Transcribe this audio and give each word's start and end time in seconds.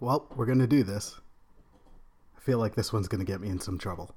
well, 0.00 0.26
we're 0.34 0.46
going 0.46 0.58
to 0.58 0.66
do 0.66 0.82
this. 0.82 1.20
I 2.36 2.40
feel 2.40 2.58
like 2.58 2.74
this 2.74 2.92
one's 2.92 3.06
going 3.06 3.24
to 3.24 3.30
get 3.30 3.40
me 3.40 3.48
in 3.48 3.60
some 3.60 3.78
trouble. 3.78 4.16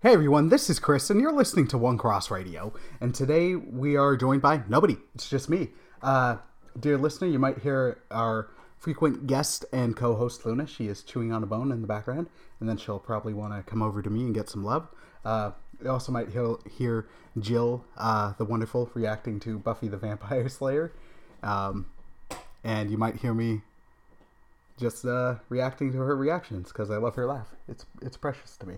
Hey 0.00 0.12
everyone, 0.12 0.50
this 0.50 0.68
is 0.68 0.78
Chris, 0.78 1.08
and 1.08 1.20
you're 1.20 1.32
listening 1.32 1.66
to 1.68 1.78
One 1.78 1.96
Cross 1.96 2.30
Radio. 2.30 2.74
And 3.00 3.14
today 3.14 3.54
we 3.54 3.96
are 3.96 4.16
joined 4.16 4.42
by 4.42 4.62
nobody. 4.68 4.96
It's 5.14 5.28
just 5.28 5.48
me. 5.48 5.70
Uh, 6.02 6.36
dear 6.78 6.98
listener, 6.98 7.28
you 7.28 7.38
might 7.38 7.58
hear 7.58 8.02
our 8.10 8.50
frequent 8.78 9.26
guest 9.26 9.64
and 9.72 9.96
co-host 9.96 10.44
Luna. 10.44 10.66
She 10.66 10.88
is 10.88 11.02
chewing 11.02 11.32
on 11.32 11.42
a 11.42 11.46
bone 11.46 11.72
in 11.72 11.80
the 11.80 11.86
background, 11.86 12.28
and 12.60 12.68
then 12.68 12.76
she'll 12.76 12.98
probably 12.98 13.32
want 13.32 13.54
to 13.54 13.62
come 13.62 13.80
over 13.82 14.02
to 14.02 14.10
me 14.10 14.20
and 14.20 14.34
get 14.34 14.50
some 14.50 14.62
love. 14.62 14.88
Uh, 15.24 15.52
you 15.82 15.90
also 15.90 16.12
might 16.12 16.28
hear, 16.30 17.06
Jill, 17.38 17.84
uh, 17.96 18.32
the 18.38 18.44
wonderful, 18.44 18.90
reacting 18.94 19.40
to 19.40 19.58
Buffy 19.58 19.88
the 19.88 19.96
Vampire 19.96 20.48
Slayer, 20.48 20.92
um, 21.42 21.86
and 22.62 22.90
you 22.90 22.98
might 22.98 23.16
hear 23.16 23.34
me 23.34 23.62
just 24.78 25.04
uh, 25.04 25.36
reacting 25.48 25.92
to 25.92 25.98
her 25.98 26.16
reactions 26.16 26.68
because 26.68 26.90
I 26.90 26.96
love 26.96 27.14
her 27.14 27.26
laugh. 27.26 27.48
It's 27.68 27.86
it's 28.02 28.16
precious 28.16 28.56
to 28.58 28.66
me. 28.66 28.76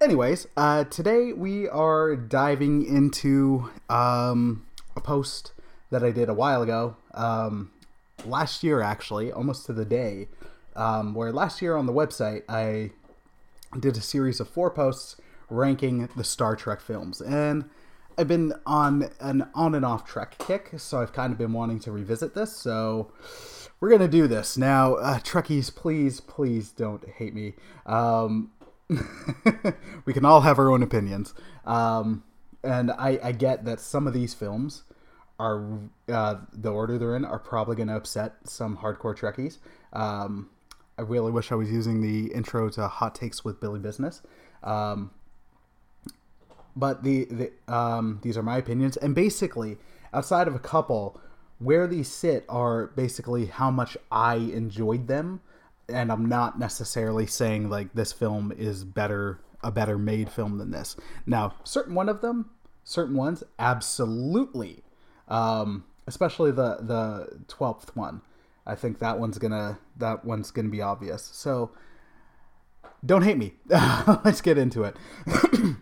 Anyways, 0.00 0.46
uh, 0.56 0.84
today 0.84 1.32
we 1.32 1.68
are 1.68 2.16
diving 2.16 2.84
into 2.84 3.70
um, 3.88 4.66
a 4.96 5.00
post 5.00 5.52
that 5.90 6.02
I 6.02 6.10
did 6.10 6.28
a 6.28 6.34
while 6.34 6.62
ago, 6.62 6.96
um, 7.14 7.70
last 8.26 8.62
year 8.62 8.80
actually, 8.80 9.30
almost 9.30 9.66
to 9.66 9.72
the 9.72 9.84
day, 9.84 10.28
um, 10.74 11.14
where 11.14 11.32
last 11.32 11.62
year 11.62 11.76
on 11.76 11.86
the 11.86 11.92
website 11.92 12.42
I 12.48 12.90
did 13.78 13.96
a 13.96 14.00
series 14.00 14.40
of 14.40 14.48
four 14.48 14.70
posts 14.70 15.16
ranking 15.50 16.08
the 16.16 16.24
Star 16.24 16.56
Trek 16.56 16.80
films, 16.80 17.20
and 17.20 17.64
I've 18.16 18.28
been 18.28 18.52
on 18.66 19.10
an 19.20 19.48
on 19.54 19.74
and 19.74 19.84
off 19.84 20.06
Trek 20.06 20.36
kick, 20.38 20.72
so 20.76 21.00
I've 21.00 21.12
kind 21.12 21.32
of 21.32 21.38
been 21.38 21.52
wanting 21.52 21.80
to 21.80 21.92
revisit 21.92 22.34
this. 22.34 22.56
So 22.56 23.12
we're 23.80 23.90
gonna 23.90 24.08
do 24.08 24.26
this 24.26 24.56
now. 24.56 24.94
Uh, 24.94 25.18
Trekkies, 25.18 25.74
please, 25.74 26.20
please 26.20 26.70
don't 26.70 27.08
hate 27.08 27.34
me. 27.34 27.54
Um, 27.86 28.52
we 30.04 30.12
can 30.12 30.24
all 30.24 30.42
have 30.42 30.58
our 30.58 30.70
own 30.70 30.82
opinions. 30.82 31.34
Um, 31.64 32.24
and 32.62 32.90
I, 32.90 33.18
I 33.22 33.32
get 33.32 33.64
that 33.64 33.80
some 33.80 34.06
of 34.06 34.14
these 34.14 34.34
films 34.34 34.84
are 35.38 35.80
uh, 36.08 36.36
the 36.52 36.70
order 36.70 36.96
they're 36.98 37.16
in 37.16 37.24
are 37.24 37.38
probably 37.38 37.76
to 37.76 37.94
upset 37.94 38.34
some 38.44 38.78
hardcore 38.78 39.16
Trekkies. 39.16 39.58
Um, 39.92 40.50
I 40.96 41.02
really 41.02 41.32
wish 41.32 41.50
I 41.50 41.56
was 41.56 41.70
using 41.70 42.00
the 42.00 42.32
intro 42.32 42.68
to 42.70 42.86
Hot 42.86 43.14
Takes 43.14 43.44
with 43.44 43.60
Billy 43.60 43.80
Business. 43.80 44.22
Um, 44.62 45.10
but 46.76 47.02
the, 47.02 47.24
the 47.24 47.52
um, 47.72 48.20
these 48.22 48.36
are 48.36 48.42
my 48.42 48.58
opinions, 48.58 48.96
and 48.96 49.14
basically, 49.14 49.78
outside 50.12 50.48
of 50.48 50.54
a 50.54 50.58
couple, 50.58 51.20
where 51.58 51.86
these 51.86 52.08
sit 52.08 52.44
are 52.48 52.88
basically 52.88 53.46
how 53.46 53.70
much 53.70 53.96
I 54.10 54.36
enjoyed 54.36 55.06
them 55.06 55.40
and 55.88 56.10
I'm 56.10 56.26
not 56.26 56.58
necessarily 56.58 57.26
saying 57.26 57.68
like 57.70 57.92
this 57.94 58.12
film 58.12 58.52
is 58.56 58.84
better 58.84 59.40
a 59.62 59.70
better 59.70 59.98
made 59.98 60.30
film 60.30 60.58
than 60.58 60.70
this. 60.70 60.96
Now, 61.26 61.54
certain 61.64 61.94
one 61.94 62.08
of 62.08 62.20
them, 62.20 62.50
certain 62.84 63.16
ones, 63.16 63.42
absolutely, 63.58 64.82
um, 65.28 65.84
especially 66.06 66.50
the 66.50 66.78
the 66.80 67.42
twelfth 67.48 67.96
one. 67.96 68.22
I 68.66 68.74
think 68.74 68.98
that 68.98 69.18
one's 69.18 69.38
gonna 69.38 69.78
that 69.96 70.24
one's 70.24 70.50
gonna 70.50 70.68
be 70.68 70.82
obvious. 70.82 71.30
So 71.32 71.70
don't 73.04 73.22
hate 73.22 73.38
me. 73.38 73.54
Let's 74.24 74.40
get 74.40 74.58
into 74.58 74.84
it. 74.84 74.96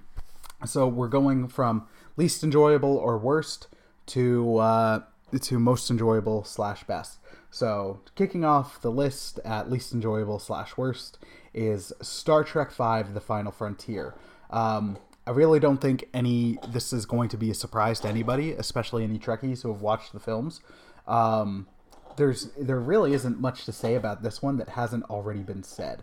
so 0.67 0.87
we're 0.87 1.09
going 1.09 1.49
from 1.49 1.87
least 2.17 2.43
enjoyable 2.45 2.97
or 2.97 3.19
worst 3.19 3.69
to 4.07 4.59
uh, 4.59 5.01
to 5.41 5.59
most 5.59 5.91
enjoyable 5.91 6.45
slash 6.45 6.85
best. 6.85 7.19
So, 7.51 8.01
kicking 8.15 8.45
off 8.45 8.81
the 8.81 8.91
list 8.91 9.39
at 9.45 9.71
least 9.71 9.93
enjoyable 9.93 10.39
slash 10.39 10.77
worst 10.77 11.19
is 11.53 11.93
Star 12.01 12.45
Trek 12.45 12.73
V: 12.73 13.13
The 13.13 13.21
Final 13.21 13.53
Frontier. 13.53 14.15
Um, 14.51 14.99
I 15.27 15.31
really 15.31 15.61
don't 15.61 15.79
think 15.79 16.09
any 16.13 16.59
this 16.69 16.93
is 16.93 17.07
going 17.07 17.29
to 17.29 17.37
be 17.37 17.51
a 17.51 17.55
surprise 17.55 18.01
to 18.01 18.09
anybody, 18.09 18.53
especially 18.53 19.05
any 19.05 19.19
Trekkies 19.19 19.63
who 19.63 19.73
have 19.73 19.81
watched 19.81 20.13
the 20.13 20.21
films. 20.21 20.61
Um, 21.07 21.69
there's 22.17 22.51
there 22.59 22.81
really 22.81 23.13
isn't 23.13 23.41
much 23.41 23.65
to 23.67 23.73
say 23.73 23.95
about 23.95 24.23
this 24.23 24.43
one 24.43 24.57
that 24.57 24.71
hasn't 24.71 25.05
already 25.05 25.43
been 25.43 25.63
said. 25.63 26.03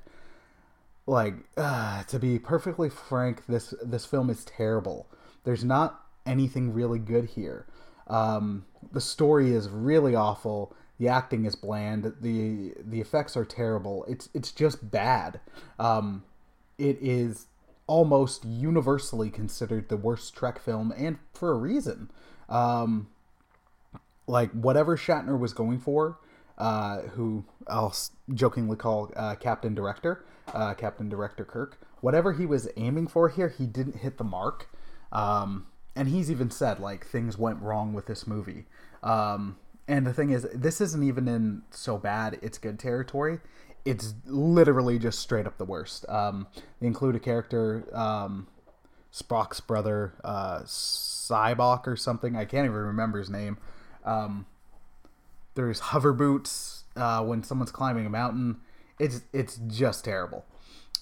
Like 1.09 1.35
uh, 1.57 2.03
to 2.03 2.19
be 2.19 2.37
perfectly 2.37 2.89
frank, 2.89 3.45
this 3.47 3.73
this 3.81 4.05
film 4.05 4.29
is 4.29 4.45
terrible. 4.45 5.07
There's 5.43 5.63
not 5.63 6.03
anything 6.25 6.73
really 6.73 6.99
good 6.99 7.25
here. 7.25 7.65
Um, 8.07 8.65
the 8.91 9.01
story 9.01 9.51
is 9.51 9.69
really 9.69 10.15
awful 10.15 10.75
the 10.99 11.07
acting 11.07 11.45
is 11.45 11.55
bland. 11.55 12.13
the 12.21 12.73
The 12.85 12.99
effects 12.99 13.37
are 13.37 13.45
terrible. 13.45 14.05
It's 14.07 14.29
it's 14.33 14.51
just 14.51 14.91
bad. 14.91 15.39
Um, 15.79 16.23
it 16.77 16.97
is 17.01 17.47
almost 17.87 18.45
universally 18.45 19.29
considered 19.29 19.89
the 19.89 19.97
worst 19.97 20.35
Trek 20.35 20.59
film, 20.59 20.93
and 20.95 21.17
for 21.33 21.51
a 21.51 21.55
reason. 21.55 22.11
Um, 22.49 23.07
like 24.27 24.51
whatever 24.51 24.95
Shatner 24.95 25.39
was 25.39 25.53
going 25.53 25.79
for, 25.79 26.19
uh, 26.57 27.01
who 27.13 27.45
I'll 27.67 27.95
jokingly 28.33 28.75
call 28.75 29.11
uh, 29.15 29.35
Captain 29.35 29.73
Director, 29.73 30.25
uh, 30.53 30.73
Captain 30.73 31.09
Director 31.09 31.45
Kirk. 31.45 31.79
Whatever 32.01 32.33
he 32.33 32.45
was 32.45 32.69
aiming 32.77 33.07
for 33.07 33.29
here, 33.29 33.49
he 33.49 33.65
didn't 33.65 33.97
hit 33.97 34.17
the 34.17 34.23
mark. 34.23 34.69
Um, 35.11 35.67
and 35.95 36.07
he's 36.07 36.29
even 36.31 36.49
said 36.51 36.79
like 36.79 37.05
things 37.05 37.37
went 37.37 37.61
wrong 37.61 37.93
with 37.93 38.05
this 38.05 38.25
movie. 38.25 38.65
Um, 39.03 39.57
and 39.88 40.05
the 40.05 40.13
thing 40.13 40.29
is, 40.29 40.47
this 40.53 40.79
isn't 40.81 41.03
even 41.03 41.27
in 41.27 41.63
so 41.71 41.97
bad 41.97 42.38
it's 42.41 42.57
good 42.57 42.79
territory. 42.79 43.39
It's 43.85 44.13
literally 44.25 44.99
just 44.99 45.19
straight 45.19 45.47
up 45.47 45.57
the 45.57 45.65
worst. 45.65 46.07
Um, 46.07 46.47
they 46.79 46.88
include 46.88 47.15
a 47.15 47.19
character, 47.19 47.85
um, 47.93 48.47
Spock's 49.11 49.59
brother, 49.61 50.13
uh, 50.23 50.59
Sybok 50.59 51.88
or 51.88 51.95
something. 51.95 52.35
I 52.35 52.45
can't 52.45 52.65
even 52.65 52.77
remember 52.77 53.17
his 53.17 53.29
name. 53.29 53.57
Um, 54.05 54.45
there's 55.55 55.79
hover 55.79 56.13
boots 56.13 56.83
uh, 56.95 57.23
when 57.23 57.43
someone's 57.43 57.71
climbing 57.71 58.05
a 58.05 58.09
mountain. 58.09 58.57
It's 58.99 59.21
it's 59.33 59.59
just 59.67 60.05
terrible. 60.05 60.45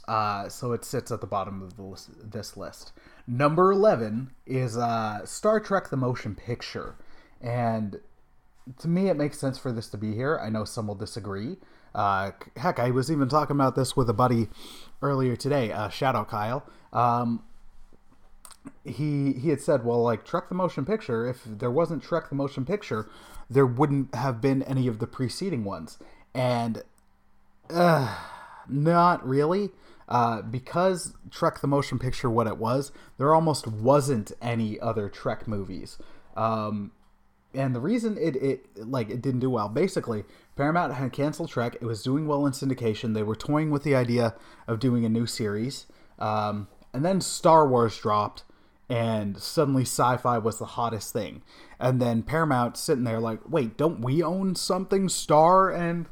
Uh, 0.08 0.48
so 0.48 0.72
it 0.72 0.86
sits 0.86 1.12
at 1.12 1.20
the 1.20 1.28
bottom 1.28 1.62
of 1.62 1.76
the 1.76 1.82
list, 1.82 2.10
this 2.32 2.56
list. 2.56 2.94
Number 3.28 3.72
eleven 3.72 4.32
is 4.46 4.78
uh, 4.78 5.26
Star 5.26 5.60
Trek: 5.60 5.90
The 5.90 5.98
Motion 5.98 6.36
Picture, 6.36 6.96
and 7.42 8.00
to 8.80 8.88
me, 8.88 9.10
it 9.10 9.18
makes 9.18 9.40
sense 9.40 9.58
for 9.58 9.72
this 9.72 9.90
to 9.90 9.98
be 9.98 10.14
here. 10.14 10.40
I 10.42 10.50
know 10.50 10.64
some 10.64 10.88
will 10.88 10.96
disagree. 10.96 11.58
Uh, 11.96 12.32
heck, 12.56 12.80
I 12.80 12.92
was 12.92 13.12
even 13.12 13.28
talking 13.28 13.56
about 13.56 13.76
this 13.76 13.98
with 13.98 14.10
a 14.10 14.14
buddy 14.14 14.50
earlier 15.02 15.36
today. 15.36 15.72
Uh, 15.72 15.90
shout 15.90 16.16
out 16.16 16.30
Kyle. 16.30 16.64
Um, 16.94 17.44
he 18.86 19.34
he 19.34 19.50
had 19.50 19.62
said, 19.62 19.84
well, 19.84 20.02
like 20.04 20.24
Trek 20.24 20.50
the 20.50 20.56
Motion 20.56 20.86
Picture. 20.86 21.28
If 21.28 21.44
there 21.44 21.72
wasn't 21.72 22.04
Trek 22.04 22.30
the 22.30 22.36
Motion 22.36 22.66
Picture, 22.66 23.10
there 23.50 23.66
wouldn't 23.66 24.14
have 24.16 24.42
been 24.42 24.64
any 24.64 24.88
of 24.88 25.00
the 25.00 25.08
preceding 25.08 25.64
ones, 25.64 25.98
and 26.34 26.84
uh, 27.70 28.16
not 28.68 29.28
really. 29.28 29.72
Uh, 30.10 30.42
because 30.42 31.14
Trek 31.30 31.60
the 31.60 31.68
Motion 31.68 32.00
Picture, 32.00 32.30
what 32.30 32.48
it 32.48 32.58
was, 32.58 32.94
there 33.18 33.34
almost 33.34 33.68
wasn't 33.68 34.32
any 34.42 34.80
other 34.80 35.10
Trek 35.10 35.50
movies. 35.50 35.98
Um, 36.38 36.92
and 37.54 37.76
the 37.76 37.80
reason 37.80 38.18
it, 38.18 38.36
it 38.36 38.88
like 38.88 39.10
it 39.10 39.22
didn't 39.22 39.40
do 39.40 39.50
well 39.50 39.70
basically 39.70 40.24
paramount 40.56 40.94
had 40.94 41.12
canceled 41.12 41.50
trek 41.50 41.76
it 41.76 41.86
was 41.86 42.04
doing 42.04 42.28
well 42.28 42.46
in 42.46 42.52
syndication 42.52 43.14
they 43.14 43.24
were 43.24 43.36
toying 43.36 43.72
with 43.72 43.84
the 43.84 43.96
idea 43.96 44.36
of 44.68 44.80
doing 44.80 45.06
a 45.06 45.10
new 45.10 45.26
series 45.26 45.88
um, 46.20 46.68
and 46.94 47.04
then 47.04 47.22
star 47.22 47.68
wars 47.68 47.98
dropped 47.98 48.44
and 48.90 49.38
suddenly 49.38 49.84
sci-fi 49.84 50.38
was 50.38 50.60
the 50.60 50.66
hottest 50.66 51.12
thing 51.12 51.42
and 51.80 52.02
then 52.02 52.22
paramount 52.22 52.78
sitting 52.78 53.04
there 53.04 53.20
like 53.20 53.40
wait 53.50 53.78
don't 53.78 54.02
we 54.02 54.22
own 54.22 54.56
something 54.56 55.10
star 55.10 55.72
and 55.72 56.08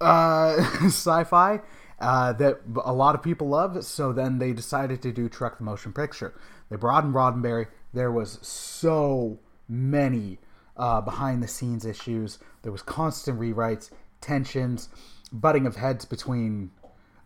uh, 0.00 0.56
sci-fi 0.84 1.60
uh, 2.00 2.32
that 2.34 2.60
a 2.84 2.92
lot 2.92 3.14
of 3.14 3.22
people 3.22 3.48
love 3.48 3.84
so 3.84 4.12
then 4.12 4.38
they 4.38 4.52
decided 4.52 5.02
to 5.02 5.12
do 5.12 5.28
trek 5.28 5.58
the 5.58 5.64
motion 5.64 5.92
picture 5.92 6.34
they 6.70 6.76
brought 6.76 7.04
in 7.04 7.12
roddenberry 7.12 7.66
there 7.92 8.12
was 8.12 8.38
so 8.42 9.38
many 9.68 10.38
uh, 10.78 11.00
behind 11.00 11.42
the 11.42 11.48
scenes 11.48 11.84
issues. 11.84 12.38
There 12.62 12.72
was 12.72 12.82
constant 12.82 13.38
rewrites, 13.38 13.90
tensions, 14.20 14.88
butting 15.32 15.66
of 15.66 15.76
heads 15.76 16.04
between 16.04 16.70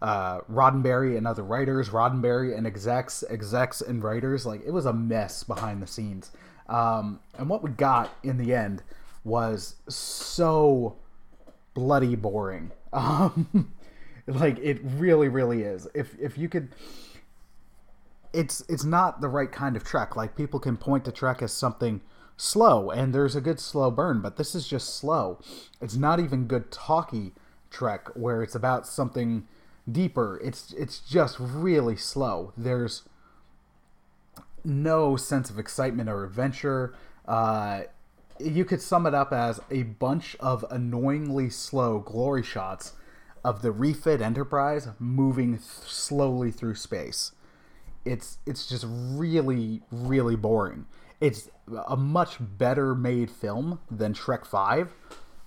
uh, 0.00 0.40
Roddenberry 0.50 1.16
and 1.16 1.26
other 1.26 1.42
writers, 1.42 1.90
Roddenberry 1.90 2.56
and 2.56 2.66
execs, 2.66 3.22
execs 3.28 3.80
and 3.80 4.02
writers. 4.02 4.46
Like 4.46 4.62
it 4.66 4.70
was 4.70 4.86
a 4.86 4.92
mess 4.92 5.44
behind 5.44 5.82
the 5.82 5.86
scenes. 5.86 6.32
Um, 6.68 7.20
and 7.38 7.48
what 7.48 7.62
we 7.62 7.70
got 7.70 8.10
in 8.22 8.38
the 8.38 8.54
end 8.54 8.82
was 9.24 9.76
so 9.88 10.96
bloody 11.74 12.16
boring. 12.16 12.72
Um, 12.94 13.72
like 14.26 14.58
it 14.58 14.78
really, 14.84 15.28
really 15.28 15.62
is. 15.62 15.88
If 15.94 16.14
if 16.20 16.36
you 16.36 16.46
could 16.46 16.74
it's 18.32 18.62
it's 18.68 18.84
not 18.84 19.20
the 19.20 19.28
right 19.28 19.50
kind 19.50 19.76
of 19.76 19.84
Trek. 19.84 20.16
Like 20.16 20.36
people 20.36 20.60
can 20.60 20.76
point 20.76 21.04
to 21.04 21.12
Trek 21.12 21.42
as 21.42 21.52
something 21.52 22.00
slow, 22.36 22.90
and 22.90 23.14
there's 23.14 23.36
a 23.36 23.40
good 23.40 23.60
slow 23.60 23.90
burn, 23.90 24.20
but 24.20 24.36
this 24.36 24.54
is 24.54 24.66
just 24.66 24.96
slow. 24.96 25.38
It's 25.80 25.96
not 25.96 26.20
even 26.20 26.46
good 26.46 26.70
talky 26.70 27.32
Trek 27.70 28.08
where 28.14 28.42
it's 28.42 28.54
about 28.54 28.86
something 28.86 29.46
deeper. 29.90 30.40
It's 30.42 30.72
it's 30.72 30.98
just 30.98 31.36
really 31.38 31.96
slow. 31.96 32.52
There's 32.56 33.02
no 34.64 35.16
sense 35.16 35.50
of 35.50 35.58
excitement 35.58 36.08
or 36.08 36.24
adventure. 36.24 36.94
Uh, 37.26 37.82
you 38.44 38.64
could 38.64 38.82
sum 38.82 39.06
it 39.06 39.14
up 39.14 39.32
as 39.32 39.60
a 39.70 39.84
bunch 39.84 40.36
of 40.40 40.64
annoyingly 40.70 41.50
slow 41.50 41.98
glory 42.00 42.42
shots 42.42 42.92
of 43.44 43.62
the 43.62 43.72
refit 43.72 44.20
Enterprise 44.20 44.88
moving 44.98 45.52
th- 45.52 45.62
slowly 45.62 46.50
through 46.50 46.74
space. 46.76 47.32
It's 48.04 48.38
it's 48.46 48.66
just 48.66 48.84
really 48.88 49.82
really 49.90 50.36
boring. 50.36 50.86
It's 51.20 51.50
a 51.88 51.96
much 51.96 52.36
better 52.40 52.94
made 52.94 53.30
film 53.30 53.78
than 53.90 54.12
Trek 54.12 54.44
5, 54.44 54.92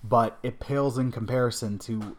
but 0.02 0.38
it 0.42 0.58
pales 0.58 0.96
in 0.96 1.12
comparison 1.12 1.78
to 1.80 2.16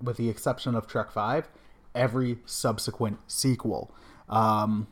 with 0.00 0.16
the 0.16 0.28
exception 0.28 0.74
of 0.74 0.86
Trek 0.86 1.10
5, 1.10 1.48
every 1.94 2.38
subsequent 2.44 3.18
sequel. 3.26 3.94
Um, 4.28 4.88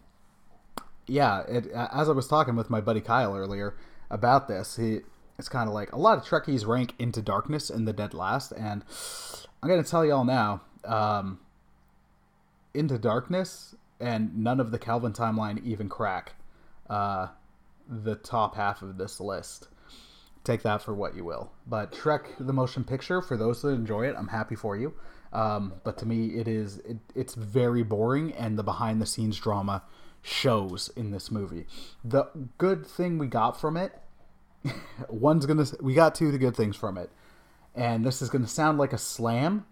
yeah, 1.07 1.43
it, 1.49 1.67
as 1.69 2.09
I 2.09 2.13
was 2.13 2.29
talking 2.29 2.57
with 2.57 2.71
my 2.71 2.81
buddy 2.81 3.01
Kyle 3.01 3.37
earlier 3.37 3.77
about 4.11 4.49
this, 4.49 4.77
he 4.77 5.01
it's 5.41 5.49
kind 5.49 5.69
of 5.69 5.75
like 5.75 5.91
a 5.91 5.99
lot 5.99 6.19
of 6.19 6.25
Trekkies 6.25 6.67
rank 6.67 6.95
Into 6.99 7.21
Darkness 7.21 7.71
in 7.71 7.87
the 7.87 7.93
Dead 7.93 8.15
Last, 8.15 8.53
and 8.53 8.85
I'm 9.63 9.69
gonna 9.69 9.83
tell 9.83 10.05
y'all 10.05 10.25
now, 10.25 10.61
um, 10.85 11.41
Into 12.75 12.99
Darkness 12.99 13.75
and 13.99 14.37
none 14.37 14.61
of 14.61 14.71
the 14.71 14.79
Kelvin 14.79 15.13
timeline 15.13 15.65
even 15.65 15.89
crack 15.89 16.35
uh, 16.89 17.29
the 17.89 18.15
top 18.15 18.55
half 18.55 18.83
of 18.83 18.99
this 18.99 19.19
list. 19.19 19.69
Take 20.45 20.63
that 20.63 20.83
for 20.83 20.95
what 20.95 21.15
you 21.15 21.25
will. 21.25 21.53
But 21.67 21.93
Trek 21.93 22.31
the 22.39 22.53
motion 22.53 22.85
picture, 22.85 23.21
for 23.21 23.37
those 23.37 23.63
that 23.63 23.69
enjoy 23.69 24.09
it, 24.09 24.17
I'm 24.17 24.29
happy 24.29 24.55
for 24.55 24.77
you. 24.77 24.95
Um, 25.33 25.75
but 25.85 25.97
to 25.99 26.07
me, 26.07 26.39
it 26.39 26.49
is 26.49 26.79
it, 26.79 26.99
it's 27.15 27.35
very 27.35 27.83
boring, 27.83 28.33
and 28.33 28.59
the 28.59 28.63
behind 28.63 29.01
the 29.01 29.07
scenes 29.07 29.39
drama 29.39 29.83
shows 30.23 30.91
in 30.97 31.11
this 31.11 31.31
movie. 31.31 31.67
The 32.05 32.27
good 32.59 32.87
thing 32.87 33.19
we 33.19 33.27
got 33.27 33.61
from 33.61 33.77
it, 33.77 34.01
one's 35.09 35.47
gonna 35.47 35.67
we 35.81 35.95
got 35.95 36.15
two 36.15 36.27
of 36.27 36.33
the 36.33 36.39
good 36.39 36.57
things 36.57 36.77
from 36.77 36.99
it, 36.99 37.11
and 37.75 38.05
this 38.05 38.23
is 38.23 38.31
gonna 38.31 38.47
sound 38.47 38.79
like 38.79 38.93
a 38.93 38.99
slam, 38.99 39.67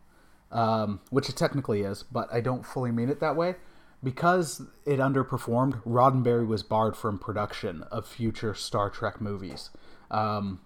um, 0.51 1.01
which 1.11 1.29
it 1.29 1.37
technically 1.37 1.83
is, 1.83 2.03
but 2.03 2.33
I 2.33 2.41
don't 2.41 2.65
fully 2.65 2.93
mean 2.93 3.09
it 3.09 3.21
that 3.21 3.37
way. 3.37 3.57
Because 4.01 4.63
it 4.87 5.01
underperformed, 5.01 5.83
Roddenberry 5.83 6.47
was 6.47 6.63
barred 6.63 6.97
from 6.97 7.19
production 7.19 7.83
of 7.91 8.07
future 8.07 8.55
Star 8.55 8.91
Trek 8.91 9.21
movies. 9.21 9.71
Um, 10.09 10.61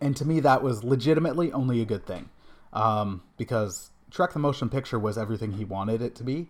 and 0.00 0.16
to 0.16 0.24
me, 0.24 0.40
that 0.40 0.60
was 0.60 0.82
legitimately 0.82 1.52
only 1.52 1.80
a 1.80 1.84
good 1.84 2.04
thing. 2.04 2.30
Um, 2.72 3.22
because 3.36 3.90
Trek 4.10 4.32
the 4.32 4.40
Motion 4.40 4.68
Picture 4.68 4.98
was 4.98 5.16
everything 5.16 5.52
he 5.52 5.64
wanted 5.64 6.02
it 6.02 6.16
to 6.16 6.24
be 6.24 6.48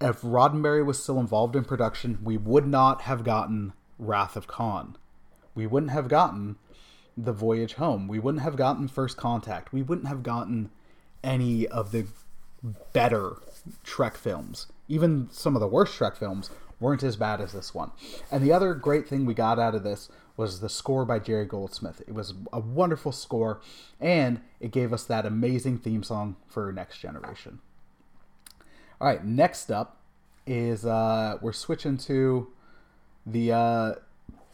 if 0.00 0.22
Roddenberry 0.22 0.84
was 0.84 1.02
still 1.02 1.20
involved 1.20 1.54
in 1.54 1.64
production, 1.64 2.18
we 2.22 2.36
would 2.36 2.66
not 2.66 3.02
have 3.02 3.22
gotten 3.22 3.72
Wrath 3.98 4.34
of 4.34 4.46
Khan. 4.46 4.96
We 5.54 5.66
wouldn't 5.66 5.92
have 5.92 6.08
gotten 6.08 6.56
The 7.16 7.32
Voyage 7.32 7.74
Home. 7.74 8.08
We 8.08 8.18
wouldn't 8.18 8.42
have 8.42 8.56
gotten 8.56 8.88
First 8.88 9.16
Contact. 9.16 9.72
We 9.72 9.82
wouldn't 9.82 10.08
have 10.08 10.22
gotten 10.22 10.70
any 11.22 11.66
of 11.66 11.92
the 11.92 12.06
better 12.92 13.36
Trek 13.84 14.16
films. 14.16 14.66
Even 14.88 15.28
some 15.30 15.54
of 15.54 15.60
the 15.60 15.66
worst 15.66 15.94
Trek 15.94 16.16
films 16.16 16.50
weren't 16.78 17.02
as 17.02 17.16
bad 17.16 17.40
as 17.40 17.52
this 17.52 17.74
one. 17.74 17.90
And 18.30 18.42
the 18.42 18.52
other 18.52 18.74
great 18.74 19.08
thing 19.08 19.26
we 19.26 19.34
got 19.34 19.58
out 19.58 19.74
of 19.74 19.82
this 19.82 20.08
was 20.36 20.60
the 20.60 20.68
score 20.68 21.04
by 21.04 21.18
Jerry 21.18 21.44
Goldsmith. 21.44 22.00
It 22.06 22.14
was 22.14 22.32
a 22.52 22.60
wonderful 22.60 23.12
score, 23.12 23.60
and 24.00 24.40
it 24.58 24.70
gave 24.70 24.92
us 24.92 25.04
that 25.04 25.26
amazing 25.26 25.78
theme 25.78 26.02
song 26.02 26.36
for 26.46 26.72
Next 26.72 26.98
Generation. 26.98 27.58
All 29.00 29.06
right, 29.06 29.24
next 29.24 29.70
up 29.70 29.98
is 30.46 30.86
uh, 30.86 31.36
we're 31.42 31.52
switching 31.52 31.98
to 31.98 32.48
the 33.26 33.52
uh, 33.52 33.94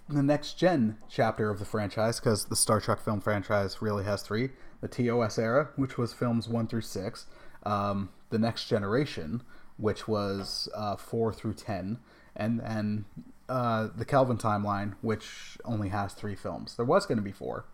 the 0.09 0.23
next 0.23 0.55
gen 0.55 0.99
chapter 1.09 1.51
of 1.51 1.59
the 1.59 1.65
franchise 1.65 2.21
because 2.21 2.45
the 2.47 2.57
Star 2.57 2.81
Trek 2.81 3.01
film 3.01 3.21
franchise 3.21 3.83
really 3.83 4.05
has 4.05 4.23
three: 4.23 4.51
the 4.81 4.89
TOS 4.89 5.39
era, 5.39 5.71
which 5.77 5.99
was 5.99 6.13
films 6.13 6.49
one 6.49 6.67
through 6.67 6.83
six, 6.83 7.27
um, 7.65 8.11
the 8.31 8.39
Next 8.39 8.67
Generation, 8.67 9.43
which 9.77 10.07
was 10.07 10.69
uh, 10.75 10.97
four 10.97 11.33
through 11.33 11.55
ten, 11.55 11.99
and 12.35 12.61
then 12.61 13.05
uh, 13.49 13.89
the 13.95 14.05
Kelvin 14.05 14.39
timeline, 14.39 14.95
which 15.01 15.59
only 15.65 15.89
has 15.89 16.13
three 16.13 16.37
films. 16.37 16.77
There 16.77 16.87
was 16.87 17.07
going 17.07 17.19
to 17.19 17.25
be 17.25 17.33
four, 17.33 17.65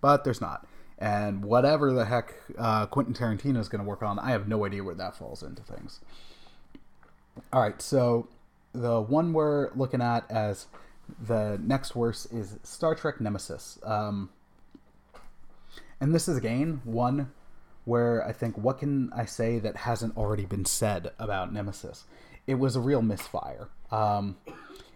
but 0.00 0.24
there's 0.24 0.40
not. 0.40 0.66
And 0.98 1.44
whatever 1.44 1.92
the 1.92 2.06
heck 2.06 2.34
uh, 2.56 2.86
Quentin 2.86 3.14
Tarantino 3.14 3.58
is 3.58 3.68
going 3.68 3.82
to 3.82 3.88
work 3.88 4.02
on, 4.02 4.18
I 4.18 4.30
have 4.30 4.48
no 4.48 4.64
idea 4.64 4.82
where 4.82 4.94
that 4.94 5.16
falls 5.16 5.42
into 5.42 5.62
things. 5.62 6.00
All 7.52 7.60
right, 7.60 7.80
so 7.82 8.28
the 8.72 9.00
one 9.00 9.32
we're 9.32 9.70
looking 9.74 10.00
at 10.00 10.30
as 10.30 10.66
the 11.20 11.58
next 11.62 11.94
worst 11.94 12.32
is 12.32 12.58
Star 12.62 12.94
Trek 12.94 13.20
Nemesis. 13.20 13.78
Um, 13.82 14.30
and 16.00 16.14
this 16.14 16.28
is 16.28 16.36
again 16.36 16.80
one 16.84 17.32
where 17.84 18.26
I 18.26 18.32
think 18.32 18.58
what 18.58 18.78
can 18.78 19.12
I 19.12 19.24
say 19.24 19.58
that 19.60 19.76
hasn't 19.76 20.16
already 20.16 20.44
been 20.44 20.64
said 20.64 21.12
about 21.18 21.52
Nemesis? 21.52 22.04
It 22.46 22.56
was 22.56 22.76
a 22.76 22.80
real 22.80 23.02
misfire. 23.02 23.68
Um, 23.90 24.36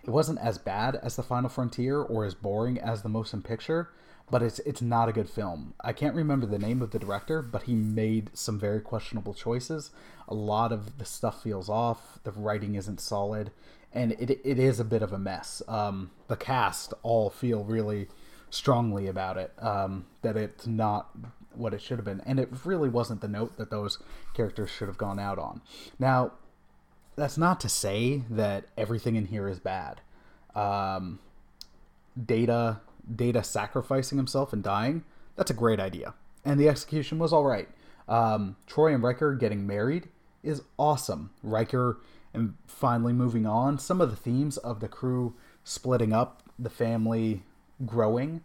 it 0.02 0.10
wasn't 0.10 0.40
as 0.40 0.58
bad 0.58 0.96
as 0.96 1.16
The 1.16 1.22
Final 1.22 1.48
Frontier 1.48 2.00
or 2.00 2.24
as 2.24 2.34
boring 2.34 2.78
as 2.78 3.02
The 3.02 3.08
Motion 3.08 3.42
Picture, 3.42 3.90
but 4.30 4.42
it's 4.42 4.58
it's 4.60 4.82
not 4.82 5.08
a 5.08 5.12
good 5.12 5.28
film. 5.28 5.74
I 5.80 5.92
can't 5.92 6.14
remember 6.14 6.46
the 6.46 6.58
name 6.58 6.82
of 6.82 6.90
the 6.90 6.98
director, 6.98 7.42
but 7.42 7.64
he 7.64 7.74
made 7.74 8.30
some 8.34 8.58
very 8.58 8.80
questionable 8.80 9.34
choices. 9.34 9.90
A 10.28 10.34
lot 10.34 10.72
of 10.72 10.98
the 10.98 11.04
stuff 11.04 11.42
feels 11.42 11.68
off. 11.68 12.18
The 12.22 12.32
writing 12.32 12.74
isn't 12.74 13.00
solid, 13.00 13.50
and 13.92 14.12
it 14.12 14.40
it 14.44 14.58
is 14.58 14.78
a 14.78 14.84
bit 14.84 15.02
of 15.02 15.12
a 15.12 15.18
mess. 15.18 15.62
Um, 15.68 16.10
the 16.28 16.36
cast 16.36 16.94
all 17.02 17.30
feel 17.30 17.64
really 17.64 18.08
strongly 18.50 19.06
about 19.06 19.36
it 19.36 19.52
um, 19.58 20.06
that 20.22 20.36
it's 20.36 20.66
not 20.66 21.10
what 21.54 21.74
it 21.74 21.82
should 21.82 21.98
have 21.98 22.04
been, 22.04 22.22
and 22.24 22.38
it 22.38 22.48
really 22.64 22.88
wasn't 22.88 23.20
the 23.20 23.28
note 23.28 23.56
that 23.56 23.70
those 23.70 23.98
characters 24.34 24.70
should 24.70 24.88
have 24.88 24.98
gone 24.98 25.18
out 25.18 25.38
on. 25.38 25.60
Now, 25.98 26.32
that's 27.16 27.36
not 27.36 27.60
to 27.60 27.68
say 27.68 28.22
that 28.30 28.66
everything 28.76 29.16
in 29.16 29.26
here 29.26 29.48
is 29.48 29.58
bad. 29.58 30.00
Um, 30.54 31.18
Data 32.20 32.80
Data 33.14 33.42
sacrificing 33.42 34.18
himself 34.18 34.52
and 34.52 34.62
dying, 34.62 35.04
that's 35.36 35.50
a 35.50 35.54
great 35.54 35.80
idea. 35.80 36.14
And 36.44 36.58
the 36.58 36.68
execution 36.68 37.18
was 37.18 37.32
all 37.32 37.44
right. 37.44 37.68
Um, 38.08 38.56
Troi 38.66 38.94
and 38.94 39.02
Riker 39.02 39.34
getting 39.34 39.66
married 39.66 40.08
is 40.42 40.62
awesome. 40.78 41.30
Riker 41.42 41.98
and 42.32 42.54
finally 42.66 43.12
moving 43.12 43.46
on. 43.46 43.78
Some 43.78 44.00
of 44.00 44.10
the 44.10 44.16
themes 44.16 44.56
of 44.56 44.80
the 44.80 44.88
crew 44.88 45.34
splitting 45.64 46.12
up, 46.12 46.42
the 46.58 46.70
family 46.70 47.42
growing, 47.84 48.42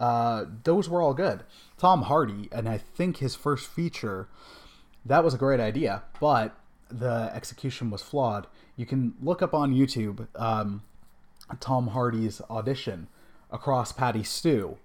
uh, 0.00 0.44
those 0.64 0.88
were 0.88 1.02
all 1.02 1.14
good. 1.14 1.42
Tom 1.76 2.02
Hardy, 2.02 2.48
and 2.52 2.68
I 2.68 2.78
think 2.78 3.18
his 3.18 3.34
first 3.34 3.68
feature, 3.68 4.28
that 5.04 5.24
was 5.24 5.34
a 5.34 5.38
great 5.38 5.60
idea, 5.60 6.02
but 6.20 6.56
the 6.88 7.30
execution 7.34 7.90
was 7.90 8.02
flawed. 8.02 8.46
You 8.76 8.86
can 8.86 9.14
look 9.20 9.42
up 9.42 9.54
on 9.54 9.74
YouTube 9.74 10.28
um, 10.36 10.82
Tom 11.60 11.88
Hardy's 11.88 12.40
audition 12.48 13.08
across 13.50 13.92
Patty 13.92 14.22
Stew, 14.22 14.78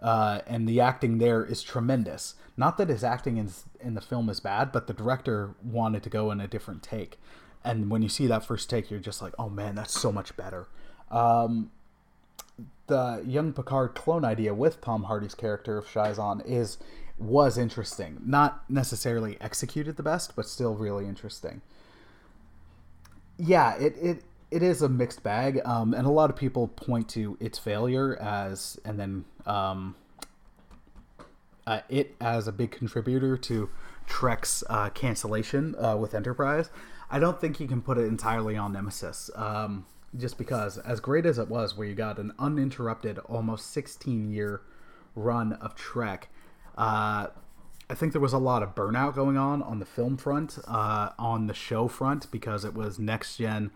uh, 0.00 0.40
and 0.46 0.68
the 0.68 0.80
acting 0.80 1.18
there 1.18 1.44
is 1.44 1.62
tremendous. 1.62 2.34
Not 2.56 2.78
that 2.78 2.88
his 2.88 3.04
acting 3.04 3.36
in, 3.36 3.50
in 3.80 3.94
the 3.94 4.00
film 4.00 4.28
is 4.28 4.40
bad, 4.40 4.72
but 4.72 4.86
the 4.86 4.94
director 4.94 5.54
wanted 5.62 6.02
to 6.04 6.10
go 6.10 6.30
in 6.30 6.40
a 6.40 6.46
different 6.46 6.82
take. 6.82 7.18
And 7.64 7.90
when 7.90 8.02
you 8.02 8.08
see 8.08 8.26
that 8.26 8.44
first 8.44 8.70
take, 8.70 8.90
you're 8.90 9.00
just 9.00 9.20
like, 9.20 9.34
oh 9.38 9.48
man, 9.48 9.74
that's 9.74 9.98
so 9.98 10.12
much 10.12 10.36
better. 10.36 10.68
Um, 11.10 11.70
the 12.86 13.22
young 13.26 13.52
Picard 13.52 13.94
clone 13.94 14.24
idea 14.24 14.54
with 14.54 14.80
Tom 14.80 15.04
Hardy's 15.04 15.34
character 15.34 15.76
of 15.78 15.86
Shinzon 15.86 16.46
is 16.46 16.78
was 17.18 17.56
interesting. 17.58 18.20
Not 18.24 18.68
necessarily 18.70 19.36
executed 19.40 19.96
the 19.96 20.02
best, 20.02 20.36
but 20.36 20.46
still 20.46 20.74
really 20.74 21.06
interesting. 21.06 21.62
Yeah, 23.38 23.74
it, 23.76 23.96
it 23.96 24.22
it 24.50 24.62
is 24.62 24.82
a 24.82 24.88
mixed 24.88 25.22
bag, 25.22 25.60
um, 25.64 25.92
and 25.92 26.06
a 26.06 26.10
lot 26.10 26.30
of 26.30 26.36
people 26.36 26.68
point 26.68 27.08
to 27.10 27.36
its 27.40 27.58
failure 27.58 28.16
as, 28.20 28.78
and 28.84 28.98
then 28.98 29.24
um, 29.44 29.96
uh, 31.66 31.80
it 31.88 32.14
as 32.20 32.46
a 32.46 32.52
big 32.52 32.70
contributor 32.70 33.36
to 33.36 33.68
Trek's 34.06 34.62
uh, 34.70 34.90
cancellation 34.90 35.74
uh, 35.76 35.96
with 35.96 36.14
Enterprise. 36.14 36.70
I 37.10 37.18
don't 37.18 37.40
think 37.40 37.60
you 37.60 37.66
can 37.66 37.82
put 37.82 37.98
it 37.98 38.02
entirely 38.02 38.56
on 38.56 38.72
Nemesis, 38.72 39.30
um, 39.34 39.86
just 40.16 40.38
because, 40.38 40.78
as 40.78 41.00
great 41.00 41.26
as 41.26 41.38
it 41.38 41.48
was, 41.48 41.76
where 41.76 41.86
you 41.86 41.94
got 41.94 42.18
an 42.18 42.32
uninterrupted, 42.38 43.18
almost 43.18 43.70
16 43.72 44.30
year 44.32 44.62
run 45.14 45.54
of 45.54 45.74
Trek, 45.74 46.28
uh, 46.78 47.28
I 47.88 47.94
think 47.94 48.12
there 48.12 48.20
was 48.20 48.32
a 48.32 48.38
lot 48.38 48.62
of 48.62 48.74
burnout 48.74 49.14
going 49.14 49.36
on 49.36 49.62
on 49.62 49.78
the 49.78 49.84
film 49.84 50.16
front, 50.16 50.58
uh, 50.66 51.10
on 51.18 51.46
the 51.46 51.54
show 51.54 51.86
front, 51.86 52.30
because 52.30 52.64
it 52.64 52.74
was 52.74 52.98
next 52.98 53.36
gen, 53.36 53.70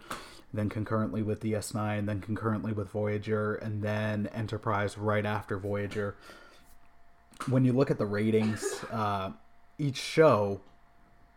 then 0.53 0.69
concurrently 0.69 1.23
with 1.23 1.41
DS9, 1.41 2.07
then 2.07 2.21
concurrently 2.21 2.73
with 2.73 2.89
Voyager, 2.91 3.55
and 3.55 3.83
then 3.83 4.29
Enterprise 4.35 4.99
right 4.99 5.25
after 5.25 5.59
Voyager. 5.59 6.17
When 7.49 7.65
you 7.65 7.73
look 7.73 7.91
at 7.91 7.99
the 7.99 8.07
ratings, 8.07 8.85
uh, 8.91 9.31
each 9.79 9.97
show, 9.97 10.61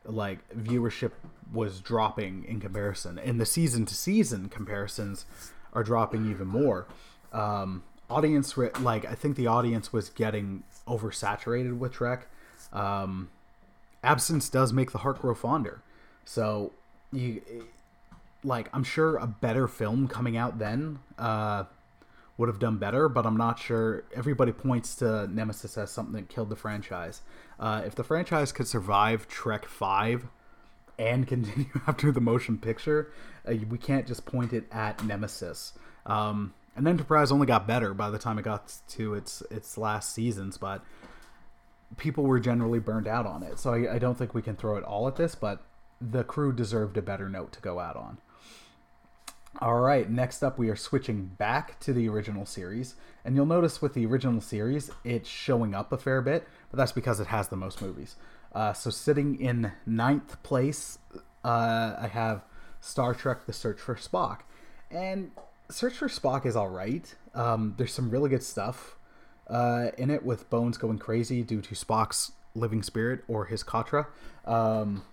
like 0.06 0.40
viewership 0.54 1.12
was 1.54 1.80
dropping 1.80 2.46
in 2.46 2.60
comparison, 2.60 3.18
and 3.20 3.40
the 3.40 3.46
season 3.46 3.86
to 3.86 3.96
season 3.96 4.50
comparisons 4.50 5.26
are 5.74 5.84
dropping 5.84 6.30
even 6.30 6.48
more. 6.48 6.88
Um, 7.32 7.84
audience, 8.10 8.58
like 8.58 9.06
I 9.06 9.16
think 9.16 9.38
the 9.38 9.48
audience 9.48 9.94
was 9.94 10.10
getting 10.10 10.64
oversaturated 10.88 11.78
with 11.78 11.94
Trek 11.94 12.28
um, 12.74 13.30
absence 14.04 14.50
does 14.50 14.74
make 14.74 14.92
the 14.92 15.00
heart 15.00 15.22
grow 15.22 15.36
fonder. 15.36 15.82
So 16.26 16.72
you 17.12 17.42
like 18.44 18.70
I'm 18.74 18.84
sure 18.84 19.18
a 19.18 19.28
better 19.28 19.68
film 19.68 20.08
coming 20.08 20.38
out 20.38 20.60
then 20.60 21.00
uh, 21.18 21.66
would 22.38 22.50
have 22.50 22.60
done 22.60 22.78
better, 22.78 23.10
but 23.10 23.26
I'm 23.26 23.38
not 23.38 23.60
sure. 23.60 24.04
Everybody 24.14 24.52
points 24.52 24.96
to 24.98 25.28
Nemesis 25.28 25.78
as 25.78 25.92
something 25.92 26.14
that 26.14 26.30
killed 26.30 26.50
the 26.50 26.56
franchise. 26.56 27.22
Uh, 27.60 27.84
if 27.86 27.96
the 27.96 28.04
franchise 28.04 28.52
could 28.52 28.68
survive 28.68 29.28
Trek 29.28 29.66
Five 29.66 30.26
and 30.98 31.28
continue 31.28 31.70
after 31.88 32.12
the 32.12 32.22
motion 32.22 32.58
picture, 32.58 33.12
uh, 33.48 33.54
we 33.70 33.78
can't 33.78 34.08
just 34.08 34.26
point 34.26 34.54
it 34.54 34.66
at 34.72 35.04
Nemesis. 35.04 35.74
Um, 36.06 36.54
and 36.76 36.88
Enterprise 36.88 37.32
only 37.32 37.46
got 37.46 37.68
better 37.68 37.94
by 37.94 38.10
the 38.10 38.18
time 38.18 38.40
it 38.40 38.44
got 38.44 38.74
to 38.90 39.14
its 39.14 39.42
its 39.52 39.78
last 39.78 40.14
seasons, 40.14 40.58
but 40.58 40.84
people 41.98 42.24
were 42.24 42.40
generally 42.40 42.80
burned 42.80 43.08
out 43.08 43.26
on 43.26 43.44
it. 43.44 43.60
So 43.60 43.74
I, 43.74 43.96
I 43.96 44.00
don't 44.00 44.18
think 44.18 44.34
we 44.34 44.42
can 44.42 44.56
throw 44.56 44.78
it 44.78 44.84
all 44.84 45.08
at 45.08 45.16
this, 45.16 45.36
but 45.36 45.64
the 46.02 46.24
crew 46.24 46.52
deserved 46.52 46.98
a 46.98 47.02
better 47.02 47.30
note 47.30 47.52
to 47.54 47.62
go 47.62 47.80
out 47.80 47.96
on. 47.96 48.18
All 49.62 49.80
right, 49.80 50.10
next 50.10 50.42
up, 50.42 50.58
we 50.58 50.70
are 50.70 50.76
switching 50.76 51.26
back 51.26 51.80
to 51.82 51.94
the 51.94 52.10
original 52.10 52.46
series. 52.46 52.96
And 53.24 53.36
you'll 53.36 53.46
notice 53.46 53.82
with 53.82 53.94
the 53.94 54.06
original 54.06 54.42
series, 54.42 54.90
it's 55.04 55.30
showing 55.30 55.76
up 55.76 55.92
a 55.92 55.98
fair 55.98 56.22
bit, 56.22 56.48
but 56.72 56.78
that's 56.78 56.92
because 56.92 57.20
it 57.20 57.28
has 57.28 57.50
the 57.50 57.56
most 57.56 57.80
movies. 57.80 58.16
Uh, 58.52 58.74
so, 58.74 58.90
sitting 58.90 59.40
in 59.40 59.72
ninth 59.86 60.42
place, 60.42 60.98
uh, 61.44 61.96
I 62.00 62.10
have 62.12 62.44
Star 62.82 63.14
Trek 63.14 63.46
The 63.46 63.54
Search 63.54 63.80
for 63.80 63.96
Spock. 63.96 64.40
And 64.90 65.32
Search 65.70 65.94
for 65.94 66.08
Spock 66.08 66.48
is 66.48 66.56
all 66.56 66.70
right. 66.70 67.14
Um, 67.36 67.76
there's 67.78 67.94
some 67.94 68.10
really 68.10 68.32
good 68.32 68.44
stuff 68.44 68.98
uh, 69.48 69.90
in 69.98 70.10
it 70.10 70.26
with 70.26 70.50
Bones 70.50 70.78
going 70.78 70.98
crazy 70.98 71.44
due 71.44 71.62
to 71.62 71.76
Spock's 71.76 72.32
living 72.56 72.82
spirit 72.82 73.24
or 73.28 73.46
his 73.46 73.64
Katra, 73.64 74.08
um, 74.46 75.04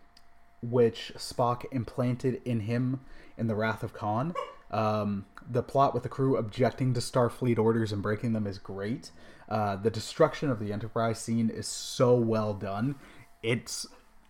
which 0.63 1.13
Spock 1.17 1.65
implanted 1.73 2.41
in 2.45 2.61
him 2.61 3.01
in 3.41 3.49
the 3.49 3.55
Wrath 3.57 3.83
of 3.83 3.93
Khan. 3.93 4.35
Um, 4.71 5.27
the 5.51 5.63
plot 5.63 5.95
with 5.95 6.05
the 6.05 6.09
crew 6.09 6.37
objecting 6.37 6.95
to 6.95 7.01
Starfleet 7.01 7.59
orders 7.59 7.91
and 7.91 8.03
breaking 8.03 8.35
them 8.35 8.47
is 8.47 8.59
great. 8.59 9.11
Uh, 9.49 9.75
the 9.75 9.91
destruction 9.91 10.49
of 10.49 10.61
the 10.61 10.73
Enterprise 10.73 11.19
scene 11.19 11.51
is 11.51 11.67
so 11.67 12.15
well 12.15 12.55
done. 12.55 12.95
It's, 13.43 13.87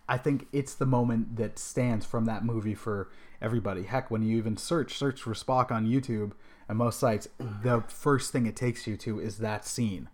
I 0.09 0.17
think, 0.17 0.47
it's 0.51 0.73
the 0.73 0.87
moment 0.87 1.35
that 1.35 1.59
stands 1.59 2.05
from 2.07 2.25
that 2.25 2.43
movie 2.43 2.73
for 2.73 3.09
everybody. 3.39 3.83
Heck, 3.83 4.09
when 4.09 4.23
you 4.23 4.37
even 4.37 4.57
search 4.57 4.97
search 4.97 5.21
for 5.21 5.33
Spock 5.33 5.71
on 5.71 5.85
YouTube, 5.85 6.31
and 6.71 6.77
most 6.77 6.99
sites, 6.99 7.27
the 7.37 7.83
first 7.89 8.31
thing 8.31 8.45
it 8.45 8.55
takes 8.55 8.87
you 8.87 8.95
to 8.95 9.19
is 9.19 9.39
that 9.39 9.65
scene 9.65 10.07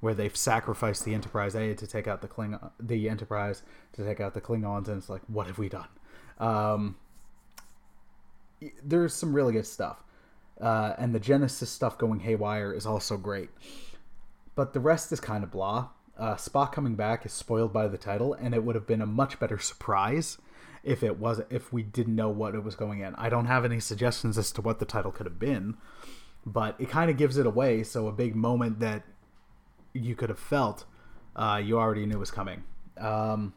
where 0.00 0.12
they've 0.12 0.36
sacrificed 0.36 1.04
the 1.04 1.14
Enterprise 1.14 1.54
A 1.54 1.72
to 1.74 1.86
take 1.86 2.08
out 2.08 2.20
the 2.20 2.26
Klingon, 2.26 2.72
the 2.80 3.08
Enterprise 3.08 3.62
to 3.92 4.04
take 4.04 4.18
out 4.18 4.34
the 4.34 4.40
Klingons, 4.40 4.88
and 4.88 4.96
it's 4.98 5.08
like, 5.08 5.22
what 5.28 5.46
have 5.46 5.58
we 5.58 5.68
done? 5.68 5.86
Um, 6.38 6.96
there's 8.82 9.14
some 9.14 9.34
really 9.34 9.52
good 9.52 9.66
stuff, 9.66 10.02
uh, 10.60 10.94
and 10.98 11.14
the 11.14 11.20
Genesis 11.20 11.70
stuff 11.70 11.98
going 11.98 12.20
haywire 12.20 12.72
is 12.72 12.86
also 12.86 13.16
great, 13.16 13.50
but 14.54 14.72
the 14.72 14.80
rest 14.80 15.12
is 15.12 15.20
kind 15.20 15.44
of 15.44 15.50
blah. 15.50 15.88
Uh, 16.18 16.34
Spock 16.34 16.72
coming 16.72 16.96
back 16.96 17.24
is 17.24 17.32
spoiled 17.32 17.72
by 17.72 17.88
the 17.88 17.96
title, 17.96 18.34
and 18.34 18.54
it 18.54 18.62
would 18.62 18.74
have 18.74 18.86
been 18.86 19.00
a 19.00 19.06
much 19.06 19.40
better 19.40 19.58
surprise 19.58 20.38
if 20.82 21.02
it 21.02 21.18
was 21.18 21.40
if 21.50 21.72
we 21.72 21.82
didn't 21.82 22.14
know 22.14 22.28
what 22.28 22.54
it 22.54 22.62
was 22.62 22.74
going 22.74 23.00
in. 23.00 23.14
I 23.14 23.28
don't 23.28 23.46
have 23.46 23.64
any 23.64 23.80
suggestions 23.80 24.36
as 24.36 24.52
to 24.52 24.60
what 24.60 24.78
the 24.78 24.84
title 24.84 25.12
could 25.12 25.26
have 25.26 25.38
been, 25.38 25.76
but 26.44 26.76
it 26.78 26.90
kind 26.90 27.10
of 27.10 27.16
gives 27.16 27.36
it 27.36 27.46
away. 27.46 27.82
So 27.82 28.08
a 28.08 28.12
big 28.12 28.34
moment 28.34 28.80
that 28.80 29.02
you 29.92 30.14
could 30.14 30.28
have 30.28 30.38
felt, 30.38 30.84
uh, 31.36 31.60
you 31.62 31.78
already 31.78 32.06
knew 32.06 32.18
was 32.18 32.30
coming. 32.30 32.64
Um, 32.98 33.54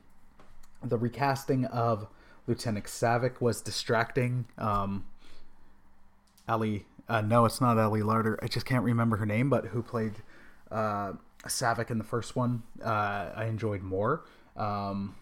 the 0.82 0.98
recasting 0.98 1.66
of 1.66 2.08
Lieutenant 2.48 2.86
Saavik 2.86 3.40
was 3.42 3.62
distracting. 3.62 4.46
Um, 4.58 5.06
Ellie, 6.48 6.86
uh, 7.08 7.22
no, 7.22 7.46
it's 7.46 7.62
not 7.62 7.78
Ellie 7.78 8.02
Larter. 8.02 8.38
I 8.42 8.48
just 8.48 8.66
can't 8.66 8.84
remember 8.84 9.18
her 9.18 9.26
name, 9.26 9.50
but 9.50 9.68
who 9.68 9.82
played 9.82 10.14
uh, 10.72 11.14
Saavik 11.46 11.90
in 11.90 11.98
the 11.98 12.04
first 12.04 12.36
one? 12.36 12.64
Uh, 12.84 13.30
I 13.36 13.46
enjoyed 13.46 13.82
more. 13.82 14.26
Um, 14.58 15.16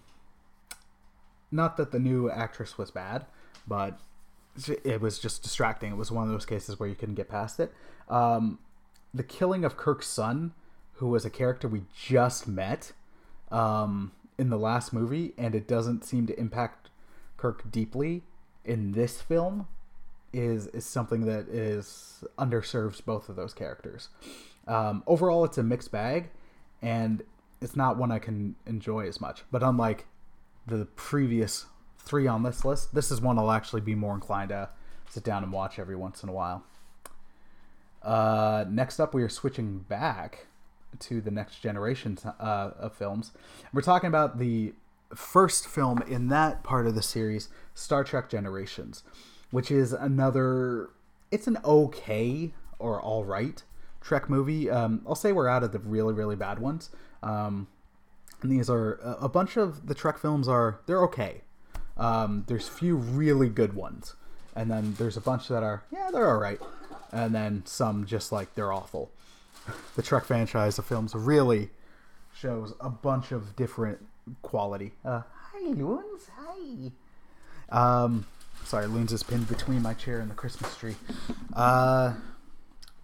not 1.51 1.77
that 1.77 1.91
the 1.91 1.99
new 1.99 2.29
actress 2.29 2.77
was 2.77 2.91
bad, 2.91 3.25
but 3.67 3.99
it 4.83 5.01
was 5.01 5.19
just 5.19 5.43
distracting. 5.43 5.91
It 5.91 5.97
was 5.97 6.11
one 6.11 6.25
of 6.25 6.31
those 6.31 6.45
cases 6.45 6.79
where 6.79 6.89
you 6.89 6.95
couldn't 6.95 7.15
get 7.15 7.29
past 7.29 7.59
it. 7.59 7.73
Um, 8.09 8.59
the 9.13 9.23
killing 9.23 9.63
of 9.63 9.77
Kirk's 9.77 10.07
son, 10.07 10.53
who 10.93 11.07
was 11.07 11.25
a 11.25 11.29
character 11.29 11.67
we 11.67 11.83
just 11.95 12.47
met 12.47 12.93
um, 13.51 14.11
in 14.37 14.49
the 14.49 14.57
last 14.57 14.93
movie, 14.93 15.33
and 15.37 15.55
it 15.55 15.67
doesn't 15.67 16.03
seem 16.03 16.27
to 16.27 16.39
impact 16.39 16.80
Kirk 17.41 17.71
deeply 17.71 18.21
in 18.63 18.91
this 18.91 19.19
film, 19.19 19.67
is 20.31 20.67
is 20.67 20.85
something 20.85 21.25
that 21.25 21.49
is 21.49 22.23
underserves 22.37 23.03
both 23.03 23.29
of 23.29 23.35
those 23.35 23.53
characters. 23.53 24.09
Um, 24.67 25.03
overall, 25.07 25.43
it's 25.43 25.57
a 25.57 25.63
mixed 25.63 25.91
bag, 25.91 26.29
and 26.83 27.23
it's 27.59 27.75
not 27.75 27.97
one 27.97 28.11
I 28.11 28.19
can 28.19 28.55
enjoy 28.67 29.07
as 29.07 29.19
much. 29.19 29.43
But 29.51 29.63
unlike 29.63 30.05
the 30.67 30.85
previous 30.95 31.65
three 31.97 32.27
on 32.27 32.43
this 32.43 32.63
list, 32.63 32.93
this 32.93 33.09
is 33.09 33.19
one 33.19 33.39
I'll 33.39 33.51
actually 33.51 33.81
be 33.81 33.95
more 33.95 34.13
inclined 34.13 34.49
to 34.49 34.69
sit 35.09 35.23
down 35.23 35.43
and 35.43 35.51
watch 35.51 35.79
every 35.79 35.95
once 35.95 36.21
in 36.21 36.29
a 36.29 36.33
while. 36.33 36.63
Uh, 38.03 38.65
next 38.69 38.99
up, 38.99 39.15
we 39.15 39.23
are 39.23 39.29
switching 39.29 39.79
back 39.79 40.45
to 40.99 41.21
the 41.21 41.31
next 41.31 41.61
generation 41.61 42.19
uh, 42.39 42.71
of 42.77 42.93
films. 42.93 43.31
We're 43.73 43.81
talking 43.81 44.09
about 44.09 44.37
the 44.37 44.73
first 45.15 45.67
film 45.67 46.01
in 46.03 46.27
that 46.29 46.63
part 46.63 46.87
of 46.87 46.95
the 46.95 47.01
series, 47.01 47.49
Star 47.73 48.03
Trek 48.03 48.29
Generations, 48.29 49.03
which 49.51 49.71
is 49.71 49.93
another. 49.93 50.89
It's 51.31 51.47
an 51.47 51.57
okay 51.63 52.51
or 52.79 53.01
all 53.01 53.23
right 53.23 53.63
Trek 54.01 54.29
movie. 54.29 54.69
Um, 54.69 55.01
I'll 55.07 55.15
say 55.15 55.31
we're 55.31 55.47
out 55.47 55.63
of 55.63 55.71
the 55.71 55.79
really 55.79 56.13
really 56.13 56.35
bad 56.35 56.59
ones. 56.59 56.89
Um, 57.23 57.67
and 58.41 58.51
these 58.51 58.69
are 58.69 58.99
a 59.19 59.29
bunch 59.29 59.55
of 59.57 59.87
the 59.87 59.93
Trek 59.93 60.17
films 60.17 60.47
are 60.47 60.79
they're 60.87 61.03
okay. 61.03 61.41
Um, 61.97 62.45
there's 62.47 62.67
few 62.67 62.95
really 62.95 63.49
good 63.49 63.73
ones, 63.73 64.15
and 64.55 64.71
then 64.71 64.95
there's 64.97 65.17
a 65.17 65.21
bunch 65.21 65.47
that 65.49 65.61
are 65.63 65.83
yeah 65.91 66.09
they're 66.11 66.27
all 66.27 66.39
right, 66.39 66.59
and 67.11 67.35
then 67.35 67.63
some 67.65 68.05
just 68.05 68.31
like 68.31 68.55
they're 68.55 68.73
awful. 68.73 69.11
the 69.95 70.01
Trek 70.01 70.25
franchise 70.25 70.79
of 70.79 70.85
films 70.85 71.13
really 71.13 71.69
shows 72.33 72.73
a 72.79 72.89
bunch 72.89 73.31
of 73.31 73.55
different 73.55 74.07
quality. 74.41 74.93
Uh, 75.03 75.21
hi 75.33 75.59
Loons, 75.67 76.29
hi. 76.35 76.91
Um, 77.69 78.25
sorry, 78.65 78.87
Loons 78.87 79.13
is 79.13 79.23
pinned 79.23 79.47
between 79.47 79.81
my 79.81 79.93
chair 79.93 80.19
and 80.19 80.29
the 80.29 80.35
Christmas 80.35 80.75
tree. 80.77 80.95
Uh, 81.53 82.13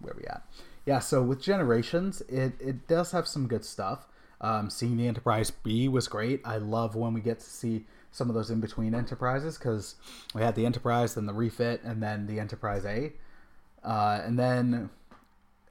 where 0.00 0.14
we 0.16 0.24
at? 0.24 0.42
Yeah, 0.86 1.00
so 1.00 1.22
with 1.22 1.42
Generations, 1.42 2.20
it 2.22 2.54
it 2.60 2.88
does 2.88 3.12
have 3.12 3.26
some 3.26 3.46
good 3.46 3.64
stuff. 3.64 4.06
Um, 4.40 4.70
seeing 4.70 4.96
the 4.96 5.08
Enterprise 5.08 5.50
B 5.50 5.88
was 5.88 6.06
great. 6.06 6.40
I 6.44 6.58
love 6.58 6.94
when 6.94 7.12
we 7.12 7.20
get 7.20 7.40
to 7.40 7.46
see 7.46 7.86
some 8.10 8.28
of 8.28 8.34
those 8.34 8.50
in 8.50 8.60
between 8.60 8.94
enterprises 8.94 9.58
because 9.58 9.96
we 10.34 10.42
had 10.42 10.54
the 10.54 10.64
Enterprise, 10.64 11.14
then 11.14 11.26
the 11.26 11.34
refit, 11.34 11.82
and 11.84 12.02
then 12.02 12.26
the 12.26 12.40
Enterprise 12.40 12.84
A. 12.84 13.12
Uh, 13.84 14.20
and 14.24 14.38
then 14.38 14.90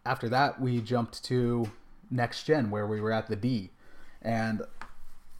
after 0.05 0.29
that, 0.29 0.61
we 0.61 0.81
jumped 0.81 1.23
to 1.25 1.69
Next 2.11 2.43
Gen 2.43 2.69
where 2.69 2.87
we 2.87 3.01
were 3.01 3.11
at 3.11 3.27
the 3.27 3.35
D. 3.35 3.71
And 4.21 4.61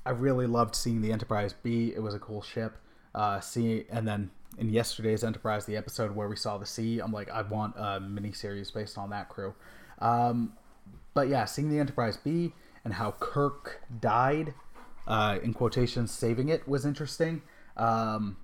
I 0.08 0.12
really 0.12 0.48
loved 0.48 0.74
seeing 0.74 1.02
the 1.02 1.12
Enterprise 1.12 1.54
B. 1.62 1.92
It 1.94 2.00
was 2.00 2.16
a 2.16 2.20
cool 2.20 2.42
ship. 2.42 2.78
Uh, 3.14 3.42
see, 3.42 3.84
and 3.90 4.08
then 4.08 4.32
in 4.58 4.70
yesterday's 4.70 5.22
Enterprise, 5.22 5.66
the 5.66 5.76
episode 5.76 6.16
where 6.16 6.30
we 6.30 6.38
saw 6.38 6.58
the 6.58 6.66
C, 6.66 7.00
I'm 7.00 7.12
like, 7.12 7.30
I 7.30 7.42
want 7.42 7.76
a 7.78 8.00
mini 8.00 8.32
series 8.32 8.72
based 8.72 8.98
on 8.98 9.10
that 9.10 9.28
crew. 9.28 9.54
Um, 10.00 10.54
but 11.14 11.28
yeah, 11.28 11.44
seeing 11.44 11.70
the 11.70 11.80
Enterprise 11.80 12.16
B 12.16 12.54
and 12.86 12.94
how 12.94 13.16
Kirk 13.20 13.82
died, 14.00 14.54
uh, 15.08 15.40
in 15.44 15.54
quotations, 15.54 16.12
saving 16.12 16.48
it 16.48 16.66
was 16.70 16.86
interesting. 16.86 17.42
Um, 17.76 18.38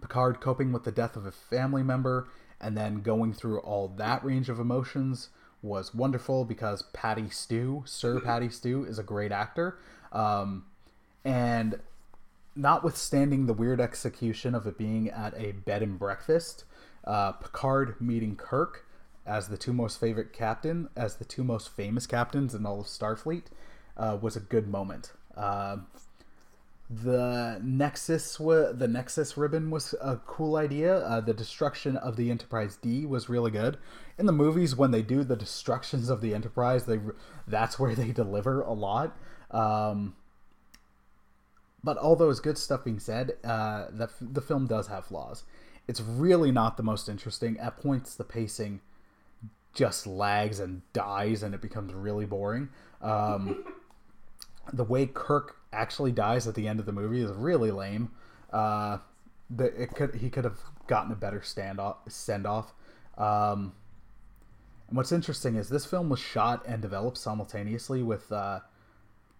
Picard 0.00 0.40
coping 0.40 0.72
with 0.72 0.84
the 0.84 0.92
death 0.92 1.16
of 1.16 1.26
a 1.26 1.32
family 1.32 1.82
member 1.82 2.28
and 2.62 2.78
then 2.78 3.02
going 3.02 3.34
through 3.34 3.58
all 3.60 3.88
that 3.98 4.24
range 4.24 4.48
of 4.48 4.58
emotions 4.58 5.28
was 5.60 5.94
wonderful 5.94 6.46
because 6.46 6.82
Patty 6.94 7.28
Stew, 7.28 7.82
Sir 7.84 8.20
Patty 8.20 8.48
Stew, 8.48 8.84
is 8.84 8.98
a 8.98 9.02
great 9.02 9.32
actor. 9.32 9.78
Um, 10.12 10.64
and 11.24 11.80
notwithstanding 12.54 13.46
the 13.46 13.52
weird 13.52 13.80
execution 13.80 14.54
of 14.54 14.66
it 14.66 14.76
being 14.76 15.08
at 15.08 15.34
a 15.36 15.52
bed 15.52 15.82
and 15.82 15.98
breakfast, 15.98 16.64
uh, 17.04 17.32
Picard 17.32 18.00
meeting 18.00 18.36
Kirk 18.36 18.84
as 19.26 19.48
the 19.48 19.58
two 19.58 19.72
most 19.72 20.00
favorite 20.00 20.32
captain, 20.32 20.88
as 20.96 21.16
the 21.16 21.24
two 21.24 21.44
most 21.44 21.68
famous 21.68 22.06
captains 22.06 22.54
in 22.54 22.64
all 22.64 22.80
of 22.80 22.86
Starfleet, 22.86 23.44
uh, 23.96 24.16
was 24.20 24.36
a 24.36 24.40
good 24.40 24.66
moment. 24.66 25.12
Uh, 25.36 25.76
the 26.90 27.60
Nexus, 27.62 28.40
wa- 28.40 28.72
the 28.72 28.88
Nexus 28.88 29.36
ribbon 29.36 29.70
was 29.70 29.94
a 30.00 30.16
cool 30.16 30.56
idea. 30.56 30.96
Uh, 30.98 31.20
the 31.20 31.34
destruction 31.34 31.96
of 31.98 32.16
the 32.16 32.30
Enterprise 32.30 32.76
D 32.76 33.04
was 33.04 33.28
really 33.28 33.50
good. 33.50 33.76
In 34.18 34.24
the 34.24 34.32
movies, 34.32 34.74
when 34.74 34.90
they 34.90 35.02
do 35.02 35.22
the 35.22 35.36
destructions 35.36 36.08
of 36.08 36.22
the 36.22 36.34
Enterprise, 36.34 36.86
they 36.86 36.98
that's 37.46 37.78
where 37.78 37.94
they 37.94 38.12
deliver 38.12 38.62
a 38.62 38.72
lot. 38.72 39.14
Um, 39.50 40.16
but 41.82 41.96
all 41.96 42.16
those 42.16 42.40
good 42.40 42.58
stuff 42.58 42.84
being 42.84 42.98
said, 42.98 43.36
uh, 43.44 43.86
the 43.90 44.08
the 44.20 44.40
film 44.40 44.66
does 44.66 44.88
have 44.88 45.06
flaws. 45.06 45.44
It's 45.86 46.00
really 46.00 46.52
not 46.52 46.76
the 46.76 46.82
most 46.82 47.08
interesting. 47.08 47.58
At 47.58 47.76
points, 47.78 48.14
the 48.14 48.24
pacing 48.24 48.80
just 49.74 50.06
lags 50.06 50.60
and 50.60 50.82
dies, 50.92 51.42
and 51.42 51.54
it 51.54 51.60
becomes 51.60 51.94
really 51.94 52.26
boring. 52.26 52.68
Um, 53.00 53.64
the 54.72 54.84
way 54.84 55.06
Kirk 55.06 55.56
actually 55.72 56.12
dies 56.12 56.46
at 56.46 56.54
the 56.54 56.66
end 56.66 56.80
of 56.80 56.86
the 56.86 56.92
movie 56.92 57.22
is 57.22 57.30
really 57.30 57.70
lame. 57.70 58.10
Uh, 58.52 58.98
the, 59.50 59.66
it 59.80 59.94
could 59.94 60.16
he 60.16 60.30
could 60.30 60.44
have 60.44 60.58
gotten 60.86 61.12
a 61.12 61.16
better 61.16 61.42
stand 61.42 61.80
off, 61.80 61.96
send 62.08 62.46
off. 62.46 62.72
Um, 63.16 63.72
and 64.88 64.96
what's 64.96 65.12
interesting 65.12 65.56
is 65.56 65.68
this 65.68 65.84
film 65.86 66.08
was 66.08 66.18
shot 66.18 66.64
and 66.66 66.80
developed 66.80 67.18
simultaneously 67.18 68.02
with 68.02 68.30
uh, 68.32 68.60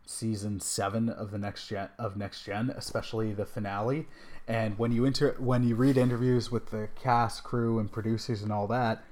season 0.08 0.58
seven 0.58 1.10
of 1.10 1.30
the 1.30 1.38
next 1.38 1.68
gen 1.68 1.88
of 1.98 2.16
next 2.16 2.42
gen, 2.42 2.70
especially 2.70 3.34
the 3.34 3.44
finale. 3.44 4.06
And 4.46 4.78
when 4.78 4.90
you 4.90 5.04
inter 5.04 5.36
when 5.38 5.62
you 5.62 5.74
read 5.74 5.98
interviews 5.98 6.50
with 6.50 6.70
the 6.70 6.88
cast, 7.00 7.44
crew, 7.44 7.78
and 7.78 7.92
producers 7.92 8.42
and 8.42 8.50
all 8.50 8.66
that, 8.68 9.04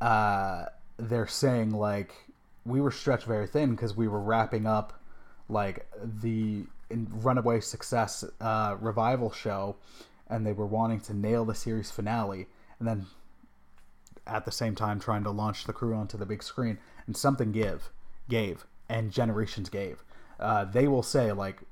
uh, 0.00 0.66
they're 0.96 1.26
saying 1.26 1.72
like 1.72 2.14
we 2.64 2.80
were 2.80 2.90
stretched 2.90 3.26
very 3.26 3.46
thin 3.46 3.72
because 3.72 3.94
we 3.94 4.08
were 4.08 4.20
wrapping 4.20 4.66
up 4.66 4.98
like 5.48 5.86
the 6.02 6.64
runaway 6.90 7.60
success 7.60 8.24
uh, 8.40 8.76
revival 8.80 9.30
show, 9.30 9.76
and 10.28 10.46
they 10.46 10.52
were 10.52 10.66
wanting 10.66 11.00
to 11.00 11.14
nail 11.14 11.44
the 11.44 11.54
series 11.54 11.90
finale, 11.90 12.46
and 12.78 12.88
then 12.88 13.06
at 14.26 14.46
the 14.46 14.52
same 14.52 14.74
time 14.74 14.98
trying 14.98 15.24
to 15.24 15.30
launch 15.30 15.64
the 15.64 15.72
crew 15.72 15.94
onto 15.94 16.16
the 16.16 16.24
big 16.24 16.42
screen, 16.42 16.78
and 17.06 17.14
something 17.14 17.52
give 17.52 17.90
gave, 18.28 18.64
and 18.92 19.10
Generations 19.10 19.70
gave. 19.70 20.04
Uh, 20.38 20.66
they 20.66 20.86
will 20.86 21.02
say 21.02 21.32
like 21.32 21.62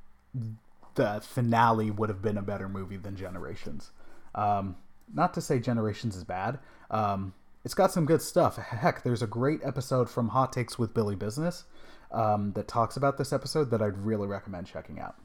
the 0.95 1.21
finale 1.23 1.91
would 1.91 2.09
have 2.09 2.23
been 2.23 2.39
a 2.39 2.43
better 2.43 2.69
movie 2.69 2.97
than 2.97 3.15
Generations. 3.15 3.91
Um, 4.35 4.77
not 5.13 5.35
to 5.35 5.41
say 5.41 5.59
Generations 5.59 6.17
is 6.17 6.25
bad. 6.25 6.59
Um, 6.91 7.35
it's 7.63 7.75
got 7.75 7.93
some 7.93 8.07
good 8.07 8.23
stuff. 8.23 8.57
Heck, 8.57 9.03
there's 9.03 9.23
a 9.23 9.27
great 9.27 9.61
episode 9.63 10.09
from 10.09 10.29
Hot 10.29 10.53
Takes 10.53 10.79
with 10.79 10.95
Billy 10.95 11.15
Business 11.15 11.65
um, 12.11 12.53
that 12.53 12.67
talks 12.67 12.97
about 12.97 13.19
this 13.19 13.33
episode 13.33 13.71
that 13.71 13.83
I'd 13.83 13.99
really 13.99 14.27
recommend 14.27 14.67
checking 14.67 14.99
out. 14.99 15.17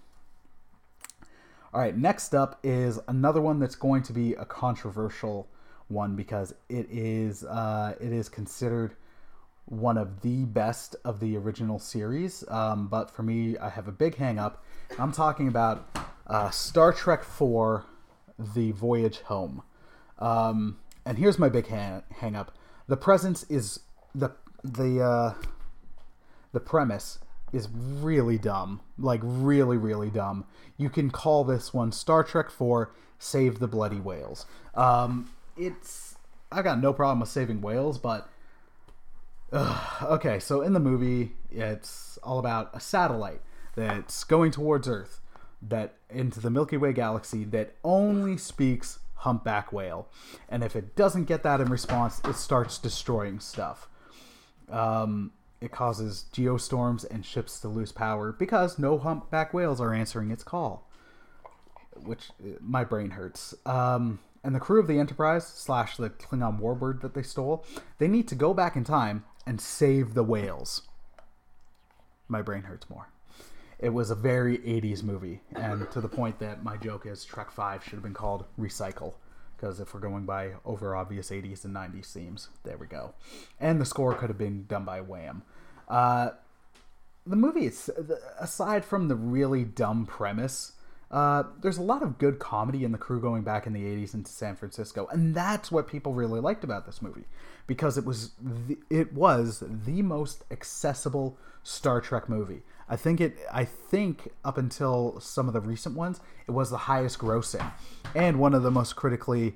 All 1.74 1.80
right, 1.80 1.96
next 1.96 2.36
up 2.36 2.60
is 2.64 3.00
another 3.08 3.42
one 3.42 3.60
that's 3.60 3.76
going 3.76 4.04
to 4.04 4.14
be 4.14 4.34
a 4.34 4.46
controversial 4.46 5.48
one 5.88 6.16
because 6.16 6.54
it 6.68 6.88
is 6.90 7.44
uh, 7.44 7.96
it 8.02 8.12
is 8.12 8.28
considered 8.28 8.96
one 9.66 9.98
of 9.98 10.22
the 10.22 10.46
best 10.46 10.96
of 11.04 11.20
the 11.20 11.36
original 11.38 11.80
series. 11.80 12.44
Um, 12.48 12.88
but 12.88 13.10
for 13.10 13.24
me, 13.24 13.58
I 13.58 13.70
have 13.70 13.88
a 13.88 13.92
big 13.92 14.16
hang 14.16 14.38
up. 14.38 14.64
I'm 15.00 15.12
talking 15.12 15.48
about 15.48 15.88
uh, 16.28 16.50
Star 16.50 16.94
Trek 16.94 17.22
IV: 17.22 17.84
The 18.54 18.72
Voyage 18.72 19.20
Home. 19.22 19.64
Um, 20.20 20.78
and 21.06 21.18
here's 21.18 21.38
my 21.38 21.50
big 21.50 21.68
hang, 21.68 22.04
hang 22.18 22.36
up: 22.36 22.56
the 22.88 22.98
presence 22.98 23.44
is 23.44 23.80
the 24.14 24.32
the 24.64 25.02
uh, 25.02 25.34
the 26.52 26.60
premise 26.60 27.20
is 27.54 27.70
really 27.70 28.38
dumb. 28.38 28.82
Like, 28.98 29.22
really, 29.24 29.78
really 29.78 30.10
dumb. 30.10 30.46
You 30.78 30.90
can 30.90 31.10
call 31.10 31.44
this 31.44 31.74
one 31.74 31.92
Star 31.92 32.24
Trek 32.24 32.50
4 32.50 32.92
Save 33.18 33.60
the 33.60 33.68
Bloody 33.68 34.00
Whales. 34.00 34.46
Um, 34.74 35.30
it's. 35.58 36.16
I 36.52 36.62
got 36.62 36.80
no 36.80 36.94
problem 36.94 37.20
with 37.22 37.30
saving 37.30 37.62
whales, 37.62 37.98
but. 37.98 38.30
Okay, 39.54 40.40
so 40.40 40.62
in 40.62 40.74
the 40.74 40.80
movie, 40.80 41.34
it's 41.52 42.18
all 42.24 42.40
about 42.40 42.72
a 42.74 42.80
satellite 42.80 43.42
that's 43.76 44.24
going 44.24 44.52
towards 44.52 44.88
Earth, 44.88 45.22
that 45.62 45.96
into 46.10 46.40
the 46.40 46.50
Milky 46.50 46.78
Way 46.78 46.94
galaxy, 46.94 47.44
that 47.46 47.76
only 47.84 48.38
speaks 48.38 49.00
humpback 49.16 49.72
whale. 49.74 50.08
And 50.50 50.64
if 50.64 50.76
it 50.76 50.96
doesn't 50.96 51.26
get 51.26 51.44
that 51.44 51.62
in 51.62 51.70
response, 51.70 52.22
it 52.26 52.36
starts 52.36 52.78
destroying 52.78 53.40
stuff. 53.40 53.88
Um, 54.70 55.32
it 55.62 55.72
causes 55.72 56.26
geostorms 56.32 57.04
and 57.04 57.26
ships 57.26 57.60
to 57.62 57.68
lose 57.68 57.92
power 57.92 58.32
because 58.32 58.78
no 58.78 58.98
humpback 58.98 59.54
whales 59.54 59.80
are 59.82 59.94
answering 59.94 60.32
its 60.32 60.44
call. 60.44 60.90
Which 61.96 62.30
uh, 62.42 62.58
my 62.60 62.84
brain 62.84 63.12
hurts. 63.12 63.56
Um, 63.66 64.20
and 64.44 64.54
the 64.54 64.60
crew 64.60 64.80
of 64.80 64.88
the 64.88 65.00
Enterprise 65.00 65.48
slash 65.48 65.98
the 65.98 66.10
Klingon 66.10 66.60
warbird 66.60 67.02
that 67.02 67.14
they 67.14 67.24
stole, 67.24 67.66
they 67.98 68.08
need 68.08 68.28
to 68.28 68.36
go 68.36 68.54
back 68.54 68.76
in 68.76 68.84
time 68.84 69.24
and 69.46 69.60
save 69.62 70.14
the 70.14 70.24
whales. 70.24 70.84
My 72.28 72.42
brain 72.42 72.64
hurts 72.64 72.90
more. 72.90 73.10
It 73.78 73.90
was 73.90 74.10
a 74.10 74.16
very 74.16 74.58
80s 74.60 75.04
movie, 75.04 75.42
and 75.56 75.90
to 75.92 76.02
the 76.02 76.08
point 76.08 76.40
that 76.40 76.64
my 76.64 76.78
joke 76.78 77.06
is 77.06 77.26
Trek 77.26 77.52
5 77.52 77.84
should 77.84 77.94
have 77.94 78.04
been 78.04 78.14
called 78.14 78.46
Recycle 78.58 79.16
because 79.56 79.80
if 79.80 79.94
we're 79.94 80.00
going 80.00 80.26
by 80.26 80.52
over 80.66 80.96
obvious 80.96 81.30
80s 81.30 81.66
and 81.66 81.76
90s 81.76 82.12
themes, 82.12 82.50
there 82.64 82.78
we 82.78 82.88
go. 82.88 83.14
And 83.60 83.80
the 83.80 83.86
score 83.86 84.14
could 84.14 84.30
have 84.30 84.38
been 84.38 84.66
done 84.66 84.86
by 84.86 85.02
Wham. 85.02 85.44
Uh, 85.88 86.32
the 87.26 87.36
movie, 87.36 87.72
aside 88.40 88.86
from 88.86 89.08
the 89.08 89.16
really 89.16 89.64
dumb 89.64 90.06
premise, 90.06 90.74
uh, 91.16 91.44
there's 91.62 91.78
a 91.78 91.82
lot 91.82 92.04
of 92.04 92.18
good 92.18 92.40
comedy 92.40 92.84
in 92.84 92.92
the 92.92 92.98
crew 92.98 93.22
going 93.22 93.42
back 93.42 93.66
in 93.66 93.72
the 93.72 93.84
80s 93.84 94.14
into 94.14 94.30
San 94.30 94.58
Francisco, 94.58 95.08
and 95.10 95.34
that's 95.34 95.72
what 95.72 95.88
people 95.88 96.14
really 96.14 96.42
liked 96.42 96.66
about 96.66 96.86
this 96.86 97.02
movie 97.02 97.24
because 97.68 97.98
it 97.98 98.04
was 98.04 98.32
the, 98.42 98.78
it 98.90 99.14
was 99.14 99.64
the 99.66 100.02
most 100.02 100.44
accessible 100.52 101.38
Star 101.64 102.02
Trek 102.02 102.28
movie. 102.28 102.64
I 102.90 102.98
think 102.98 103.22
it. 103.22 103.38
I 103.50 103.64
think 103.64 104.34
up 104.44 104.58
until 104.58 105.18
some 105.22 105.48
of 105.48 105.54
the 105.54 105.62
recent 105.62 105.96
ones, 105.96 106.20
it 106.48 106.52
was 106.52 106.70
the 106.70 106.80
highest 106.80 107.20
grossing, 107.20 107.72
and 108.14 108.38
one 108.38 108.54
of 108.54 108.64
the 108.64 108.70
most 108.70 108.98
critically 108.98 109.56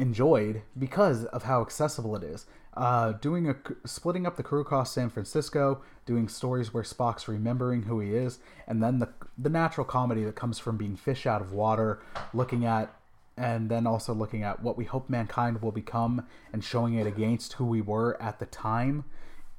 enjoyed 0.00 0.62
because 0.78 1.24
of 1.26 1.44
how 1.44 1.60
accessible 1.60 2.16
it 2.16 2.22
is. 2.22 2.46
Uh, 2.76 3.12
doing 3.12 3.48
a 3.48 3.56
splitting 3.84 4.26
up 4.26 4.36
the 4.36 4.42
crew 4.42 4.60
across 4.60 4.92
San 4.92 5.10
Francisco, 5.10 5.82
doing 6.06 6.28
stories 6.28 6.72
where 6.72 6.84
Spock's 6.84 7.26
remembering 7.28 7.82
who 7.82 8.00
he 8.00 8.14
is, 8.14 8.38
and 8.66 8.82
then 8.82 9.00
the 9.00 9.08
the 9.36 9.50
natural 9.50 9.84
comedy 9.84 10.24
that 10.24 10.36
comes 10.36 10.58
from 10.58 10.76
being 10.76 10.96
fish 10.96 11.26
out 11.26 11.40
of 11.40 11.52
water, 11.52 12.00
looking 12.32 12.64
at 12.64 12.94
and 13.36 13.70
then 13.70 13.86
also 13.86 14.12
looking 14.12 14.42
at 14.42 14.62
what 14.62 14.76
we 14.76 14.84
hope 14.84 15.08
mankind 15.08 15.62
will 15.62 15.72
become 15.72 16.26
and 16.52 16.62
showing 16.62 16.94
it 16.94 17.06
against 17.06 17.54
who 17.54 17.64
we 17.64 17.80
were 17.80 18.20
at 18.20 18.38
the 18.38 18.46
time 18.46 19.04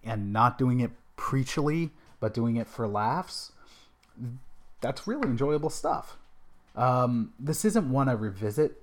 and 0.04 0.32
not 0.32 0.58
doing 0.58 0.80
it 0.80 0.91
preachily 1.17 1.89
but 2.21 2.34
doing 2.34 2.56
it 2.56 2.67
for 2.67 2.88
laughs, 2.88 3.51
that's 4.80 5.06
really 5.08 5.27
enjoyable 5.27 5.69
stuff. 5.69 6.17
Um, 6.75 7.34
this 7.38 7.65
isn't 7.65 7.91
one 7.91 8.08
I 8.08 8.13
revisit 8.13 8.82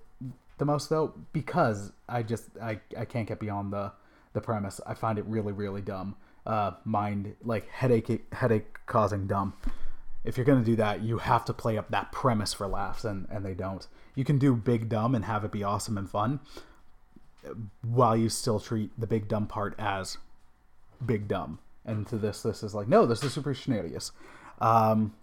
the 0.58 0.64
most 0.64 0.90
though 0.90 1.14
because 1.32 1.92
I 2.08 2.22
just 2.22 2.44
I, 2.60 2.80
I 2.96 3.04
can't 3.04 3.26
get 3.26 3.40
beyond 3.40 3.72
the 3.72 3.92
the 4.32 4.40
premise. 4.40 4.80
I 4.86 4.94
find 4.94 5.18
it 5.18 5.24
really 5.26 5.52
really 5.52 5.80
dumb. 5.80 6.16
Uh, 6.46 6.72
mind 6.84 7.34
like 7.42 7.68
headache 7.68 8.32
headache 8.32 8.78
causing 8.86 9.26
dumb. 9.26 9.54
If 10.24 10.36
you're 10.36 10.46
gonna 10.46 10.64
do 10.64 10.76
that, 10.76 11.02
you 11.02 11.18
have 11.18 11.44
to 11.46 11.52
play 11.52 11.78
up 11.78 11.90
that 11.90 12.12
premise 12.12 12.52
for 12.52 12.66
laughs, 12.66 13.04
and 13.04 13.26
and 13.30 13.44
they 13.44 13.54
don't. 13.54 13.86
You 14.14 14.24
can 14.24 14.38
do 14.38 14.54
big 14.54 14.88
dumb 14.88 15.14
and 15.14 15.24
have 15.24 15.44
it 15.44 15.52
be 15.52 15.62
awesome 15.62 15.96
and 15.96 16.10
fun, 16.10 16.40
while 17.82 18.16
you 18.16 18.28
still 18.28 18.60
treat 18.60 18.90
the 18.98 19.06
big 19.06 19.28
dumb 19.28 19.46
part 19.46 19.74
as 19.78 20.18
big 21.04 21.28
dumb 21.28 21.60
and 21.84 22.06
to 22.06 22.16
this 22.16 22.42
this 22.42 22.62
is 22.62 22.74
like 22.74 22.88
no 22.88 23.06
this 23.06 23.22
is 23.22 23.32
super 23.32 23.54
shenanigans 23.54 24.12
um, 24.60 25.14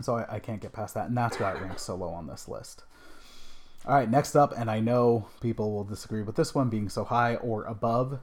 so 0.00 0.16
I, 0.16 0.36
I, 0.36 0.38
can't 0.38 0.60
get 0.62 0.72
past 0.72 0.94
that 0.94 1.08
and 1.08 1.16
that's 1.16 1.38
why 1.38 1.52
it 1.52 1.60
ranks 1.60 1.82
so 1.82 1.94
low 1.94 2.08
on 2.08 2.26
this 2.26 2.48
list 2.48 2.84
all 3.86 3.94
right 3.94 4.10
next 4.10 4.36
up 4.36 4.52
and 4.56 4.70
i 4.70 4.80
know 4.80 5.26
people 5.40 5.72
will 5.72 5.84
disagree 5.84 6.22
with 6.22 6.36
this 6.36 6.54
one 6.54 6.68
being 6.68 6.88
so 6.88 7.04
high 7.04 7.36
or 7.36 7.64
above 7.64 8.18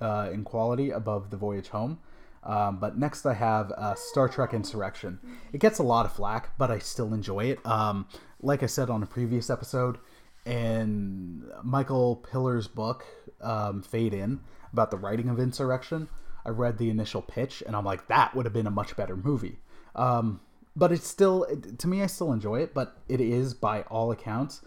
uh, 0.00 0.30
in 0.32 0.42
quality 0.42 0.90
above 0.90 1.30
the 1.30 1.36
voyage 1.36 1.68
home 1.68 1.98
um, 2.44 2.78
but 2.78 2.98
next 2.98 3.24
i 3.26 3.34
have 3.34 3.70
uh, 3.72 3.94
star 3.94 4.28
trek 4.28 4.52
insurrection 4.52 5.18
it 5.52 5.58
gets 5.58 5.78
a 5.78 5.82
lot 5.82 6.06
of 6.06 6.12
flack 6.12 6.56
but 6.58 6.70
i 6.70 6.78
still 6.78 7.12
enjoy 7.14 7.44
it 7.44 7.64
um, 7.66 8.06
like 8.40 8.62
i 8.62 8.66
said 8.66 8.90
on 8.90 9.02
a 9.02 9.06
previous 9.06 9.50
episode 9.50 9.98
in 10.44 11.44
Michael 11.62 12.16
Piller's 12.16 12.68
book, 12.68 13.04
um, 13.40 13.82
Fade 13.82 14.14
In, 14.14 14.40
about 14.72 14.90
the 14.90 14.96
writing 14.96 15.28
of 15.28 15.38
Insurrection, 15.38 16.08
I 16.44 16.50
read 16.50 16.78
the 16.78 16.90
initial 16.90 17.22
pitch 17.22 17.62
and 17.66 17.76
I'm 17.76 17.84
like, 17.84 18.08
that 18.08 18.34
would 18.34 18.46
have 18.46 18.52
been 18.52 18.66
a 18.66 18.70
much 18.70 18.96
better 18.96 19.16
movie. 19.16 19.58
Um, 19.94 20.40
but 20.74 20.90
it's 20.90 21.06
still, 21.06 21.46
to 21.78 21.86
me, 21.86 22.02
I 22.02 22.06
still 22.06 22.32
enjoy 22.32 22.60
it, 22.60 22.74
but 22.74 22.96
it 23.08 23.20
is, 23.20 23.54
by 23.54 23.82
all 23.82 24.10
accounts, 24.10 24.62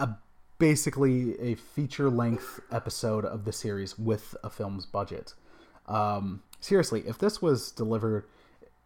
a 0.00 0.18
basically 0.58 1.38
a 1.40 1.54
feature 1.54 2.10
length 2.10 2.60
episode 2.72 3.24
of 3.24 3.44
the 3.44 3.52
series 3.52 3.98
with 3.98 4.36
a 4.42 4.50
film's 4.50 4.86
budget. 4.86 5.34
Um, 5.86 6.42
seriously, 6.60 7.04
if 7.06 7.18
this 7.18 7.40
was 7.40 7.70
delivered, 7.70 8.24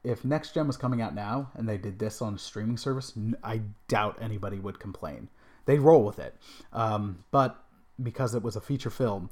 if 0.03 0.24
Next 0.24 0.55
Gen 0.55 0.66
was 0.66 0.77
coming 0.77 1.00
out 1.00 1.14
now 1.14 1.50
and 1.55 1.68
they 1.68 1.79
did 1.79 1.98
this 1.98 2.20
on 2.20 2.35
a 2.35 2.38
streaming 2.38 2.77
service, 2.77 3.12
I 3.42 3.62
doubt 3.88 4.18
anybody 4.20 4.59
would 4.59 4.79
complain. 4.79 5.29
They'd 5.66 5.81
roll 5.81 6.05
with 6.05 6.18
it. 6.18 6.37
Um, 6.72 7.24
but 7.31 7.62
because 8.03 8.35
it 8.35 8.42
was 8.42 8.57
a 8.57 8.61
feature 8.61 8.90
film 8.90 9.31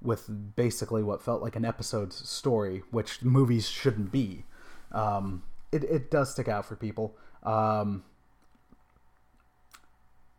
with 0.00 0.54
basically 0.56 1.02
what 1.02 1.22
felt 1.22 1.42
like 1.42 1.56
an 1.56 1.64
episode's 1.64 2.28
story, 2.28 2.82
which 2.90 3.22
movies 3.22 3.68
shouldn't 3.68 4.12
be, 4.12 4.44
um, 4.92 5.42
it, 5.70 5.84
it 5.84 6.10
does 6.10 6.32
stick 6.32 6.48
out 6.48 6.66
for 6.66 6.76
people. 6.76 7.16
Um, 7.42 8.04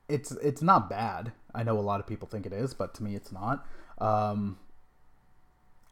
it's 0.07 0.31
it's 0.31 0.61
not 0.61 0.89
bad. 0.89 1.31
I 1.55 1.63
know 1.63 1.77
a 1.77 1.81
lot 1.81 1.99
of 1.99 2.07
people 2.07 2.27
think 2.27 2.45
it 2.45 2.53
is, 2.53 2.73
but 2.73 2.93
to 2.95 3.03
me, 3.03 3.15
it's 3.15 3.31
not. 3.31 3.65
Um, 3.99 4.57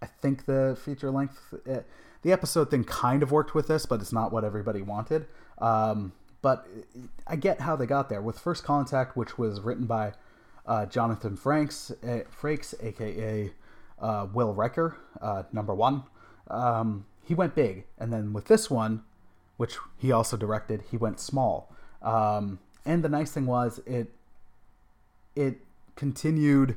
I 0.02 0.08
think 0.08 0.46
the 0.46 0.78
feature 0.84 1.12
length, 1.12 1.54
it, 1.66 1.70
eh, 1.70 1.80
the 2.24 2.32
episode 2.32 2.72
thing 2.72 2.84
kind 2.84 3.24
of 3.24 3.32
worked 3.32 3.54
with 3.54 3.68
this, 3.68 3.86
but 3.86 4.02
it's 4.02 4.12
not 4.12 4.32
what 4.32 4.44
everybody 4.44 4.82
wanted. 4.82 5.28
Um, 5.60 6.14
but 6.42 6.68
I 7.28 7.36
get 7.36 7.62
how 7.62 7.76
they 7.76 7.86
got 7.86 8.10
there 8.10 8.22
with 8.22 8.40
First 8.40 8.64
Contact, 8.64 9.16
which 9.16 9.38
was 9.38 9.62
written 9.62 9.86
by 9.86 10.14
uh, 10.66 10.86
Jonathan 10.88 11.36
Franks, 11.36 11.92
uh, 12.04 12.22
Frakes, 12.30 12.74
aka 12.82 13.52
uh, 14.00 14.28
Will 14.34 14.54
Riker, 14.54 14.98
uh, 15.22 15.44
number 15.52 15.74
one. 15.74 16.04
Um, 16.50 17.06
he 17.24 17.36
went 17.36 17.56
big, 17.56 17.86
and 17.98 18.12
then 18.12 18.34
with 18.34 18.46
this 18.46 18.70
one, 18.70 19.04
which 19.58 19.78
he 19.98 20.12
also 20.12 20.36
directed, 20.38 20.84
he 20.90 20.98
went 20.98 21.20
small. 21.20 21.74
Um, 22.02 22.60
and 22.86 23.04
the 23.04 23.10
nice 23.10 23.32
thing 23.32 23.46
was 23.46 23.80
it 23.86 24.12
it 25.36 25.58
continued 25.96 26.76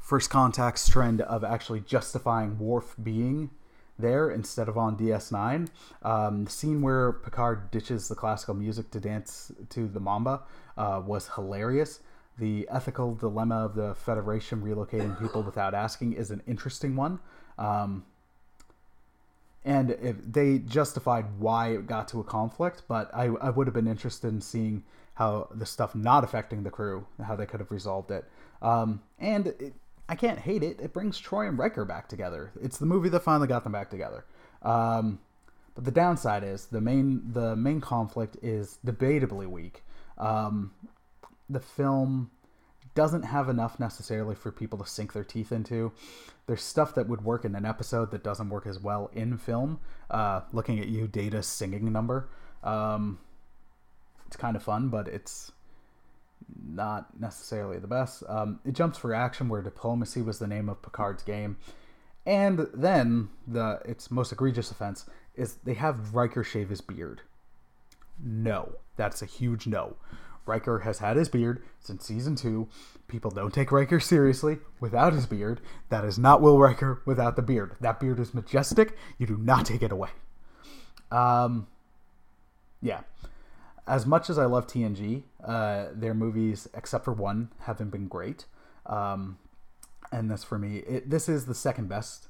First 0.00 0.30
Contact's 0.30 0.88
trend 0.88 1.20
of 1.20 1.42
actually 1.42 1.80
justifying 1.80 2.58
Worf 2.58 2.94
being 3.02 3.50
there 3.98 4.30
instead 4.30 4.68
of 4.68 4.76
on 4.76 4.96
DS9. 4.96 5.68
Um, 6.02 6.44
the 6.44 6.50
scene 6.50 6.82
where 6.82 7.12
Picard 7.12 7.70
ditches 7.70 8.08
the 8.08 8.14
classical 8.14 8.54
music 8.54 8.90
to 8.92 9.00
dance 9.00 9.50
to 9.70 9.88
the 9.88 10.00
Mamba 10.00 10.42
uh, 10.76 11.02
was 11.04 11.30
hilarious. 11.34 12.00
The 12.38 12.68
ethical 12.70 13.14
dilemma 13.14 13.64
of 13.64 13.74
the 13.74 13.94
Federation 13.94 14.62
relocating 14.62 15.18
people 15.18 15.42
without 15.50 15.74
asking 15.74 16.12
is 16.12 16.30
an 16.30 16.42
interesting 16.46 16.94
one. 16.94 17.18
Um, 17.58 18.04
and 19.64 19.90
if 20.00 20.16
they 20.24 20.58
justified 20.58 21.24
why 21.40 21.70
it 21.70 21.88
got 21.88 22.06
to 22.08 22.20
a 22.20 22.24
conflict, 22.24 22.82
but 22.86 23.10
I, 23.12 23.24
I 23.24 23.50
would 23.50 23.66
have 23.66 23.74
been 23.74 23.88
interested 23.88 24.28
in 24.28 24.40
seeing 24.40 24.84
how 25.16 25.48
the 25.54 25.66
stuff 25.66 25.94
not 25.94 26.24
affecting 26.24 26.62
the 26.62 26.70
crew, 26.70 27.06
how 27.24 27.36
they 27.36 27.46
could 27.46 27.60
have 27.60 27.70
resolved 27.70 28.10
it. 28.10 28.24
Um, 28.62 29.02
and 29.18 29.48
it, 29.48 29.74
I 30.08 30.14
can't 30.14 30.38
hate 30.38 30.62
it. 30.62 30.78
It 30.80 30.92
brings 30.92 31.20
Troi 31.20 31.48
and 31.48 31.58
Riker 31.58 31.84
back 31.84 32.08
together. 32.08 32.52
It's 32.62 32.78
the 32.78 32.86
movie 32.86 33.08
that 33.08 33.20
finally 33.20 33.48
got 33.48 33.64
them 33.64 33.72
back 33.72 33.90
together. 33.90 34.24
Um, 34.62 35.18
but 35.74 35.84
the 35.84 35.90
downside 35.90 36.44
is 36.44 36.66
the 36.66 36.80
main 36.80 37.32
the 37.32 37.56
main 37.56 37.80
conflict 37.80 38.36
is 38.42 38.78
debatably 38.84 39.46
weak. 39.46 39.82
Um, 40.18 40.72
the 41.48 41.60
film 41.60 42.30
doesn't 42.94 43.24
have 43.24 43.48
enough 43.48 43.78
necessarily 43.78 44.34
for 44.34 44.50
people 44.50 44.78
to 44.78 44.86
sink 44.86 45.12
their 45.12 45.24
teeth 45.24 45.52
into. 45.52 45.92
There's 46.46 46.62
stuff 46.62 46.94
that 46.94 47.08
would 47.08 47.24
work 47.24 47.44
in 47.44 47.54
an 47.54 47.66
episode 47.66 48.10
that 48.10 48.24
doesn't 48.24 48.48
work 48.48 48.66
as 48.66 48.80
well 48.80 49.10
in 49.12 49.36
film. 49.36 49.80
Uh, 50.10 50.42
looking 50.52 50.80
at 50.80 50.88
you, 50.88 51.06
Data 51.06 51.42
singing 51.42 51.92
number. 51.92 52.28
Um, 52.64 53.18
it's 54.36 54.42
kind 54.42 54.54
of 54.54 54.62
fun, 54.62 54.90
but 54.90 55.08
it's 55.08 55.52
not 56.62 57.18
necessarily 57.18 57.78
the 57.78 57.86
best. 57.86 58.22
Um, 58.28 58.60
it 58.66 58.74
jumps 58.74 58.98
for 58.98 59.14
action 59.14 59.48
where 59.48 59.62
diplomacy 59.62 60.20
was 60.20 60.38
the 60.38 60.46
name 60.46 60.68
of 60.68 60.82
Picard's 60.82 61.22
game. 61.22 61.56
And 62.26 62.66
then 62.74 63.30
the 63.46 63.80
its 63.86 64.10
most 64.10 64.32
egregious 64.32 64.70
offense 64.70 65.06
is 65.36 65.54
they 65.64 65.72
have 65.72 66.14
Riker 66.14 66.44
shave 66.44 66.68
his 66.68 66.82
beard. 66.82 67.22
No, 68.22 68.74
that's 68.96 69.22
a 69.22 69.26
huge 69.26 69.66
no. 69.66 69.96
Riker 70.44 70.80
has 70.80 70.98
had 70.98 71.16
his 71.16 71.30
beard 71.30 71.62
since 71.80 72.04
season 72.04 72.36
two. 72.36 72.68
People 73.08 73.30
don't 73.30 73.54
take 73.54 73.72
Riker 73.72 74.00
seriously 74.00 74.58
without 74.80 75.14
his 75.14 75.24
beard. 75.24 75.62
That 75.88 76.04
is 76.04 76.18
not 76.18 76.42
Will 76.42 76.58
Riker 76.58 77.00
without 77.06 77.36
the 77.36 77.42
beard. 77.42 77.76
That 77.80 78.00
beard 78.00 78.20
is 78.20 78.34
majestic. 78.34 78.96
You 79.16 79.26
do 79.26 79.38
not 79.38 79.64
take 79.64 79.82
it 79.82 79.92
away. 79.92 80.10
Um, 81.10 81.68
yeah 82.82 83.00
as 83.86 84.06
much 84.06 84.28
as 84.28 84.38
I 84.38 84.46
love 84.46 84.66
TNG, 84.66 85.22
uh, 85.44 85.86
their 85.92 86.14
movies, 86.14 86.68
except 86.74 87.04
for 87.04 87.12
one, 87.12 87.50
haven't 87.60 87.90
been 87.90 88.08
great. 88.08 88.46
Um, 88.84 89.38
and 90.12 90.30
this 90.30 90.44
for 90.44 90.58
me, 90.58 90.78
it, 90.78 91.10
this 91.10 91.28
is 91.28 91.46
the 91.46 91.54
second 91.54 91.88
best 91.88 92.28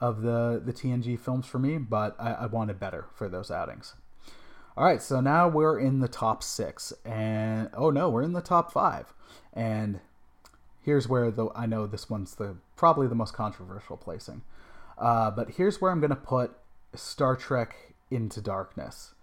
of 0.00 0.22
the 0.22 0.60
the 0.64 0.72
TNG 0.72 1.18
films 1.18 1.46
for 1.46 1.58
me, 1.58 1.78
but 1.78 2.16
I, 2.18 2.32
I 2.32 2.46
wanted 2.46 2.80
better 2.80 3.06
for 3.14 3.28
those 3.28 3.50
outings. 3.50 3.94
All 4.76 4.84
right, 4.84 5.02
so 5.02 5.20
now 5.20 5.48
we're 5.48 5.78
in 5.78 6.00
the 6.00 6.08
top 6.08 6.42
six, 6.42 6.92
and 7.04 7.70
oh 7.74 7.90
no, 7.90 8.08
we're 8.08 8.22
in 8.22 8.32
the 8.32 8.40
top 8.40 8.72
five, 8.72 9.12
and 9.52 10.00
here's 10.80 11.08
where 11.08 11.30
the 11.30 11.48
I 11.54 11.66
know 11.66 11.86
this 11.86 12.08
one's 12.08 12.34
the 12.36 12.56
probably 12.76 13.06
the 13.06 13.14
most 13.14 13.34
controversial 13.34 13.96
placing, 13.96 14.42
uh, 14.96 15.30
but 15.30 15.50
here's 15.52 15.80
where 15.80 15.90
I'm 15.90 16.00
gonna 16.00 16.16
put 16.16 16.52
Star 16.94 17.36
Trek 17.36 17.94
Into 18.10 18.40
Darkness. 18.40 19.14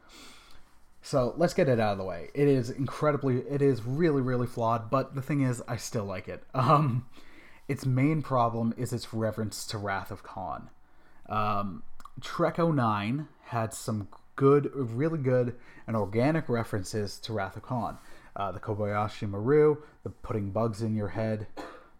So 1.07 1.33
let's 1.37 1.53
get 1.53 1.69
it 1.69 1.79
out 1.79 1.93
of 1.93 1.99
the 1.99 2.03
way. 2.03 2.31
It 2.33 2.49
is 2.49 2.69
incredibly, 2.69 3.37
it 3.37 3.61
is 3.61 3.85
really, 3.85 4.21
really 4.21 4.45
flawed. 4.45 4.89
But 4.89 5.15
the 5.15 5.21
thing 5.21 5.39
is, 5.39 5.63
I 5.65 5.77
still 5.77 6.03
like 6.03 6.27
it. 6.27 6.43
Um, 6.53 7.05
its 7.69 7.85
main 7.85 8.21
problem 8.21 8.73
is 8.77 8.91
its 8.91 9.13
reverence 9.13 9.65
to 9.67 9.77
Wrath 9.77 10.11
of 10.11 10.23
Khan. 10.23 10.69
Um, 11.27 11.83
Trek 12.19 12.57
09 12.57 13.27
had 13.43 13.73
some 13.73 14.09
good, 14.35 14.69
really 14.73 15.17
good, 15.17 15.55
and 15.85 15.95
organic 15.95 16.49
references 16.49 17.17
to 17.19 17.31
Wrath 17.31 17.55
of 17.55 17.63
Khan. 17.63 17.97
Uh, 18.35 18.51
the 18.51 18.59
Kobayashi 18.59 19.29
Maru, 19.29 19.77
the 20.03 20.09
putting 20.09 20.51
bugs 20.51 20.81
in 20.81 20.93
your 20.93 21.09
head 21.09 21.47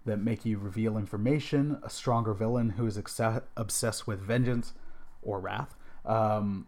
that 0.06 0.18
make 0.18 0.46
you 0.46 0.58
reveal 0.58 0.98
information, 0.98 1.80
a 1.82 1.90
stronger 1.90 2.34
villain 2.34 2.72
who 2.72 2.86
is 2.86 2.98
obsessed 2.98 4.06
with 4.06 4.20
vengeance 4.20 4.74
or 5.22 5.40
wrath. 5.40 5.76
Um, 6.06 6.68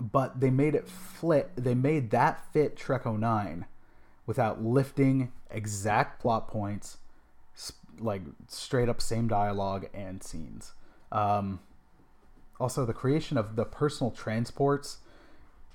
but 0.00 0.40
they 0.40 0.50
made 0.50 0.74
it 0.74 0.88
fit. 0.88 1.50
They 1.56 1.74
made 1.74 2.10
that 2.10 2.52
fit 2.52 2.76
Trek 2.76 3.06
09 3.06 3.66
without 4.26 4.62
lifting 4.62 5.32
exact 5.50 6.20
plot 6.20 6.48
points, 6.48 6.98
like 7.98 8.22
straight 8.48 8.88
up 8.88 9.00
same 9.00 9.28
dialogue 9.28 9.88
and 9.94 10.22
scenes. 10.22 10.72
Um, 11.12 11.60
also, 12.58 12.84
the 12.84 12.92
creation 12.92 13.36
of 13.36 13.56
the 13.56 13.64
personal 13.64 14.10
transports 14.10 14.98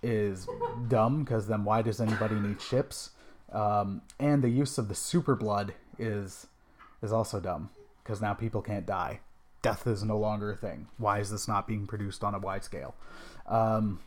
is 0.04 0.48
dumb 0.88 1.24
because 1.24 1.48
then 1.48 1.64
why 1.64 1.82
does 1.82 2.02
anybody 2.02 2.36
need 2.36 2.62
ships? 2.62 3.12
Um, 3.52 4.02
and 4.20 4.44
the 4.44 4.50
use 4.50 4.78
of 4.78 4.88
the 4.88 4.96
super 4.96 5.36
blood 5.36 5.74
is 6.00 6.48
is 7.02 7.12
also 7.12 7.40
dumb 7.40 7.70
because 8.04 8.22
now 8.22 8.34
people 8.34 8.62
can't 8.62 8.86
die. 8.86 9.20
Death 9.62 9.86
is 9.86 10.04
no 10.04 10.18
longer 10.18 10.52
a 10.52 10.56
thing. 10.56 10.88
Why 10.98 11.20
is 11.20 11.30
this 11.30 11.48
not 11.48 11.68
being 11.68 11.86
produced 11.86 12.24
on 12.24 12.34
a 12.34 12.40
wide 12.40 12.64
scale? 12.64 12.96
Um, 13.46 14.00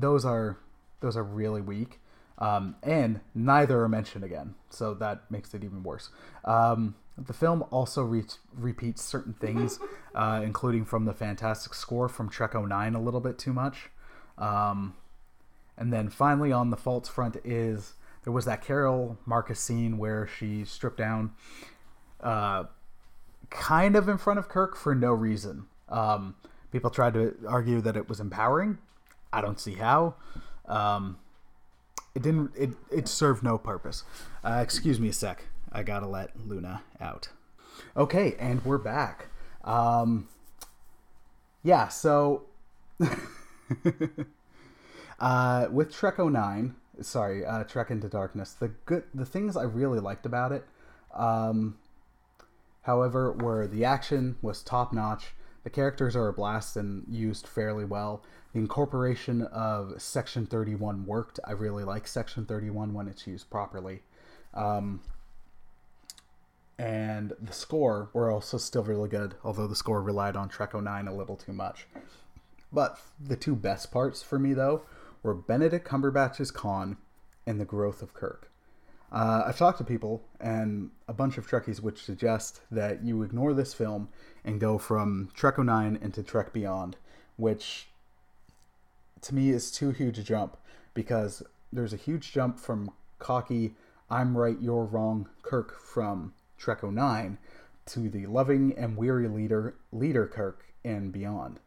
those 0.00 0.24
are 0.24 0.58
those 1.00 1.16
are 1.16 1.24
really 1.24 1.60
weak. 1.60 2.00
Um, 2.38 2.76
and 2.82 3.20
neither 3.34 3.82
are 3.82 3.88
mentioned 3.88 4.22
again, 4.22 4.56
so 4.68 4.92
that 4.94 5.30
makes 5.30 5.54
it 5.54 5.64
even 5.64 5.82
worse. 5.82 6.10
Um, 6.44 6.94
the 7.16 7.32
film 7.32 7.64
also 7.70 8.02
re- 8.02 8.24
repeats 8.54 9.02
certain 9.02 9.32
things, 9.32 9.78
uh, 10.14 10.42
including 10.44 10.84
from 10.84 11.06
the 11.06 11.14
fantastic 11.14 11.72
score 11.72 12.08
from 12.10 12.28
Trek 12.28 12.54
09 12.54 12.94
a 12.94 13.00
little 13.00 13.20
bit 13.20 13.38
too 13.38 13.54
much. 13.54 13.88
Um, 14.36 14.94
and 15.78 15.92
then 15.92 16.10
finally, 16.10 16.52
on 16.52 16.70
the 16.70 16.76
faults 16.76 17.08
front, 17.08 17.36
is 17.42 17.94
there 18.24 18.32
was 18.32 18.44
that 18.44 18.62
Carol 18.62 19.18
Marcus 19.24 19.60
scene 19.60 19.96
where 19.96 20.26
she 20.26 20.64
stripped 20.64 20.98
down, 20.98 21.32
uh, 22.20 22.64
kind 23.48 23.96
of 23.96 24.08
in 24.08 24.18
front 24.18 24.38
of 24.38 24.48
Kirk 24.48 24.76
for 24.76 24.94
no 24.94 25.12
reason. 25.12 25.66
Um, 25.88 26.34
people 26.70 26.90
tried 26.90 27.14
to 27.14 27.34
argue 27.48 27.80
that 27.80 27.96
it 27.96 28.08
was 28.08 28.20
empowering, 28.20 28.78
I 29.36 29.42
don't 29.42 29.60
see 29.60 29.74
how. 29.74 30.14
Um, 30.64 31.18
it 32.14 32.22
didn't. 32.22 32.52
It 32.56 32.70
it 32.90 33.06
served 33.06 33.42
no 33.42 33.58
purpose. 33.58 34.02
Uh, 34.42 34.60
excuse 34.62 34.98
me 34.98 35.10
a 35.10 35.12
sec. 35.12 35.44
I 35.70 35.82
gotta 35.82 36.06
let 36.06 36.30
Luna 36.48 36.82
out. 37.02 37.28
Okay, 37.94 38.34
and 38.38 38.64
we're 38.64 38.78
back. 38.78 39.26
Um, 39.62 40.28
yeah, 41.62 41.88
so 41.88 42.44
uh, 45.20 45.66
with 45.70 45.92
Trek 45.92 46.18
09, 46.18 46.74
sorry, 47.02 47.44
uh, 47.44 47.64
Trek 47.64 47.90
Into 47.90 48.08
Darkness. 48.08 48.54
The 48.54 48.68
good, 48.86 49.02
the 49.12 49.26
things 49.26 49.54
I 49.54 49.64
really 49.64 50.00
liked 50.00 50.24
about 50.24 50.52
it, 50.52 50.64
um, 51.14 51.76
however, 52.84 53.32
were 53.32 53.66
the 53.66 53.84
action 53.84 54.36
was 54.40 54.62
top 54.62 54.94
notch. 54.94 55.34
The 55.64 55.70
characters 55.70 56.16
are 56.16 56.28
a 56.28 56.32
blast 56.32 56.76
and 56.76 57.04
used 57.10 57.46
fairly 57.46 57.84
well. 57.84 58.22
Incorporation 58.56 59.42
of 59.42 60.00
Section 60.00 60.46
31 60.46 61.04
worked. 61.04 61.38
I 61.44 61.52
really 61.52 61.84
like 61.84 62.08
Section 62.08 62.46
31 62.46 62.94
when 62.94 63.06
it's 63.06 63.26
used 63.26 63.50
properly. 63.50 64.00
Um, 64.54 65.02
and 66.78 67.34
the 67.38 67.52
score 67.52 68.08
were 68.14 68.30
also 68.30 68.56
still 68.56 68.82
really 68.82 69.10
good, 69.10 69.34
although 69.44 69.66
the 69.66 69.76
score 69.76 70.00
relied 70.00 70.36
on 70.36 70.48
Trek 70.48 70.72
09 70.74 71.06
a 71.06 71.14
little 71.14 71.36
too 71.36 71.52
much. 71.52 71.86
But 72.72 72.98
the 73.20 73.36
two 73.36 73.54
best 73.54 73.92
parts 73.92 74.22
for 74.22 74.38
me, 74.38 74.54
though, 74.54 74.84
were 75.22 75.34
Benedict 75.34 75.86
Cumberbatch's 75.86 76.50
Khan 76.50 76.96
and 77.46 77.60
the 77.60 77.66
growth 77.66 78.00
of 78.00 78.14
Kirk. 78.14 78.50
Uh, 79.12 79.42
I've 79.46 79.58
talked 79.58 79.78
to 79.78 79.84
people, 79.84 80.24
and 80.40 80.92
a 81.06 81.12
bunch 81.12 81.36
of 81.36 81.46
Trekkies 81.46 81.82
which 81.82 82.02
suggest 82.02 82.62
that 82.70 83.04
you 83.04 83.22
ignore 83.22 83.52
this 83.52 83.74
film 83.74 84.08
and 84.46 84.58
go 84.58 84.78
from 84.78 85.28
Trek 85.34 85.58
09 85.58 85.98
into 86.00 86.22
Trek 86.22 86.54
Beyond, 86.54 86.96
which 87.36 87.88
to 89.26 89.34
me 89.34 89.50
is 89.50 89.72
too 89.72 89.90
huge 89.90 90.18
a 90.18 90.22
jump 90.22 90.56
because 90.94 91.42
there's 91.72 91.92
a 91.92 91.96
huge 91.96 92.32
jump 92.32 92.60
from 92.60 92.92
cocky, 93.18 93.74
I'm 94.08 94.38
right, 94.38 94.56
you're 94.60 94.84
wrong 94.84 95.28
Kirk 95.42 95.80
from 95.80 96.32
Trek 96.56 96.84
09 96.84 97.36
to 97.86 98.08
the 98.08 98.26
loving 98.26 98.72
and 98.78 98.96
weary 98.96 99.26
leader, 99.26 99.74
leader 99.90 100.28
Kirk 100.28 100.66
and 100.84 101.10
beyond. 101.10 101.58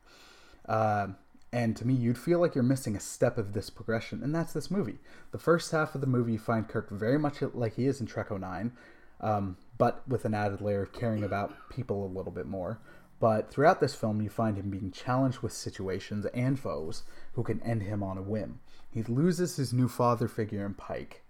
Uh, 0.67 1.07
and 1.51 1.75
to 1.75 1.85
me, 1.85 1.93
you'd 1.93 2.17
feel 2.17 2.39
like 2.39 2.55
you're 2.55 2.63
missing 2.63 2.95
a 2.95 2.99
step 2.99 3.37
of 3.37 3.51
this 3.51 3.69
progression, 3.69 4.23
and 4.23 4.33
that's 4.33 4.53
this 4.53 4.71
movie. 4.71 4.99
The 5.31 5.39
first 5.39 5.71
half 5.71 5.95
of 5.95 6.01
the 6.01 6.07
movie, 6.07 6.33
you 6.33 6.39
find 6.39 6.65
Kirk 6.65 6.89
very 6.89 7.19
much 7.19 7.41
like 7.41 7.75
he 7.75 7.87
is 7.87 7.99
in 7.99 8.05
Trek 8.05 8.31
09, 8.31 8.71
um, 9.19 9.57
but 9.77 10.07
with 10.07 10.23
an 10.23 10.33
added 10.33 10.61
layer 10.61 10.83
of 10.83 10.93
caring 10.93 11.23
about 11.25 11.53
people 11.69 12.05
a 12.05 12.15
little 12.15 12.31
bit 12.31 12.45
more. 12.45 12.79
But 13.19 13.51
throughout 13.51 13.81
this 13.81 13.95
film, 13.95 14.21
you 14.21 14.29
find 14.29 14.57
him 14.57 14.69
being 14.69 14.91
challenged 14.91 15.39
with 15.39 15.51
situations 15.51 16.25
and 16.33 16.57
foes 16.57 17.03
who 17.33 17.43
can 17.43 17.61
end 17.63 17.83
him 17.83 18.01
on 18.01 18.17
a 18.17 18.21
whim. 18.21 18.59
He 18.89 19.03
loses 19.03 19.57
his 19.57 19.73
new 19.73 19.87
father 19.87 20.27
figure 20.27 20.65
in 20.65 20.73
Pike. 20.73 21.23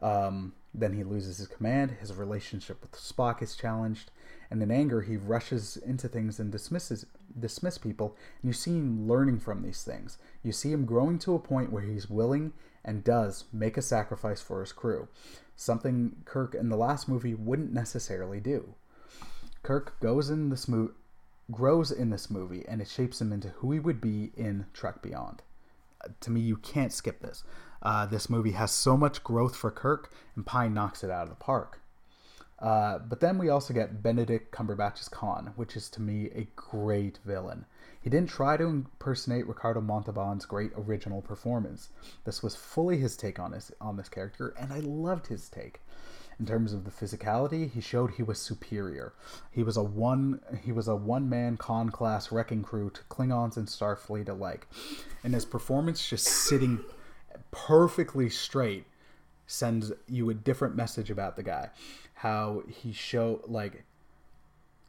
Um, 0.00 0.54
then 0.74 0.92
he 0.92 1.02
loses 1.02 1.38
his 1.38 1.46
command, 1.46 1.96
his 2.00 2.12
relationship 2.14 2.80
with 2.80 2.92
Spock 2.92 3.42
is 3.42 3.56
challenged, 3.56 4.10
and 4.50 4.62
in 4.62 4.70
anger 4.70 5.00
he 5.00 5.16
rushes 5.16 5.76
into 5.76 6.08
things 6.08 6.38
and 6.38 6.52
dismisses 6.52 7.06
dismiss 7.38 7.78
people. 7.78 8.16
And 8.42 8.48
you 8.48 8.52
see 8.52 8.72
him 8.72 9.08
learning 9.08 9.40
from 9.40 9.62
these 9.62 9.82
things. 9.82 10.18
You 10.42 10.52
see 10.52 10.72
him 10.72 10.86
growing 10.86 11.18
to 11.20 11.34
a 11.34 11.40
point 11.40 11.72
where 11.72 11.82
he's 11.82 12.10
willing 12.10 12.52
and 12.84 13.04
does 13.04 13.44
make 13.52 13.76
a 13.76 13.82
sacrifice 13.82 14.40
for 14.40 14.60
his 14.60 14.72
crew. 14.72 15.08
Something 15.56 16.16
kirk 16.24 16.54
in 16.54 16.68
the 16.68 16.76
last 16.76 17.08
movie 17.08 17.34
wouldn't 17.34 17.72
necessarily 17.72 18.40
do. 18.40 18.74
Kirk 19.62 19.98
goes 20.00 20.30
in 20.30 20.50
this 20.50 20.68
movie 20.68 20.92
grows 21.50 21.90
in 21.90 22.10
this 22.10 22.30
movie 22.30 22.64
and 22.68 22.80
it 22.80 22.88
shapes 22.88 23.20
him 23.20 23.32
into 23.32 23.48
who 23.48 23.72
he 23.72 23.80
would 23.80 24.00
be 24.00 24.32
in 24.36 24.66
trek 24.72 25.02
beyond 25.02 25.42
uh, 26.04 26.08
to 26.20 26.30
me 26.30 26.40
you 26.40 26.56
can't 26.56 26.92
skip 26.92 27.20
this 27.20 27.44
uh, 27.82 28.04
this 28.06 28.28
movie 28.28 28.52
has 28.52 28.70
so 28.70 28.96
much 28.96 29.22
growth 29.24 29.56
for 29.56 29.70
kirk 29.70 30.12
and 30.36 30.46
Pine 30.46 30.74
knocks 30.74 31.02
it 31.02 31.10
out 31.10 31.24
of 31.24 31.30
the 31.30 31.34
park 31.36 31.80
uh, 32.58 32.98
but 32.98 33.20
then 33.20 33.38
we 33.38 33.48
also 33.48 33.72
get 33.72 34.02
Benedict 34.02 34.50
Cumberbatch's 34.50 35.08
Khan, 35.08 35.52
which 35.54 35.76
is 35.76 35.88
to 35.90 36.02
me 36.02 36.28
a 36.34 36.48
great 36.56 37.20
villain. 37.24 37.66
He 38.00 38.10
didn't 38.10 38.30
try 38.30 38.56
to 38.56 38.64
impersonate 38.64 39.46
Ricardo 39.46 39.80
Montalban's 39.80 40.44
great 40.44 40.72
original 40.76 41.22
performance. 41.22 41.90
This 42.24 42.42
was 42.42 42.56
fully 42.56 42.98
his 42.98 43.16
take 43.16 43.38
on 43.38 43.52
his 43.52 43.70
on 43.80 43.96
this 43.96 44.08
character, 44.08 44.54
and 44.58 44.72
I 44.72 44.80
loved 44.80 45.28
his 45.28 45.48
take. 45.48 45.80
In 46.40 46.46
terms 46.46 46.72
of 46.72 46.84
the 46.84 46.90
physicality, 46.90 47.70
he 47.70 47.80
showed 47.80 48.12
he 48.12 48.22
was 48.22 48.40
superior. 48.40 49.12
He 49.50 49.64
was 49.64 49.76
a 49.76 49.82
one 49.82 50.40
he 50.62 50.70
was 50.70 50.86
a 50.86 50.94
one 50.94 51.28
man 51.28 51.56
con 51.56 51.90
class 51.90 52.30
wrecking 52.30 52.62
crew 52.62 52.90
to 52.90 53.02
Klingons 53.10 53.56
and 53.56 53.66
Starfleet 53.66 54.28
alike, 54.28 54.68
and 55.24 55.34
his 55.34 55.44
performance 55.44 56.08
just 56.08 56.26
sitting 56.26 56.80
perfectly 57.50 58.30
straight 58.30 58.86
sends 59.46 59.92
you 60.06 60.30
a 60.30 60.34
different 60.34 60.76
message 60.76 61.10
about 61.10 61.34
the 61.36 61.42
guy 61.42 61.70
how 62.18 62.64
he 62.68 62.92
showed 62.92 63.40
like 63.46 63.84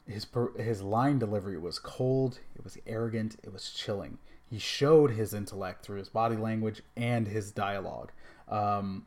his 0.08 0.26
his 0.58 0.82
line 0.82 1.20
delivery 1.20 1.60
was 1.60 1.78
cold, 1.78 2.40
it 2.56 2.64
was 2.64 2.78
arrogant, 2.88 3.38
it 3.44 3.54
was 3.54 3.70
chilling. 3.70 4.18
He 4.50 4.58
showed 4.58 5.12
his 5.12 5.36
intellect 5.36 5.86
through 5.86 6.00
his 6.00 6.10
body 6.10 6.36
language 6.36 6.82
and 6.98 7.28
his 7.28 7.52
dialogue. 7.52 8.12
Um, 8.48 9.06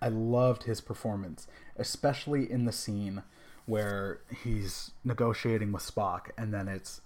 I 0.00 0.08
loved 0.08 0.64
his 0.64 0.80
performance, 0.80 1.46
especially 1.76 2.50
in 2.50 2.64
the 2.64 2.72
scene 2.72 3.22
where 3.66 4.20
he's 4.42 4.90
negotiating 5.04 5.72
with 5.72 5.82
Spock, 5.82 6.30
and 6.36 6.52
then 6.52 6.68
it's 6.68 7.00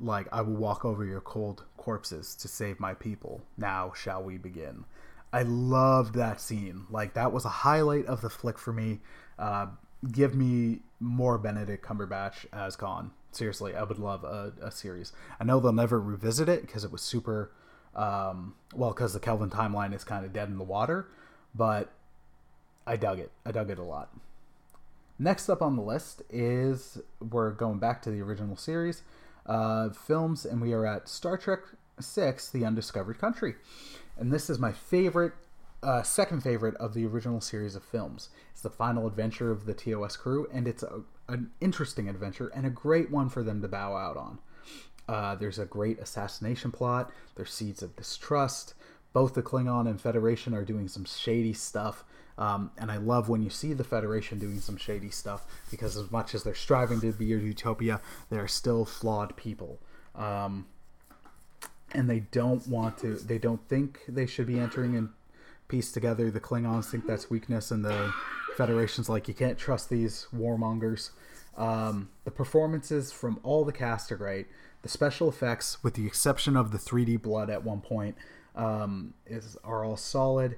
like, 0.00 0.26
"I 0.32 0.40
will 0.40 0.54
walk 0.54 0.84
over 0.84 1.04
your 1.04 1.20
cold 1.20 1.64
corpses 1.76 2.34
to 2.36 2.48
save 2.48 2.80
my 2.80 2.94
people. 2.94 3.42
Now 3.56 3.92
shall 3.94 4.22
we 4.22 4.38
begin?" 4.38 4.84
I 5.32 5.42
loved 5.42 6.14
that 6.14 6.40
scene. 6.40 6.86
Like 6.90 7.14
that 7.14 7.32
was 7.32 7.44
a 7.44 7.48
highlight 7.48 8.06
of 8.06 8.20
the 8.20 8.30
flick 8.30 8.56
for 8.58 8.72
me. 8.72 9.00
Uh, 9.36 9.66
give 10.10 10.34
me 10.34 10.82
more 11.00 11.38
Benedict 11.38 11.84
Cumberbatch 11.84 12.46
as 12.52 12.76
Khan. 12.76 13.10
Seriously, 13.32 13.74
I 13.74 13.82
would 13.82 13.98
love 13.98 14.22
a, 14.22 14.52
a 14.62 14.70
series. 14.70 15.12
I 15.40 15.44
know 15.44 15.58
they'll 15.58 15.72
never 15.72 16.00
revisit 16.00 16.48
it 16.48 16.62
because 16.62 16.84
it 16.84 16.92
was 16.92 17.02
super. 17.02 17.50
Um, 17.96 18.54
well, 18.74 18.90
because 18.90 19.12
the 19.12 19.20
Kelvin 19.20 19.50
timeline 19.50 19.94
is 19.94 20.04
kind 20.04 20.24
of 20.24 20.32
dead 20.32 20.48
in 20.48 20.58
the 20.58 20.64
water, 20.64 21.08
but 21.54 21.92
I 22.86 22.96
dug 22.96 23.18
it. 23.18 23.30
I 23.44 23.52
dug 23.52 23.70
it 23.70 23.78
a 23.78 23.82
lot. 23.82 24.10
Next 25.18 25.48
up 25.48 25.62
on 25.62 25.76
the 25.76 25.82
list 25.82 26.22
is 26.28 27.00
we're 27.20 27.50
going 27.50 27.78
back 27.78 28.02
to 28.02 28.10
the 28.10 28.20
original 28.20 28.56
series 28.56 29.02
uh, 29.46 29.90
films, 29.90 30.44
and 30.44 30.60
we 30.60 30.72
are 30.72 30.86
at 30.86 31.08
Star 31.08 31.36
Trek 31.36 31.60
Six: 32.00 32.50
The 32.50 32.64
Undiscovered 32.64 33.18
Country, 33.18 33.54
and 34.18 34.32
this 34.32 34.50
is 34.50 34.58
my 34.58 34.72
favorite 34.72 35.32
uh, 35.84 36.02
second 36.02 36.42
favorite 36.42 36.74
of 36.76 36.94
the 36.94 37.06
original 37.06 37.40
series 37.40 37.76
of 37.76 37.84
films. 37.84 38.30
It's 38.52 38.62
the 38.62 38.70
final 38.70 39.06
adventure 39.06 39.50
of 39.50 39.66
the 39.66 39.74
TOS 39.74 40.16
crew, 40.16 40.48
and 40.52 40.66
it's 40.66 40.82
a, 40.82 41.02
an 41.28 41.50
interesting 41.60 42.08
adventure 42.08 42.48
and 42.48 42.66
a 42.66 42.70
great 42.70 43.10
one 43.10 43.28
for 43.28 43.42
them 43.42 43.60
to 43.62 43.68
bow 43.68 43.94
out 43.94 44.16
on. 44.16 44.38
Uh, 45.06 45.34
there's 45.34 45.58
a 45.58 45.66
great 45.66 45.98
assassination 45.98 46.72
plot. 46.72 47.10
There's 47.36 47.52
seeds 47.52 47.82
of 47.82 47.94
distrust. 47.96 48.74
Both 49.12 49.34
the 49.34 49.42
Klingon 49.42 49.88
and 49.88 50.00
Federation 50.00 50.54
are 50.54 50.64
doing 50.64 50.88
some 50.88 51.04
shady 51.04 51.52
stuff. 51.52 52.02
Um, 52.36 52.72
and 52.78 52.90
I 52.90 52.96
love 52.96 53.28
when 53.28 53.42
you 53.42 53.50
see 53.50 53.72
the 53.74 53.84
Federation 53.84 54.38
doing 54.38 54.60
some 54.60 54.76
shady 54.76 55.10
stuff 55.10 55.46
because, 55.70 55.96
as 55.96 56.10
much 56.10 56.34
as 56.34 56.42
they're 56.42 56.54
striving 56.54 57.00
to 57.00 57.12
be 57.12 57.32
a 57.32 57.36
utopia, 57.36 58.00
they're 58.30 58.48
still 58.48 58.84
flawed 58.84 59.36
people. 59.36 59.78
Um, 60.14 60.66
and 61.92 62.10
they 62.10 62.20
don't 62.20 62.66
want 62.66 62.98
to, 62.98 63.14
they 63.14 63.38
don't 63.38 63.66
think 63.68 64.00
they 64.08 64.26
should 64.26 64.46
be 64.46 64.58
entering 64.58 64.94
in 64.94 65.10
peace 65.68 65.92
together. 65.92 66.30
The 66.30 66.40
Klingons 66.40 66.86
think 66.86 67.06
that's 67.06 67.30
weakness, 67.30 67.70
and 67.70 67.84
the 67.84 68.12
Federation's 68.56 69.08
like, 69.08 69.28
you 69.28 69.34
can't 69.34 69.58
trust 69.58 69.88
these 69.88 70.26
warmongers. 70.34 71.10
Um, 71.56 72.10
the 72.24 72.30
performances 72.30 73.12
from 73.12 73.38
all 73.42 73.64
the 73.64 73.72
cast 73.72 74.10
are 74.10 74.16
great. 74.16 74.46
The 74.82 74.88
special 74.88 75.28
effects, 75.28 75.82
with 75.82 75.94
the 75.94 76.06
exception 76.06 76.56
of 76.56 76.72
the 76.72 76.78
3D 76.78 77.22
blood 77.22 77.48
at 77.48 77.64
one 77.64 77.80
point, 77.80 78.16
um, 78.56 79.14
is 79.26 79.56
are 79.64 79.84
all 79.84 79.96
solid. 79.96 80.56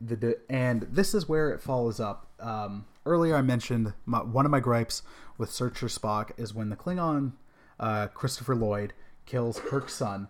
The 0.00 0.38
and 0.48 0.82
this 0.90 1.14
is 1.14 1.28
where 1.28 1.50
it 1.50 1.60
follows 1.60 2.00
up. 2.00 2.26
Um, 2.40 2.86
earlier, 3.04 3.36
I 3.36 3.42
mentioned 3.42 3.92
my, 4.06 4.22
one 4.22 4.46
of 4.46 4.50
my 4.50 4.60
gripes 4.60 5.02
with 5.36 5.50
Searcher 5.50 5.86
Spock 5.86 6.30
is 6.38 6.54
when 6.54 6.70
the 6.70 6.76
Klingon 6.76 7.32
uh, 7.78 8.06
Christopher 8.08 8.54
Lloyd 8.54 8.94
kills 9.26 9.60
Kirk's 9.60 9.94
son 9.94 10.28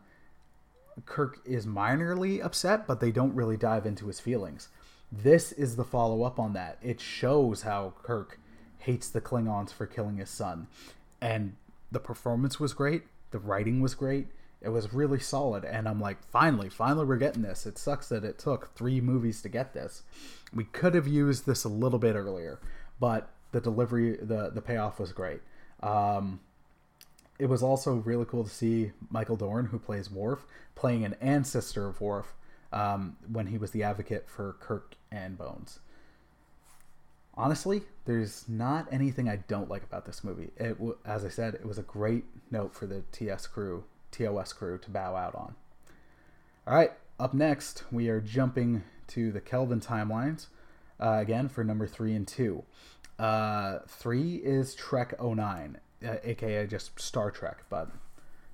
Kirk 1.06 1.40
is 1.44 1.66
minorly 1.66 2.44
upset, 2.44 2.86
but 2.86 3.00
they 3.00 3.10
don't 3.10 3.34
really 3.34 3.56
dive 3.56 3.86
into 3.86 4.06
his 4.06 4.20
feelings. 4.20 4.68
This 5.10 5.52
is 5.52 5.76
the 5.76 5.84
follow 5.84 6.22
up 6.22 6.38
on 6.38 6.52
that. 6.52 6.78
It 6.82 7.00
shows 7.00 7.62
how 7.62 7.94
Kirk 8.02 8.38
hates 8.78 9.08
the 9.08 9.20
Klingons 9.20 9.72
for 9.72 9.86
killing 9.86 10.16
his 10.16 10.30
son. 10.30 10.68
And 11.20 11.56
the 11.90 12.00
performance 12.00 12.60
was 12.60 12.72
great, 12.72 13.04
the 13.30 13.38
writing 13.38 13.80
was 13.80 13.94
great. 13.94 14.28
It 14.62 14.68
was 14.68 14.92
really 14.92 15.18
solid, 15.18 15.64
and 15.64 15.88
I'm 15.88 16.00
like, 16.00 16.22
finally, 16.30 16.68
finally, 16.68 17.06
we're 17.06 17.16
getting 17.16 17.42
this. 17.42 17.64
It 17.64 17.78
sucks 17.78 18.08
that 18.10 18.24
it 18.24 18.38
took 18.38 18.74
three 18.74 19.00
movies 19.00 19.40
to 19.42 19.48
get 19.48 19.72
this. 19.72 20.02
We 20.52 20.64
could 20.64 20.94
have 20.94 21.08
used 21.08 21.46
this 21.46 21.64
a 21.64 21.68
little 21.68 21.98
bit 21.98 22.14
earlier, 22.14 22.60
but 22.98 23.30
the 23.52 23.60
delivery, 23.60 24.16
the 24.16 24.50
the 24.50 24.60
payoff 24.60 25.00
was 25.00 25.12
great. 25.12 25.40
Um, 25.82 26.40
it 27.38 27.48
was 27.48 27.62
also 27.62 27.94
really 27.94 28.26
cool 28.26 28.44
to 28.44 28.50
see 28.50 28.92
Michael 29.10 29.36
Dorn, 29.36 29.66
who 29.66 29.78
plays 29.78 30.10
Worf, 30.10 30.44
playing 30.74 31.04
an 31.06 31.16
ancestor 31.22 31.88
of 31.88 32.00
Worf 32.00 32.34
um, 32.70 33.16
when 33.32 33.46
he 33.46 33.56
was 33.56 33.70
the 33.70 33.82
advocate 33.82 34.28
for 34.28 34.56
Kirk 34.60 34.94
and 35.10 35.38
Bones. 35.38 35.78
Honestly, 37.34 37.82
there's 38.04 38.44
not 38.46 38.86
anything 38.92 39.26
I 39.28 39.36
don't 39.36 39.70
like 39.70 39.82
about 39.82 40.04
this 40.04 40.22
movie. 40.22 40.50
It, 40.58 40.76
as 41.06 41.24
I 41.24 41.30
said, 41.30 41.54
it 41.54 41.64
was 41.64 41.78
a 41.78 41.82
great 41.82 42.24
note 42.50 42.74
for 42.74 42.86
the 42.86 43.02
TS 43.12 43.46
crew, 43.46 43.84
TOS 44.10 44.52
crew 44.52 44.78
to 44.78 44.90
bow 44.90 45.16
out 45.16 45.34
on. 45.34 45.54
All 46.66 46.74
right, 46.74 46.92
up 47.18 47.34
next, 47.34 47.84
we 47.90 48.08
are 48.08 48.20
jumping 48.20 48.84
to 49.08 49.32
the 49.32 49.40
Kelvin 49.40 49.80
timelines 49.80 50.46
uh, 51.00 51.18
again 51.20 51.48
for 51.48 51.64
number 51.64 51.86
three 51.86 52.14
and 52.14 52.26
two. 52.26 52.64
Uh, 53.18 53.80
three 53.86 54.36
is 54.36 54.74
Trek 54.74 55.20
09, 55.22 55.78
uh, 56.06 56.16
aka 56.24 56.66
just 56.66 56.98
Star 56.98 57.30
Trek, 57.30 57.64
but 57.68 57.90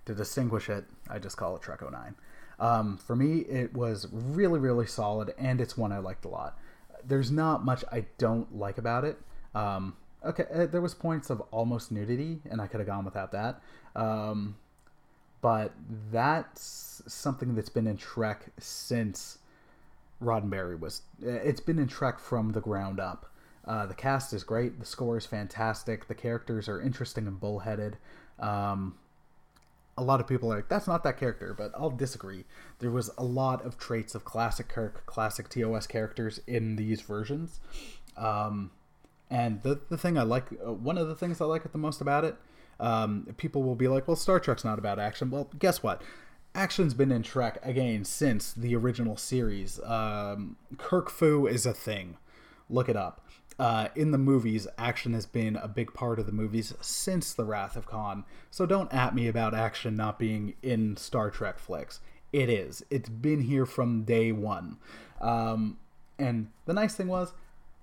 to 0.06 0.14
distinguish 0.14 0.68
it, 0.68 0.84
I 1.08 1.18
just 1.18 1.36
call 1.36 1.54
it 1.56 1.62
Trek 1.62 1.80
09. 1.82 2.14
Um, 2.58 2.96
for 2.96 3.14
me, 3.14 3.40
it 3.40 3.74
was 3.74 4.08
really, 4.10 4.58
really 4.58 4.86
solid, 4.86 5.34
and 5.38 5.60
it's 5.60 5.76
one 5.76 5.92
I 5.92 5.98
liked 5.98 6.24
a 6.24 6.28
lot. 6.28 6.58
There's 7.04 7.30
not 7.30 7.64
much 7.64 7.84
I 7.92 8.06
don't 8.18 8.56
like 8.56 8.78
about 8.78 9.04
it. 9.04 9.20
Um, 9.54 9.96
okay, 10.24 10.46
uh, 10.52 10.66
there 10.66 10.80
was 10.80 10.94
points 10.94 11.30
of 11.30 11.40
almost 11.50 11.92
nudity, 11.92 12.40
and 12.50 12.60
I 12.60 12.66
could 12.66 12.80
have 12.80 12.86
gone 12.86 13.04
without 13.04 13.32
that. 13.32 13.60
Um, 13.94 14.56
but 15.46 15.70
that's 16.10 17.04
something 17.06 17.54
that's 17.54 17.68
been 17.68 17.86
in 17.86 17.96
Trek 17.96 18.46
since 18.58 19.38
Roddenberry 20.20 20.76
was. 20.76 21.02
It's 21.22 21.60
been 21.60 21.78
in 21.78 21.86
Trek 21.86 22.18
from 22.18 22.50
the 22.50 22.60
ground 22.60 22.98
up. 22.98 23.26
Uh, 23.64 23.86
the 23.86 23.94
cast 23.94 24.32
is 24.32 24.42
great. 24.42 24.80
The 24.80 24.84
score 24.84 25.16
is 25.16 25.24
fantastic. 25.24 26.08
The 26.08 26.16
characters 26.16 26.68
are 26.68 26.80
interesting 26.80 27.28
and 27.28 27.38
bullheaded. 27.38 27.96
Um, 28.40 28.96
a 29.96 30.02
lot 30.02 30.18
of 30.18 30.26
people 30.26 30.52
are 30.52 30.56
like, 30.56 30.68
that's 30.68 30.88
not 30.88 31.04
that 31.04 31.16
character, 31.16 31.54
but 31.56 31.70
I'll 31.78 31.90
disagree. 31.90 32.42
There 32.80 32.90
was 32.90 33.12
a 33.16 33.22
lot 33.22 33.64
of 33.64 33.78
traits 33.78 34.16
of 34.16 34.24
classic 34.24 34.66
Kirk, 34.66 35.06
classic 35.06 35.48
TOS 35.48 35.86
characters 35.86 36.40
in 36.48 36.74
these 36.74 37.02
versions. 37.02 37.60
Um, 38.16 38.72
and 39.30 39.62
the, 39.62 39.78
the 39.90 39.96
thing 39.96 40.18
I 40.18 40.24
like, 40.24 40.46
uh, 40.66 40.72
one 40.72 40.98
of 40.98 41.06
the 41.06 41.14
things 41.14 41.40
I 41.40 41.44
like 41.44 41.70
the 41.70 41.78
most 41.78 42.00
about 42.00 42.24
it, 42.24 42.34
um, 42.80 43.26
people 43.36 43.62
will 43.62 43.74
be 43.74 43.88
like, 43.88 44.06
well, 44.06 44.16
Star 44.16 44.40
Trek's 44.40 44.64
not 44.64 44.78
about 44.78 44.98
action. 44.98 45.30
Well, 45.30 45.50
guess 45.58 45.82
what? 45.82 46.02
Action's 46.54 46.94
been 46.94 47.12
in 47.12 47.22
Trek 47.22 47.58
again 47.62 48.04
since 48.04 48.52
the 48.52 48.74
original 48.74 49.16
series. 49.16 49.78
Um, 49.82 50.56
Kirk 50.78 51.10
Fu 51.10 51.46
is 51.46 51.66
a 51.66 51.72
thing. 51.74 52.16
Look 52.68 52.88
it 52.88 52.96
up 52.96 53.26
uh, 53.58 53.88
in 53.94 54.10
the 54.10 54.18
movies, 54.18 54.66
action 54.76 55.14
has 55.14 55.26
been 55.26 55.56
a 55.56 55.68
big 55.68 55.94
part 55.94 56.18
of 56.18 56.26
the 56.26 56.32
movies 56.32 56.74
since 56.80 57.32
The 57.32 57.44
Wrath 57.44 57.76
of 57.76 57.86
Khan. 57.86 58.24
So 58.50 58.66
don't 58.66 58.92
at 58.92 59.14
me 59.14 59.28
about 59.28 59.54
action 59.54 59.96
not 59.96 60.18
being 60.18 60.54
in 60.62 60.96
Star 60.96 61.30
Trek 61.30 61.58
flicks. 61.58 62.00
It 62.32 62.50
is. 62.50 62.84
It's 62.90 63.08
been 63.08 63.42
here 63.42 63.64
from 63.64 64.04
day 64.04 64.30
one. 64.30 64.76
Um, 65.20 65.78
and 66.18 66.50
the 66.66 66.74
nice 66.74 66.94
thing 66.94 67.08
was, 67.08 67.32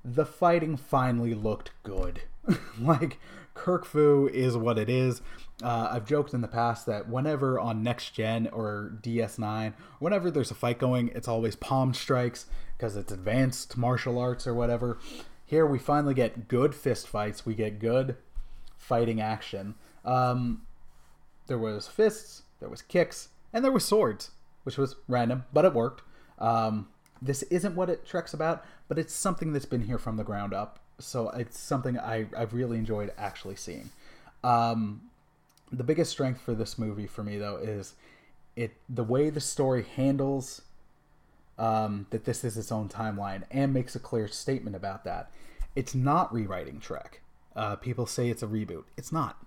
the 0.06 0.26
fighting 0.26 0.78
finally 0.78 1.34
looked 1.34 1.72
good. 1.82 2.22
like, 2.80 3.20
Kirk 3.54 3.86
Fu 3.86 4.30
is 4.34 4.58
what 4.58 4.78
it 4.78 4.90
is. 4.90 5.22
Uh, 5.62 5.90
I've 5.92 6.06
joked 6.06 6.34
in 6.34 6.42
the 6.42 6.48
past 6.48 6.86
that 6.88 7.08
whenever 7.08 7.60
on 7.60 7.84
Next 7.84 8.12
Gen 8.12 8.48
or 8.52 8.98
DS9, 9.02 9.74
whenever 10.00 10.32
there's 10.32 10.52
a 10.52 10.56
fight 10.56 10.80
going, 10.80 11.10
it's 11.10 11.28
always 11.28 11.56
palm 11.56 11.94
strikes 11.94 12.48
because 12.78 12.96
it's 12.96 13.12
advanced 13.12 13.78
martial 13.78 14.18
arts 14.18 14.48
or 14.48 14.54
whatever. 14.54 14.98
Here 15.46 15.66
we 15.66 15.80
finally 15.80 16.14
get 16.14 16.48
good 16.48 16.74
fist 16.74 17.08
fights. 17.08 17.46
We 17.46 17.54
get 17.54 17.80
good 17.80 18.18
fighting 18.78 19.22
action. 19.22 19.76
Um, 20.04 20.64
there 21.48 21.58
was 21.58 21.88
fists, 21.88 22.44
there 22.60 22.70
was 22.70 22.82
kicks, 22.82 23.30
and 23.54 23.64
there 23.64 23.72
was 23.72 23.86
swords, 23.86 24.32
which 24.64 24.78
was 24.78 24.96
random, 25.08 25.46
but 25.54 25.66
it 25.66 25.74
worked. 25.74 26.02
Um, 26.40 26.88
this 27.22 27.44
isn't 27.44 27.76
what 27.76 27.90
it 27.90 28.06
Trek's 28.06 28.34
about, 28.34 28.66
but 28.88 29.00
it's 29.00 29.14
something 29.14 29.54
that's 29.54 29.66
been 29.66 29.84
here 29.84 29.98
from 29.98 30.18
the 30.18 30.24
ground 30.24 30.54
up. 30.54 30.80
So 31.04 31.30
it's 31.30 31.60
something 31.60 32.00
I, 32.00 32.28
I've 32.36 32.54
really 32.54 32.78
enjoyed 32.78 33.12
actually 33.18 33.56
seeing. 33.56 33.90
Um, 34.44 35.02
the 35.72 35.84
biggest 35.84 36.12
strength 36.12 36.42
for 36.42 36.54
this 36.54 36.78
movie 36.78 37.08
for 37.08 37.24
me 37.24 37.38
though 37.38 37.58
is 37.58 37.94
it 38.56 38.74
the 38.88 39.04
way 39.04 39.30
the 39.30 39.42
story 39.42 39.84
handles 39.96 40.62
um, 41.58 42.08
that 42.12 42.26
this 42.26 42.44
is 42.44 42.58
its 42.58 42.72
own 42.72 42.90
timeline 42.90 43.44
and 43.52 43.74
makes 43.74 43.96
a 43.96 44.00
clear 44.00 44.28
statement 44.28 44.76
about 44.76 45.04
that. 45.04 45.32
It's 45.76 45.96
not 45.96 46.34
rewriting 46.34 46.80
Trek. 46.80 47.22
Uh, 47.56 47.76
people 47.76 48.06
say 48.06 48.30
it's 48.30 48.44
a 48.44 48.48
reboot. 48.48 48.84
It's 48.98 49.12
not. 49.12 49.44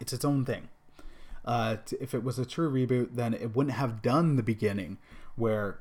It's 0.00 0.12
its 0.12 0.24
own 0.24 0.44
thing. 0.44 0.68
Uh, 1.44 1.76
if 2.00 2.14
it 2.14 2.22
was 2.22 2.38
a 2.38 2.44
true 2.44 2.70
reboot, 2.70 3.10
then 3.14 3.34
it 3.34 3.56
wouldn't 3.56 3.76
have 3.76 4.02
done 4.02 4.36
the 4.36 4.42
beginning 4.42 4.98
where 5.36 5.78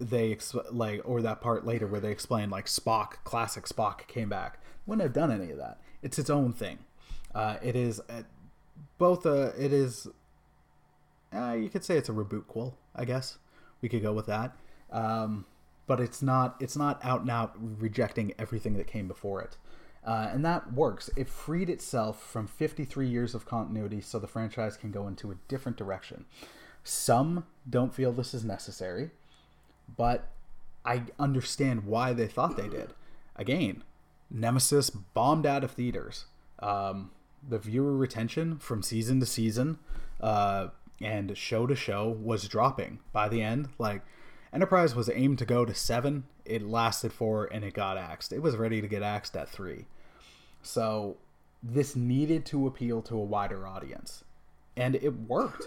they 0.00 0.36
like 0.70 1.00
or 1.04 1.22
that 1.22 1.40
part 1.40 1.64
later 1.64 1.86
where 1.86 2.00
they 2.00 2.10
explain 2.10 2.50
like 2.50 2.66
Spock, 2.66 3.24
classic 3.24 3.64
Spock 3.64 4.06
came 4.06 4.28
back. 4.28 4.58
Wouldn't 4.86 5.02
have 5.02 5.12
done 5.12 5.30
any 5.30 5.50
of 5.50 5.58
that. 5.58 5.80
It's 6.02 6.18
its 6.18 6.30
own 6.30 6.52
thing. 6.52 6.78
Uh, 7.34 7.56
it 7.62 7.76
is 7.76 8.00
a, 8.08 8.24
both 8.98 9.26
a 9.26 9.52
it 9.58 9.72
is 9.72 10.08
uh, 11.34 11.52
you 11.52 11.68
could 11.68 11.84
say 11.84 11.96
it's 11.96 12.08
a 12.08 12.12
reboot 12.12 12.46
quill. 12.46 12.76
I 12.94 13.04
guess 13.04 13.38
we 13.80 13.88
could 13.88 14.02
go 14.02 14.12
with 14.12 14.26
that. 14.26 14.56
Um, 14.90 15.46
but 15.86 16.00
it's 16.00 16.22
not 16.22 16.56
it's 16.60 16.76
not 16.76 17.04
out 17.04 17.22
and 17.22 17.30
out 17.30 17.54
rejecting 17.58 18.32
everything 18.38 18.76
that 18.76 18.86
came 18.86 19.08
before 19.08 19.42
it. 19.42 19.56
Uh, 20.06 20.28
and 20.32 20.44
that 20.44 20.72
works. 20.72 21.08
It 21.16 21.28
freed 21.28 21.70
itself 21.70 22.22
from 22.22 22.46
53 22.46 23.08
years 23.08 23.34
of 23.34 23.46
continuity 23.46 24.02
so 24.02 24.18
the 24.18 24.26
franchise 24.26 24.76
can 24.76 24.90
go 24.90 25.08
into 25.08 25.30
a 25.30 25.36
different 25.48 25.78
direction. 25.78 26.26
Some 26.82 27.46
don't 27.68 27.94
feel 27.94 28.12
this 28.12 28.34
is 28.34 28.44
necessary, 28.44 29.10
but 29.96 30.28
I 30.84 31.02
understand 31.18 31.84
why 31.84 32.12
they 32.12 32.26
thought 32.26 32.56
they 32.56 32.68
did. 32.68 32.92
Again, 33.36 33.82
Nemesis 34.30 34.90
bombed 34.90 35.46
out 35.46 35.64
of 35.64 35.72
theaters. 35.72 36.26
Um, 36.60 37.10
the 37.46 37.58
viewer 37.58 37.96
retention 37.96 38.58
from 38.58 38.82
season 38.82 39.20
to 39.20 39.26
season 39.26 39.78
uh, 40.20 40.68
and 41.00 41.36
show 41.36 41.66
to 41.66 41.74
show 41.74 42.08
was 42.08 42.48
dropping 42.48 43.00
by 43.12 43.28
the 43.28 43.42
end. 43.42 43.68
Like, 43.78 44.02
Enterprise 44.54 44.94
was 44.94 45.10
aimed 45.12 45.38
to 45.38 45.44
go 45.44 45.64
to 45.64 45.74
seven. 45.74 46.24
It 46.44 46.62
lasted 46.62 47.12
four 47.12 47.46
and 47.46 47.64
it 47.64 47.74
got 47.74 47.98
axed. 47.98 48.32
It 48.32 48.40
was 48.40 48.56
ready 48.56 48.80
to 48.80 48.86
get 48.86 49.02
axed 49.02 49.36
at 49.36 49.48
three. 49.48 49.86
So 50.62 51.16
this 51.60 51.96
needed 51.96 52.46
to 52.46 52.68
appeal 52.68 53.02
to 53.02 53.16
a 53.16 53.24
wider 53.24 53.66
audience. 53.66 54.22
And 54.76 54.94
it 54.94 55.12
worked. 55.28 55.66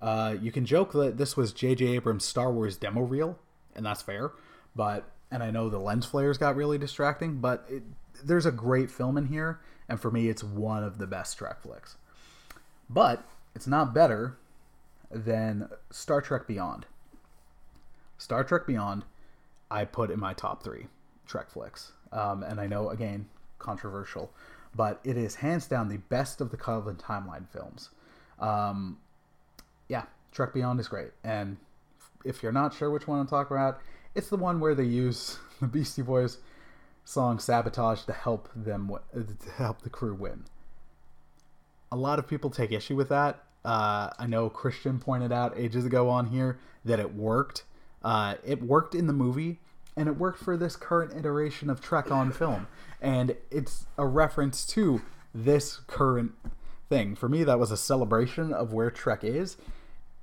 Uh, 0.00 0.36
you 0.40 0.52
can 0.52 0.64
joke 0.64 0.92
that 0.92 1.18
this 1.18 1.36
was 1.36 1.52
J.J. 1.52 1.84
Abrams' 1.86 2.24
Star 2.24 2.52
Wars 2.52 2.76
demo 2.76 3.00
reel, 3.00 3.38
and 3.78 3.86
that's 3.86 4.02
fair. 4.02 4.32
But, 4.76 5.10
and 5.30 5.42
I 5.42 5.50
know 5.50 5.70
the 5.70 5.78
lens 5.78 6.04
flares 6.04 6.36
got 6.36 6.54
really 6.54 6.76
distracting, 6.76 7.40
but 7.40 7.64
it, 7.70 7.82
there's 8.22 8.44
a 8.44 8.52
great 8.52 8.90
film 8.90 9.16
in 9.16 9.26
here, 9.26 9.60
and 9.88 9.98
for 9.98 10.10
me, 10.10 10.28
it's 10.28 10.44
one 10.44 10.84
of 10.84 10.98
the 10.98 11.06
best 11.06 11.38
Trek 11.38 11.62
flicks. 11.62 11.96
But 12.90 13.24
it's 13.54 13.66
not 13.66 13.94
better 13.94 14.36
than 15.10 15.70
Star 15.90 16.20
Trek 16.20 16.46
Beyond. 16.46 16.84
Star 18.18 18.44
Trek 18.44 18.66
Beyond, 18.66 19.04
I 19.70 19.84
put 19.84 20.10
in 20.10 20.20
my 20.20 20.34
top 20.34 20.62
three 20.62 20.88
Trek 21.26 21.50
flicks. 21.50 21.92
Um, 22.12 22.42
and 22.42 22.60
I 22.60 22.66
know, 22.66 22.90
again, 22.90 23.28
controversial, 23.58 24.32
but 24.74 25.00
it 25.04 25.16
is 25.16 25.36
hands 25.36 25.66
down 25.66 25.88
the 25.88 25.98
best 25.98 26.40
of 26.40 26.50
the 26.50 26.56
Kelvin 26.56 26.96
timeline 26.96 27.48
films. 27.48 27.90
Um, 28.38 28.98
yeah, 29.88 30.04
Trek 30.32 30.54
Beyond 30.54 30.80
is 30.80 30.88
great. 30.88 31.10
And 31.24 31.58
if 32.24 32.42
you're 32.42 32.52
not 32.52 32.74
sure 32.74 32.90
which 32.90 33.06
one 33.06 33.20
I'm 33.20 33.26
talking 33.26 33.56
about, 33.56 33.80
it's 34.14 34.28
the 34.28 34.36
one 34.36 34.60
where 34.60 34.74
they 34.74 34.84
use 34.84 35.38
the 35.60 35.66
Beastie 35.66 36.02
Boys 36.02 36.38
song 37.04 37.38
"Sabotage" 37.38 38.02
to 38.04 38.12
help 38.12 38.48
them 38.54 38.90
to 39.12 39.50
help 39.50 39.82
the 39.82 39.90
crew 39.90 40.14
win. 40.14 40.44
A 41.90 41.96
lot 41.96 42.18
of 42.18 42.28
people 42.28 42.50
take 42.50 42.70
issue 42.70 42.96
with 42.96 43.08
that. 43.08 43.44
Uh, 43.64 44.10
I 44.18 44.26
know 44.26 44.48
Christian 44.50 44.98
pointed 44.98 45.32
out 45.32 45.54
ages 45.56 45.84
ago 45.84 46.08
on 46.08 46.26
here 46.26 46.58
that 46.84 47.00
it 47.00 47.14
worked, 47.14 47.64
uh, 48.02 48.36
it 48.44 48.62
worked 48.62 48.94
in 48.94 49.06
the 49.06 49.12
movie, 49.12 49.58
and 49.96 50.08
it 50.08 50.16
worked 50.16 50.38
for 50.38 50.56
this 50.56 50.76
current 50.76 51.12
iteration 51.14 51.68
of 51.68 51.80
Trek 51.80 52.10
on 52.10 52.30
film, 52.30 52.66
and 53.00 53.36
it's 53.50 53.86
a 53.96 54.06
reference 54.06 54.64
to 54.66 55.02
this 55.34 55.78
current 55.86 56.32
thing. 56.88 57.14
For 57.14 57.28
me, 57.28 57.44
that 57.44 57.58
was 57.58 57.70
a 57.70 57.76
celebration 57.76 58.52
of 58.52 58.72
where 58.72 58.90
Trek 58.90 59.24
is. 59.24 59.56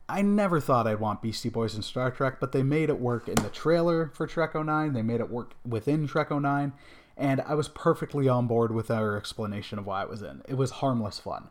I 0.07 0.21
never 0.21 0.59
thought 0.59 0.87
I'd 0.87 0.99
want 0.99 1.21
Beastie 1.21 1.49
Boys 1.49 1.75
in 1.75 1.81
Star 1.81 2.11
Trek, 2.11 2.39
but 2.39 2.51
they 2.51 2.63
made 2.63 2.89
it 2.89 2.99
work 2.99 3.27
in 3.27 3.35
the 3.35 3.49
trailer 3.49 4.11
for 4.13 4.27
Trek 4.27 4.53
09. 4.53 4.93
They 4.93 5.01
made 5.01 5.19
it 5.19 5.29
work 5.29 5.53
within 5.67 6.07
Trek 6.07 6.29
09, 6.29 6.73
and 7.17 7.41
I 7.41 7.55
was 7.55 7.69
perfectly 7.69 8.27
on 8.27 8.45
board 8.45 8.71
with 8.71 8.87
their 8.87 9.17
explanation 9.17 9.79
of 9.79 9.85
why 9.85 10.03
it 10.03 10.09
was 10.09 10.21
in. 10.21 10.43
It 10.47 10.55
was 10.55 10.71
harmless 10.71 11.19
fun. 11.19 11.49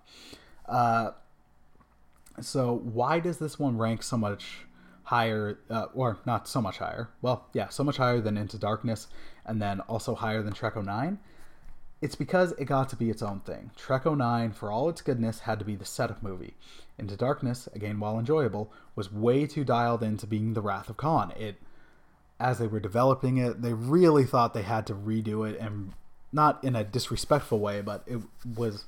Uh, 0.66 1.12
so, 2.40 2.72
why 2.72 3.20
does 3.20 3.38
this 3.38 3.58
one 3.58 3.76
rank 3.76 4.02
so 4.02 4.16
much 4.16 4.66
higher, 5.04 5.58
uh, 5.70 5.87
or 5.94 6.18
not 6.26 6.48
so 6.48 6.60
much 6.60 6.79
higher. 6.79 7.10
Well, 7.22 7.46
yeah, 7.52 7.68
so 7.68 7.85
much 7.85 7.98
higher 7.98 8.20
than 8.20 8.37
Into 8.37 8.58
Darkness, 8.58 9.08
and 9.44 9.60
then 9.60 9.81
also 9.81 10.14
higher 10.14 10.42
than 10.42 10.52
Trek 10.52 10.76
09. 10.76 11.18
It's 12.05 12.17
because 12.17 12.52
it 12.59 12.67
got 12.67 12.90
to 12.90 12.96
be 12.96 13.09
its 13.09 13.23
own 13.23 13.40
thing. 13.40 13.71
Trek 13.79 14.05
09, 14.05 14.52
for 14.52 14.71
all 14.71 14.90
its 14.90 15.00
goodness, 15.00 15.40
had 15.40 15.59
to 15.59 15.65
be 15.65 15.75
the 15.75 15.87
setup 15.87 16.23
movie. 16.23 16.52
Into 16.98 17.17
Darkness, 17.17 17.67
again, 17.75 17.98
while 17.98 18.19
enjoyable, 18.19 18.71
was 18.94 19.11
way 19.11 19.46
too 19.46 19.65
dialed 19.65 20.02
into 20.02 20.27
being 20.27 20.52
the 20.52 20.61
Wrath 20.61 20.90
of 20.90 20.98
Khan. 20.98 21.33
It, 21.35 21.57
as 22.38 22.59
they 22.59 22.67
were 22.67 22.79
developing 22.79 23.38
it, 23.38 23.63
they 23.63 23.73
really 23.73 24.27
thought 24.27 24.52
they 24.52 24.65
had 24.65 24.87
to 24.88 24.94
redo 24.94 25.48
it, 25.48 25.59
and 25.59 25.94
not 26.31 26.63
in 26.63 26.77
a 26.77 26.85
disrespectful 26.85 27.59
way, 27.59 27.81
but 27.81 28.05
it 28.07 28.21
was. 28.55 28.85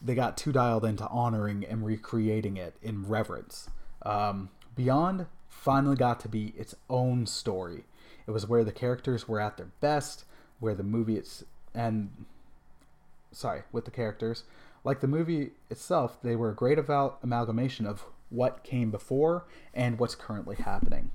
They 0.00 0.14
got 0.14 0.38
too 0.38 0.52
dialed 0.52 0.86
into 0.86 1.06
honoring 1.08 1.62
and 1.62 1.84
recreating 1.84 2.56
it 2.56 2.76
in 2.80 3.06
reverence. 3.06 3.68
Um, 4.00 4.48
Beyond 4.74 5.26
finally 5.50 5.96
got 5.96 6.20
to 6.20 6.28
be 6.30 6.54
its 6.56 6.74
own 6.88 7.26
story. 7.26 7.84
It 8.26 8.30
was 8.30 8.48
where 8.48 8.64
the 8.64 8.72
characters 8.72 9.28
were 9.28 9.42
at 9.42 9.58
their 9.58 9.68
best, 9.82 10.24
where 10.58 10.74
the 10.74 10.82
movie 10.82 11.18
it's 11.18 11.44
and 11.76 12.10
sorry, 13.30 13.62
with 13.70 13.84
the 13.84 13.90
characters, 13.90 14.44
like 14.82 15.00
the 15.00 15.06
movie 15.06 15.50
itself, 15.70 16.20
they 16.22 16.34
were 16.34 16.50
a 16.50 16.54
great 16.54 16.78
amalgamation 16.78 17.86
of 17.86 18.04
what 18.30 18.64
came 18.64 18.90
before 18.90 19.44
and 19.74 19.98
what's 19.98 20.14
currently 20.14 20.56
happening. 20.56 21.10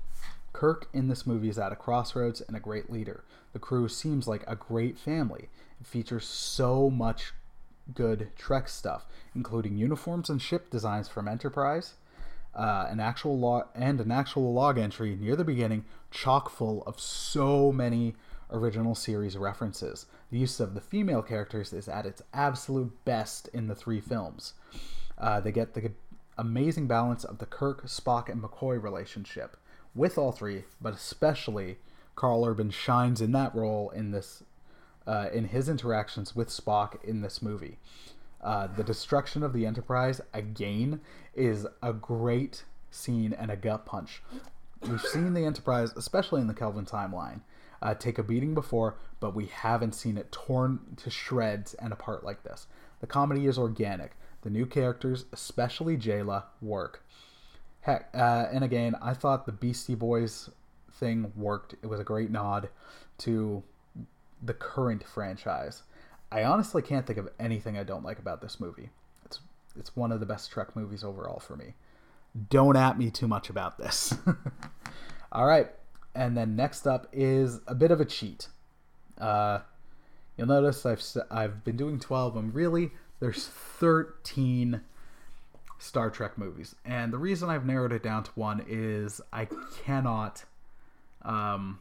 Kirk 0.52 0.88
in 0.92 1.08
this 1.08 1.26
movie 1.26 1.48
is 1.48 1.58
at 1.58 1.72
a 1.72 1.76
crossroads 1.76 2.40
and 2.40 2.56
a 2.56 2.60
great 2.60 2.90
leader. 2.90 3.24
The 3.52 3.58
crew 3.58 3.88
seems 3.88 4.28
like 4.28 4.44
a 4.46 4.56
great 4.56 4.98
family. 4.98 5.48
It 5.80 5.86
features 5.86 6.24
so 6.26 6.90
much 6.90 7.32
good 7.94 8.28
Trek 8.36 8.68
stuff, 8.68 9.06
including 9.34 9.76
uniforms 9.76 10.30
and 10.30 10.40
ship 10.40 10.70
designs 10.70 11.08
from 11.08 11.26
Enterprise, 11.26 11.94
uh, 12.54 12.86
an 12.88 13.00
actual 13.00 13.38
log 13.38 13.68
and 13.74 14.00
an 14.00 14.12
actual 14.12 14.52
log 14.52 14.78
entry 14.78 15.16
near 15.16 15.34
the 15.34 15.44
beginning, 15.44 15.84
chock 16.10 16.50
full 16.50 16.82
of 16.84 17.00
so 17.00 17.72
many 17.72 18.14
original 18.52 18.94
series 18.94 19.36
references. 19.36 20.06
The 20.30 20.38
use 20.38 20.60
of 20.60 20.74
the 20.74 20.80
female 20.80 21.22
characters 21.22 21.72
is 21.72 21.88
at 21.88 22.06
its 22.06 22.22
absolute 22.32 22.92
best 23.04 23.48
in 23.52 23.66
the 23.66 23.74
three 23.74 24.00
films. 24.00 24.54
Uh, 25.18 25.40
they 25.40 25.52
get 25.52 25.74
the 25.74 25.92
amazing 26.38 26.86
balance 26.86 27.24
of 27.24 27.38
the 27.38 27.46
Kirk, 27.46 27.86
Spock, 27.86 28.28
and 28.28 28.42
McCoy 28.42 28.82
relationship 28.82 29.56
with 29.94 30.16
all 30.16 30.32
three, 30.32 30.64
but 30.80 30.94
especially 30.94 31.78
Karl 32.14 32.44
Urban 32.44 32.70
shines 32.70 33.20
in 33.20 33.32
that 33.32 33.54
role 33.54 33.90
in 33.90 34.10
this 34.10 34.42
uh, 35.06 35.28
in 35.32 35.46
his 35.46 35.68
interactions 35.68 36.36
with 36.36 36.48
Spock 36.48 37.02
in 37.04 37.22
this 37.22 37.42
movie. 37.42 37.78
Uh, 38.40 38.68
the 38.68 38.84
destruction 38.84 39.42
of 39.42 39.52
the 39.52 39.66
Enterprise 39.66 40.20
again 40.32 41.00
is 41.34 41.66
a 41.82 41.92
great 41.92 42.64
scene 42.90 43.32
and 43.32 43.50
a 43.50 43.56
gut 43.56 43.84
punch. 43.86 44.22
We've 44.88 45.00
seen 45.00 45.34
the 45.34 45.44
Enterprise, 45.44 45.92
especially 45.96 46.40
in 46.40 46.48
the 46.48 46.54
Kelvin 46.54 46.86
timeline, 46.86 47.40
uh, 47.82 47.94
take 47.94 48.18
a 48.18 48.22
beating 48.22 48.54
before, 48.54 48.96
but 49.20 49.34
we 49.34 49.46
haven't 49.46 49.94
seen 49.94 50.16
it 50.16 50.32
torn 50.32 50.80
to 50.96 51.10
shreds 51.10 51.74
and 51.74 51.92
apart 51.92 52.24
like 52.24 52.42
this. 52.44 52.66
The 53.00 53.06
comedy 53.06 53.46
is 53.46 53.58
organic. 53.58 54.12
The 54.42 54.50
new 54.50 54.66
characters, 54.66 55.26
especially 55.32 55.96
Jaylah, 55.96 56.44
work. 56.60 57.04
Heck, 57.82 58.08
uh, 58.14 58.46
and 58.52 58.62
again, 58.62 58.94
I 59.02 59.12
thought 59.14 59.46
the 59.46 59.52
Beastie 59.52 59.96
Boys 59.96 60.50
thing 60.92 61.32
worked. 61.36 61.74
It 61.82 61.86
was 61.86 62.00
a 62.00 62.04
great 62.04 62.30
nod 62.30 62.68
to 63.18 63.62
the 64.42 64.54
current 64.54 65.04
franchise. 65.04 65.82
I 66.30 66.44
honestly 66.44 66.80
can't 66.82 67.06
think 67.06 67.18
of 67.18 67.28
anything 67.38 67.76
I 67.76 67.82
don't 67.82 68.04
like 68.04 68.18
about 68.18 68.40
this 68.40 68.60
movie. 68.60 68.90
It's 69.24 69.40
it's 69.78 69.96
one 69.96 70.12
of 70.12 70.20
the 70.20 70.26
best 70.26 70.50
Trek 70.50 70.74
movies 70.76 71.04
overall 71.04 71.40
for 71.40 71.56
me. 71.56 71.74
Don't 72.48 72.76
at 72.76 72.98
me 72.98 73.10
too 73.10 73.28
much 73.28 73.50
about 73.50 73.78
this. 73.78 74.14
All 75.32 75.46
right, 75.46 75.70
and 76.14 76.36
then 76.36 76.56
next 76.56 76.86
up 76.86 77.06
is 77.12 77.60
a 77.66 77.74
bit 77.74 77.90
of 77.90 78.00
a 78.00 78.04
cheat. 78.04 78.48
Uh, 79.18 79.60
you'll 80.36 80.48
notice 80.48 80.84
I've 80.84 81.02
I've 81.30 81.64
been 81.64 81.76
doing 81.76 81.98
twelve. 82.00 82.36
I'm 82.36 82.52
really 82.52 82.90
there's 83.20 83.46
thirteen 83.46 84.82
Star 85.78 86.10
Trek 86.10 86.38
movies, 86.38 86.74
and 86.84 87.12
the 87.12 87.18
reason 87.18 87.50
I've 87.50 87.66
narrowed 87.66 87.92
it 87.92 88.02
down 88.02 88.24
to 88.24 88.30
one 88.36 88.64
is 88.68 89.20
I 89.32 89.48
cannot, 89.84 90.44
um, 91.22 91.80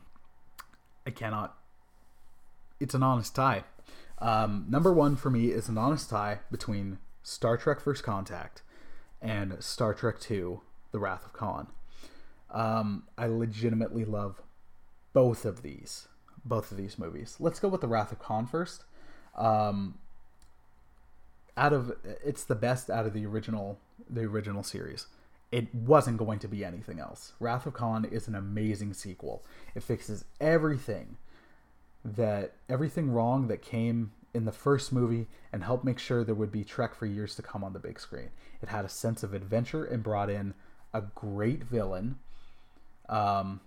I 1.06 1.12
cannot. 1.12 1.56
It's 2.80 2.96
an 2.96 3.04
honest 3.04 3.36
tie. 3.36 3.64
Um, 4.18 4.66
number 4.70 4.92
one 4.92 5.16
for 5.16 5.30
me 5.30 5.48
is 5.48 5.70
an 5.70 5.78
honest 5.78 6.10
tie 6.10 6.40
between 6.50 6.98
Star 7.22 7.58
Trek 7.58 7.80
First 7.80 8.04
Contact 8.04 8.64
and 9.22 9.64
Star 9.64 9.94
Trek 9.94 10.20
Two: 10.20 10.62
The 10.92 11.00
Wrath 11.00 11.26
of 11.26 11.34
Khan. 11.34 11.68
Um, 12.52 13.04
I 13.18 13.28
legitimately 13.28 14.06
love 14.06 14.42
both 15.14 15.46
of 15.46 15.62
these, 15.62 16.08
both 16.44 16.72
of 16.72 16.78
these 16.78 17.00
movies. 17.00 17.38
Let's 17.40 17.60
go 17.60 17.68
with 17.68 17.82
The 17.82 17.88
Wrath 17.88 18.12
of 18.12 18.20
Khan 18.20 18.46
first. 18.46 18.84
Um, 19.36 19.98
out 21.58 21.74
of 21.74 21.94
it's 22.24 22.44
the 22.44 22.56
best 22.56 22.90
out 22.90 23.06
of 23.06 23.14
the 23.14 23.26
original 23.26 23.80
the 24.10 24.22
original 24.22 24.64
series. 24.64 25.08
It 25.52 25.74
wasn't 25.76 26.18
going 26.18 26.40
to 26.40 26.48
be 26.48 26.64
anything 26.64 27.00
else. 27.00 27.34
Wrath 27.40 27.66
of 27.66 27.74
Khan 27.74 28.06
is 28.06 28.28
an 28.28 28.36
amazing 28.36 28.94
sequel. 28.94 29.44
It 29.76 29.84
fixes 29.84 30.24
everything 30.40 31.18
that 32.06 32.54
everything 32.70 33.12
wrong 33.12 33.48
that 33.48 33.62
came 33.62 34.12
in 34.34 34.46
the 34.46 34.52
first 34.52 34.94
movie 34.94 35.28
and 35.52 35.64
helped 35.64 35.84
make 35.84 36.00
sure 36.00 36.24
there 36.24 36.36
would 36.36 36.52
be 36.52 36.64
Trek 36.64 36.96
for 36.96 37.06
years 37.06 37.36
to 37.36 37.42
come 37.42 37.64
on 37.64 37.74
the 37.74 37.80
big 37.80 38.00
screen. 38.00 38.30
It 38.62 38.70
had 38.70 38.86
a 38.86 38.90
sense 38.90 39.24
of 39.24 39.34
adventure 39.34 39.84
and 39.84 40.02
brought 40.02 40.30
in 40.30 40.54
a 40.94 41.02
great 41.02 41.64
villain 41.64 42.20
um, 43.12 43.60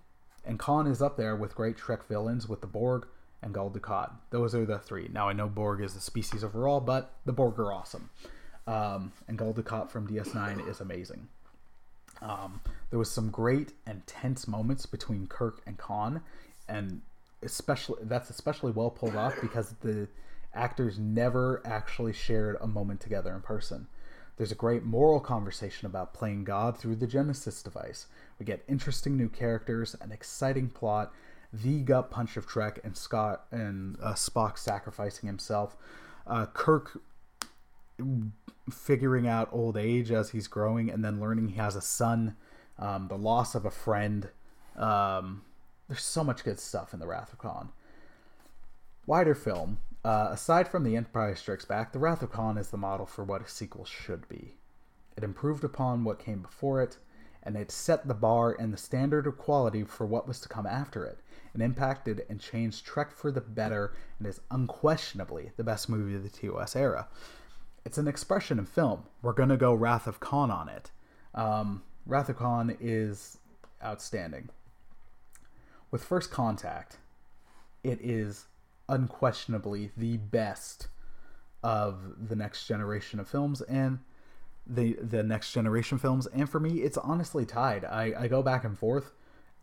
and 0.43 0.59
Khan 0.59 0.87
is 0.87 1.01
up 1.01 1.15
there 1.15 1.35
with 1.35 1.55
great 1.55 1.77
Trek 1.77 2.07
villains 2.07 2.49
with 2.49 2.61
the 2.61 2.67
Borg 2.67 3.07
and 3.41 3.53
Gul 3.53 3.69
Dukat. 3.69 4.11
Those 4.31 4.53
are 4.53 4.65
the 4.65 4.79
three. 4.79 5.09
Now 5.11 5.29
I 5.29 5.33
know 5.33 5.47
Borg 5.47 5.81
is 5.81 5.95
a 5.95 6.01
species 6.01 6.43
overall, 6.43 6.81
but 6.81 7.13
the 7.25 7.31
Borg 7.31 7.57
are 7.59 7.71
awesome. 7.71 8.09
Um, 8.67 9.13
and 9.27 9.37
Gul 9.37 9.53
Dukat 9.53 9.89
from 9.91 10.07
DS9 10.07 10.67
is 10.67 10.81
amazing. 10.81 11.27
Um, 12.21 12.61
there 12.89 12.99
was 12.99 13.11
some 13.11 13.29
great 13.29 13.73
and 13.85 14.05
tense 14.07 14.47
moments 14.47 14.85
between 14.85 15.27
Kirk 15.27 15.61
and 15.67 15.77
Khan, 15.77 16.21
and 16.67 17.01
especially 17.43 17.99
that's 18.03 18.29
especially 18.29 18.71
well 18.71 18.89
pulled 18.89 19.15
off 19.15 19.39
because 19.41 19.75
the 19.81 20.07
actors 20.53 20.97
never 20.97 21.61
actually 21.65 22.13
shared 22.13 22.57
a 22.61 22.67
moment 22.67 23.01
together 23.01 23.33
in 23.33 23.41
person. 23.41 23.87
There's 24.37 24.51
a 24.51 24.55
great 24.55 24.83
moral 24.83 25.19
conversation 25.19 25.85
about 25.85 26.13
playing 26.13 26.43
God 26.43 26.77
through 26.77 26.97
the 26.97 27.07
Genesis 27.07 27.63
device. 27.63 28.07
We 28.37 28.45
get 28.45 28.63
interesting 28.67 29.15
new 29.15 29.29
characters, 29.29 29.95
an 30.01 30.11
exciting 30.11 30.69
plot, 30.69 31.13
the 31.53 31.79
gut 31.79 32.11
punch 32.11 32.35
of 32.35 32.45
Trek, 32.45 32.79
and 32.83 32.97
Scott 32.97 33.45
and 33.51 33.97
uh, 34.03 34.13
Spock 34.13 34.57
sacrificing 34.57 35.27
himself. 35.27 35.77
Uh, 36.27 36.47
Kirk 36.47 36.99
figuring 38.69 39.27
out 39.27 39.47
old 39.53 39.77
age 39.77 40.11
as 40.11 40.31
he's 40.31 40.47
growing, 40.47 40.89
and 40.89 41.03
then 41.03 41.21
learning 41.21 41.49
he 41.49 41.55
has 41.55 41.75
a 41.75 41.81
son. 41.81 42.35
Um, 42.77 43.07
the 43.07 43.17
loss 43.17 43.55
of 43.55 43.63
a 43.65 43.71
friend. 43.71 44.29
Um, 44.75 45.43
there's 45.87 46.03
so 46.03 46.23
much 46.25 46.43
good 46.43 46.59
stuff 46.59 46.93
in 46.93 46.99
the 46.99 47.07
Wrath 47.07 47.31
of 47.31 47.39
Khan. 47.39 47.69
Wider 49.05 49.35
film, 49.35 49.77
uh, 50.05 50.29
aside 50.29 50.67
from 50.67 50.83
The 50.83 50.95
Empire 50.95 51.33
Strikes 51.33 51.65
Back, 51.65 51.91
The 51.91 51.97
Wrath 51.97 52.21
of 52.21 52.31
Khan 52.31 52.59
is 52.59 52.69
the 52.69 52.77
model 52.77 53.07
for 53.07 53.23
what 53.23 53.41
a 53.41 53.49
sequel 53.49 53.85
should 53.85 54.29
be. 54.29 54.53
It 55.17 55.23
improved 55.23 55.63
upon 55.63 56.03
what 56.03 56.19
came 56.19 56.43
before 56.43 56.79
it, 56.83 56.97
and 57.41 57.57
it 57.57 57.71
set 57.71 58.07
the 58.07 58.13
bar 58.13 58.55
and 58.59 58.71
the 58.71 58.77
standard 58.77 59.25
of 59.25 59.39
quality 59.39 59.83
for 59.83 60.05
what 60.05 60.27
was 60.27 60.39
to 60.41 60.49
come 60.49 60.67
after 60.67 61.05
it. 61.05 61.17
It 61.55 61.61
impacted 61.61 62.23
and 62.29 62.39
changed 62.39 62.85
Trek 62.85 63.11
for 63.11 63.31
the 63.31 63.41
better 63.41 63.95
and 64.19 64.27
is 64.27 64.41
unquestionably 64.51 65.53
the 65.57 65.63
best 65.63 65.89
movie 65.89 66.15
of 66.15 66.21
the 66.21 66.29
TOS 66.29 66.75
era. 66.75 67.07
It's 67.83 67.97
an 67.97 68.07
expression 68.07 68.59
of 68.59 68.69
film. 68.69 69.05
We're 69.23 69.33
going 69.33 69.49
to 69.49 69.57
go 69.57 69.73
Wrath 69.73 70.05
of 70.05 70.19
Khan 70.19 70.51
on 70.51 70.69
it. 70.69 70.91
Um, 71.33 71.81
Wrath 72.05 72.29
of 72.29 72.37
Khan 72.37 72.77
is 72.79 73.39
outstanding. 73.83 74.49
With 75.89 76.03
First 76.03 76.29
Contact, 76.29 76.97
it 77.83 77.99
is 78.01 78.45
unquestionably 78.87 79.91
the 79.97 80.17
best 80.17 80.87
of 81.63 82.27
the 82.29 82.35
next 82.35 82.67
generation 82.67 83.19
of 83.19 83.27
films 83.27 83.61
and 83.61 83.99
the 84.67 84.93
the 85.01 85.23
next 85.23 85.51
generation 85.51 85.97
films. 85.97 86.27
And 86.27 86.49
for 86.49 86.59
me 86.59 86.81
it's 86.81 86.97
honestly 86.97 87.45
tied. 87.45 87.85
I 87.85 88.13
i 88.17 88.27
go 88.27 88.41
back 88.41 88.63
and 88.63 88.77
forth 88.77 89.11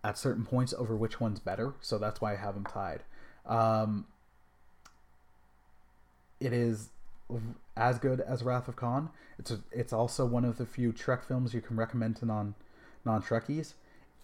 at 0.05 0.19
certain 0.19 0.45
points 0.45 0.75
over 0.77 0.97
which 0.97 1.21
one's 1.21 1.39
better 1.39 1.75
so 1.81 1.97
that's 1.97 2.21
why 2.21 2.33
i 2.33 2.37
have 2.37 2.55
them 2.55 2.65
tied. 2.65 3.03
Um 3.47 4.07
it 6.41 6.53
is 6.53 6.91
as 7.77 7.99
good 7.99 8.21
as 8.21 8.43
wrath 8.43 8.69
of 8.69 8.77
khan. 8.77 9.11
It's 9.39 9.51
a, 9.51 9.61
it's 9.71 9.93
also 9.93 10.27
one 10.27 10.45
of 10.45 10.59
the 10.59 10.67
few 10.67 10.93
trek 10.93 11.25
films 11.25 11.55
you 11.55 11.61
can 11.61 11.77
recommend 11.77 12.17
to 12.17 12.27
non 12.27 12.55
non 13.05 13.23
trekkies 13.23 13.75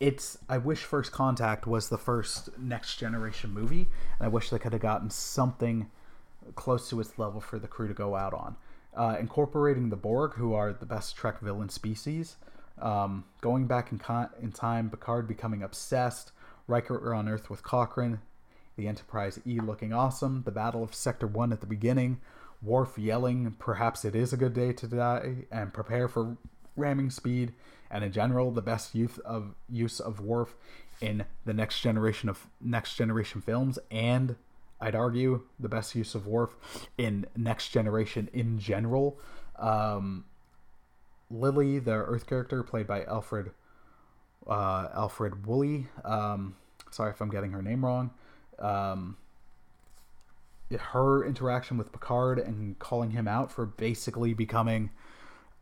it's 0.00 0.38
I 0.48 0.58
wish 0.58 0.84
First 0.84 1.12
Contact 1.12 1.66
was 1.66 1.88
the 1.88 1.98
first 1.98 2.56
next 2.58 2.96
generation 2.96 3.52
movie, 3.52 3.88
and 4.18 4.26
I 4.26 4.28
wish 4.28 4.50
they 4.50 4.58
could 4.58 4.72
have 4.72 4.82
gotten 4.82 5.10
something 5.10 5.90
close 6.54 6.88
to 6.90 7.00
its 7.00 7.18
level 7.18 7.40
for 7.40 7.58
the 7.58 7.68
crew 7.68 7.88
to 7.88 7.94
go 7.94 8.14
out 8.14 8.32
on. 8.32 8.56
Uh, 8.96 9.16
incorporating 9.18 9.90
the 9.90 9.96
Borg, 9.96 10.34
who 10.34 10.54
are 10.54 10.72
the 10.72 10.86
best 10.86 11.16
Trek 11.16 11.40
villain 11.40 11.68
species, 11.68 12.36
um, 12.80 13.24
going 13.40 13.66
back 13.66 13.92
in, 13.92 13.98
con- 13.98 14.30
in 14.40 14.52
time, 14.52 14.90
Picard 14.90 15.28
becoming 15.28 15.62
obsessed, 15.62 16.32
Riker 16.66 17.14
on 17.14 17.28
Earth 17.28 17.50
with 17.50 17.62
Cochrane, 17.62 18.20
the 18.76 18.88
Enterprise 18.88 19.40
E 19.46 19.58
looking 19.60 19.92
awesome, 19.92 20.42
the 20.44 20.50
Battle 20.50 20.82
of 20.82 20.94
Sector 20.94 21.26
1 21.26 21.52
at 21.52 21.60
the 21.60 21.66
beginning, 21.66 22.20
Worf 22.62 22.98
yelling, 22.98 23.54
perhaps 23.58 24.04
it 24.04 24.16
is 24.16 24.32
a 24.32 24.36
good 24.36 24.54
day 24.54 24.72
to 24.72 24.86
die, 24.86 25.46
and 25.50 25.72
prepare 25.72 26.08
for 26.08 26.36
ramming 26.76 27.10
speed, 27.10 27.52
and 27.90 28.04
in 28.04 28.12
general 28.12 28.50
the 28.50 28.62
best 28.62 28.94
use 28.94 29.18
of 29.18 29.54
use 29.68 30.00
of 30.00 30.20
Worf 30.20 30.54
in 31.00 31.24
the 31.44 31.54
next 31.54 31.80
generation 31.80 32.28
of 32.28 32.46
next 32.60 32.96
generation 32.96 33.40
films 33.40 33.78
and 33.90 34.36
I'd 34.80 34.94
argue 34.94 35.42
the 35.58 35.68
best 35.68 35.94
use 35.94 36.14
of 36.14 36.26
Worf 36.26 36.56
in 36.96 37.26
next 37.36 37.70
generation 37.70 38.28
in 38.32 38.58
general. 38.58 39.18
Um, 39.58 40.24
Lily, 41.30 41.78
the 41.78 41.92
Earth 41.92 42.26
character 42.26 42.62
played 42.62 42.86
by 42.86 43.04
Alfred 43.04 43.50
uh, 44.46 44.88
Alfred 44.94 45.46
Woolley, 45.46 45.88
um, 46.04 46.56
sorry 46.90 47.10
if 47.10 47.20
I'm 47.20 47.28
getting 47.28 47.52
her 47.52 47.60
name 47.60 47.84
wrong. 47.84 48.12
Um, 48.58 49.16
her 50.76 51.24
interaction 51.24 51.76
with 51.76 51.92
Picard 51.92 52.38
and 52.38 52.78
calling 52.78 53.10
him 53.10 53.26
out 53.26 53.50
for 53.50 53.66
basically 53.66 54.34
becoming 54.34 54.90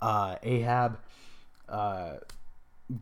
uh, 0.00 0.36
Ahab, 0.42 0.98
uh, 1.68 2.14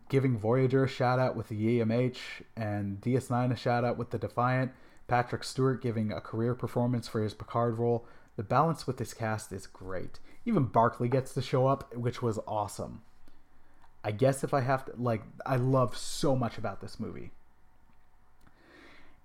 giving 0.08 0.38
Voyager 0.38 0.84
a 0.84 0.88
shout 0.88 1.18
out 1.18 1.36
with 1.36 1.48
the 1.48 1.80
EMH, 1.80 2.18
and 2.56 3.00
DS9 3.00 3.52
a 3.52 3.56
shout 3.56 3.84
out 3.84 3.96
with 3.98 4.10
the 4.10 4.18
Defiant. 4.18 4.72
Patrick 5.06 5.44
Stewart 5.44 5.82
giving 5.82 6.10
a 6.12 6.20
career 6.20 6.54
performance 6.54 7.06
for 7.08 7.22
his 7.22 7.34
Picard 7.34 7.78
role. 7.78 8.06
The 8.36 8.42
balance 8.42 8.86
with 8.86 8.96
this 8.96 9.12
cast 9.12 9.52
is 9.52 9.66
great. 9.66 10.18
Even 10.46 10.64
Barclay 10.64 11.08
gets 11.08 11.34
to 11.34 11.42
show 11.42 11.66
up, 11.66 11.94
which 11.94 12.22
was 12.22 12.38
awesome. 12.46 13.02
I 14.02 14.12
guess 14.12 14.44
if 14.44 14.52
I 14.52 14.60
have 14.60 14.84
to, 14.86 14.92
like, 14.96 15.22
I 15.46 15.56
love 15.56 15.96
so 15.96 16.34
much 16.36 16.58
about 16.58 16.80
this 16.80 16.98
movie. 16.98 17.30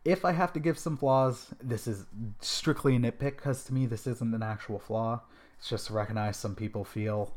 If 0.05 0.23
I 0.23 0.31
have 0.31 0.53
to 0.53 0.59
give 0.59 0.77
some 0.77 0.95
flaws, 0.95 1.47
this 1.61 1.85
is 1.87 2.05
strictly 2.39 2.95
a 2.95 2.99
nitpick 2.99 3.37
because 3.37 3.65
to 3.65 3.73
me, 3.73 3.85
this 3.85 4.07
isn't 4.07 4.33
an 4.33 4.43
actual 4.43 4.79
flaw. 4.79 5.21
It's 5.57 5.67
just 5.67 5.87
to 5.87 5.93
recognize 5.93 6.37
some 6.37 6.55
people 6.55 6.85
feel 6.85 7.33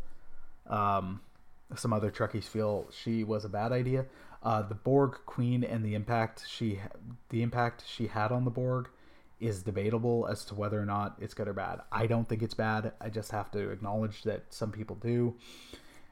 um, 0.69 1.21
some 1.79 1.93
other 1.93 2.11
Trekkies 2.11 2.45
feel 2.45 2.89
she 2.91 3.25
was 3.25 3.45
a 3.45 3.49
bad 3.49 3.73
idea. 3.73 4.07
Uh, 4.43 4.63
the 4.63 4.75
Borg 4.75 5.19
Queen 5.27 5.63
and 5.63 5.85
the 5.85 5.95
impact 5.95 6.45
she 6.49 6.81
the 7.29 7.43
impact 7.43 7.85
she 7.87 8.09
had 8.09 8.33
on 8.33 8.45
the 8.45 8.51
Borg 8.51 8.89
is 9.41 9.63
debatable 9.63 10.27
as 10.31 10.45
to 10.47 10.55
whether 10.55 10.81
or 10.81 10.87
not 10.87 11.17
it's 11.21 11.35
good 11.35 11.49
or 11.49 11.53
bad. 11.53 11.81
I 11.91 12.07
don't 12.07 12.29
think 12.29 12.43
it's 12.43 12.55
bad. 12.55 12.93
I 13.01 13.09
just 13.09 13.33
have 13.33 13.51
to 13.53 13.71
acknowledge 13.71 14.23
that 14.23 14.45
some 14.51 14.71
people 14.71 14.97
do. 14.97 15.35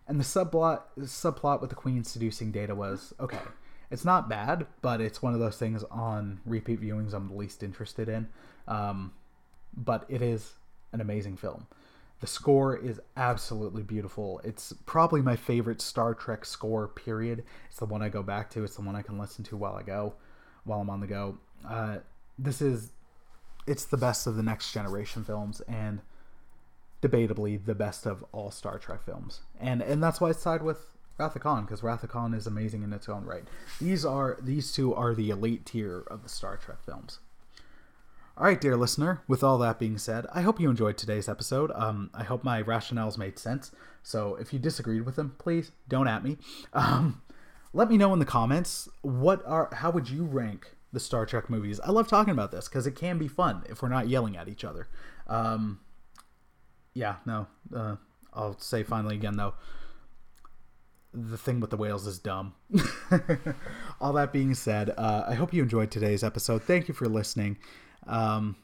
And 0.07 0.19
the 0.19 0.25
subplot 0.25 0.83
subplot 1.01 1.61
with 1.61 1.71
the 1.71 1.77
Queen 1.77 2.05
seducing 2.05 2.51
Data 2.51 2.75
was 2.75 3.15
okay. 3.21 3.39
It's 3.91 4.05
not 4.05 4.29
bad, 4.29 4.67
but 4.83 5.01
it's 5.01 5.21
one 5.21 5.35
of 5.35 5.41
those 5.41 5.57
things 5.57 5.83
on 5.91 6.41
repeat 6.45 6.81
viewings 6.81 7.13
I'm 7.13 7.29
the 7.29 7.35
least 7.35 7.63
interested 7.63 8.09
in. 8.09 8.29
Um, 8.69 9.13
but 9.77 10.07
it 10.09 10.23
is 10.23 10.55
an 10.93 11.01
amazing 11.01 11.37
film. 11.37 11.67
The 12.21 12.27
score 12.27 12.77
is 12.77 13.01
absolutely 13.17 13.83
beautiful. 13.83 14.41
It's 14.45 14.75
probably 14.85 15.23
my 15.23 15.37
favorite 15.37 15.81
Star 15.81 16.15
Trek 16.15 16.45
score, 16.45 16.87
period. 16.87 17.45
It's 17.69 17.79
the 17.79 17.87
one 17.87 18.03
I 18.03 18.11
go 18.11 18.23
back 18.23 18.51
to. 18.51 18.65
It's 18.65 18.77
the 18.77 18.83
one 18.83 18.95
I 18.95 19.03
can 19.03 19.19
listen 19.19 19.43
to 19.45 19.57
while 19.57 19.75
I 19.75 19.83
go, 19.83 20.15
while 20.65 20.81
I'm 20.81 20.91
on 20.91 21.01
the 21.01 21.07
go. 21.07 21.39
Uh, 21.67 21.99
this 22.39 22.61
is, 22.61 22.93
it's 23.67 23.85
the 23.85 23.97
best 23.97 24.27
of 24.27 24.37
the 24.37 24.43
next 24.43 24.73
generation 24.73 25.25
films 25.25 25.63
and 25.63 26.01
debatably 27.03 27.65
the 27.65 27.75
best 27.75 28.07
of 28.07 28.25
all 28.33 28.51
Star 28.51 28.79
Trek 28.79 29.03
films. 29.03 29.41
And 29.59 29.83
and 29.83 30.03
that's 30.03 30.21
why 30.21 30.29
I 30.29 30.33
side 30.33 30.63
with 30.63 30.91
Wrath 31.19 31.37
of 31.37 31.43
Khan 31.43 31.65
because 31.65 31.83
Wrath 31.83 32.03
of 32.03 32.11
Khan 32.11 32.35
is 32.35 32.47
amazing 32.47 32.83
in 32.83 32.93
its 32.93 33.09
own 33.09 33.25
right. 33.25 33.45
These 33.81 34.05
are 34.05 34.39
these 34.43 34.73
two 34.73 34.95
are 34.95 35.15
the 35.15 35.31
elite 35.31 35.67
tier 35.67 36.05
of 36.09 36.23
the 36.23 36.29
Star 36.29 36.57
Trek 36.57 36.83
films. 36.85 37.19
All 38.41 38.47
right, 38.47 38.59
dear 38.59 38.75
listener, 38.75 39.23
with 39.29 39.45
all 39.45 39.59
that 39.59 39.79
being 39.79 39.99
said, 39.99 40.25
I 40.33 40.41
hope 40.41 40.59
you 40.59 40.71
enjoyed 40.71 40.97
today's 40.97 41.29
episode. 41.29 41.71
Um, 41.75 42.09
I 42.15 42.25
hope 42.25 42.43
my 42.43 42.63
rationales 42.63 43.19
made 43.19 43.39
sense. 43.39 43.71
So 44.03 44.37
if 44.37 44.51
you 44.51 44.59
disagreed 44.59 45.05
with 45.05 45.17
them, 45.17 45.35
please 45.37 45.73
don't 45.91 46.09
at 46.09 46.25
me. 46.25 46.39
Um, 46.73 47.21
let 47.75 47.91
me 47.91 47.99
know 47.99 48.15
in 48.15 48.19
the 48.19 48.25
comments 48.25 48.89
what 49.03 49.45
are 49.45 49.69
how 49.75 49.91
would 49.91 50.09
you 50.09 50.25
rank 50.25 50.75
the 50.91 50.99
Star 50.99 51.27
Trek 51.27 51.51
movies? 51.51 51.81
I 51.81 51.91
love 51.91 52.09
talking 52.09 52.33
about 52.33 52.51
this 52.51 52.67
because 52.67 52.87
it 52.87 52.97
can 52.97 53.19
be 53.19 53.29
fun 53.29 53.63
if 53.69 53.83
we're 53.83 53.91
not 53.91 54.09
yelling 54.09 54.39
at 54.39 54.49
each 54.49 54.65
other. 54.65 54.89
Um, 55.27 55.81
yeah, 56.95 57.17
no, 57.27 57.47
uh, 57.77 57.97
I'll 58.33 58.59
say 58.59 58.85
finally 58.85 59.17
again 59.17 59.37
though. 59.37 59.53
The 61.13 61.37
thing 61.37 61.61
with 61.61 61.69
the 61.69 61.77
whales 61.77 62.07
is 62.07 62.19
dumb. 62.19 62.55
All 64.01 64.15
that 64.15 64.33
being 64.33 64.55
said, 64.55 64.95
uh, 64.97 65.25
I 65.29 65.35
hope 65.35 65.53
you 65.53 65.63
enjoyed 65.63 65.91
today's 65.91 66.25
episode. 66.25 66.63
Thank 66.63 66.89
you 66.89 66.95
for 66.95 67.07
listening. 67.07 67.59
Um, 68.07 68.57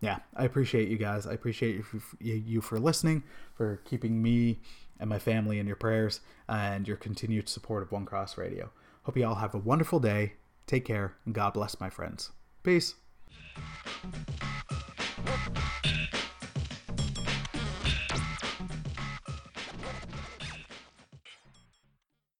yeah, 0.00 0.18
I 0.36 0.44
appreciate 0.44 0.88
you 0.88 0.96
guys. 0.96 1.26
I 1.26 1.32
appreciate 1.32 1.82
you, 2.20 2.34
you 2.34 2.60
for 2.60 2.78
listening, 2.78 3.24
for 3.54 3.80
keeping 3.84 4.22
me 4.22 4.60
and 5.00 5.08
my 5.08 5.18
family 5.18 5.58
in 5.58 5.66
your 5.66 5.76
prayers, 5.76 6.20
and 6.48 6.86
your 6.86 6.96
continued 6.96 7.48
support 7.48 7.82
of 7.82 7.92
One 7.92 8.04
Cross 8.04 8.36
Radio. 8.36 8.70
Hope 9.04 9.16
you 9.16 9.26
all 9.26 9.36
have 9.36 9.54
a 9.54 9.58
wonderful 9.58 10.00
day. 10.00 10.34
Take 10.66 10.84
care, 10.84 11.14
and 11.24 11.34
God 11.34 11.54
bless 11.54 11.80
my 11.80 11.90
friends. 11.90 12.30
Peace. 12.62 12.94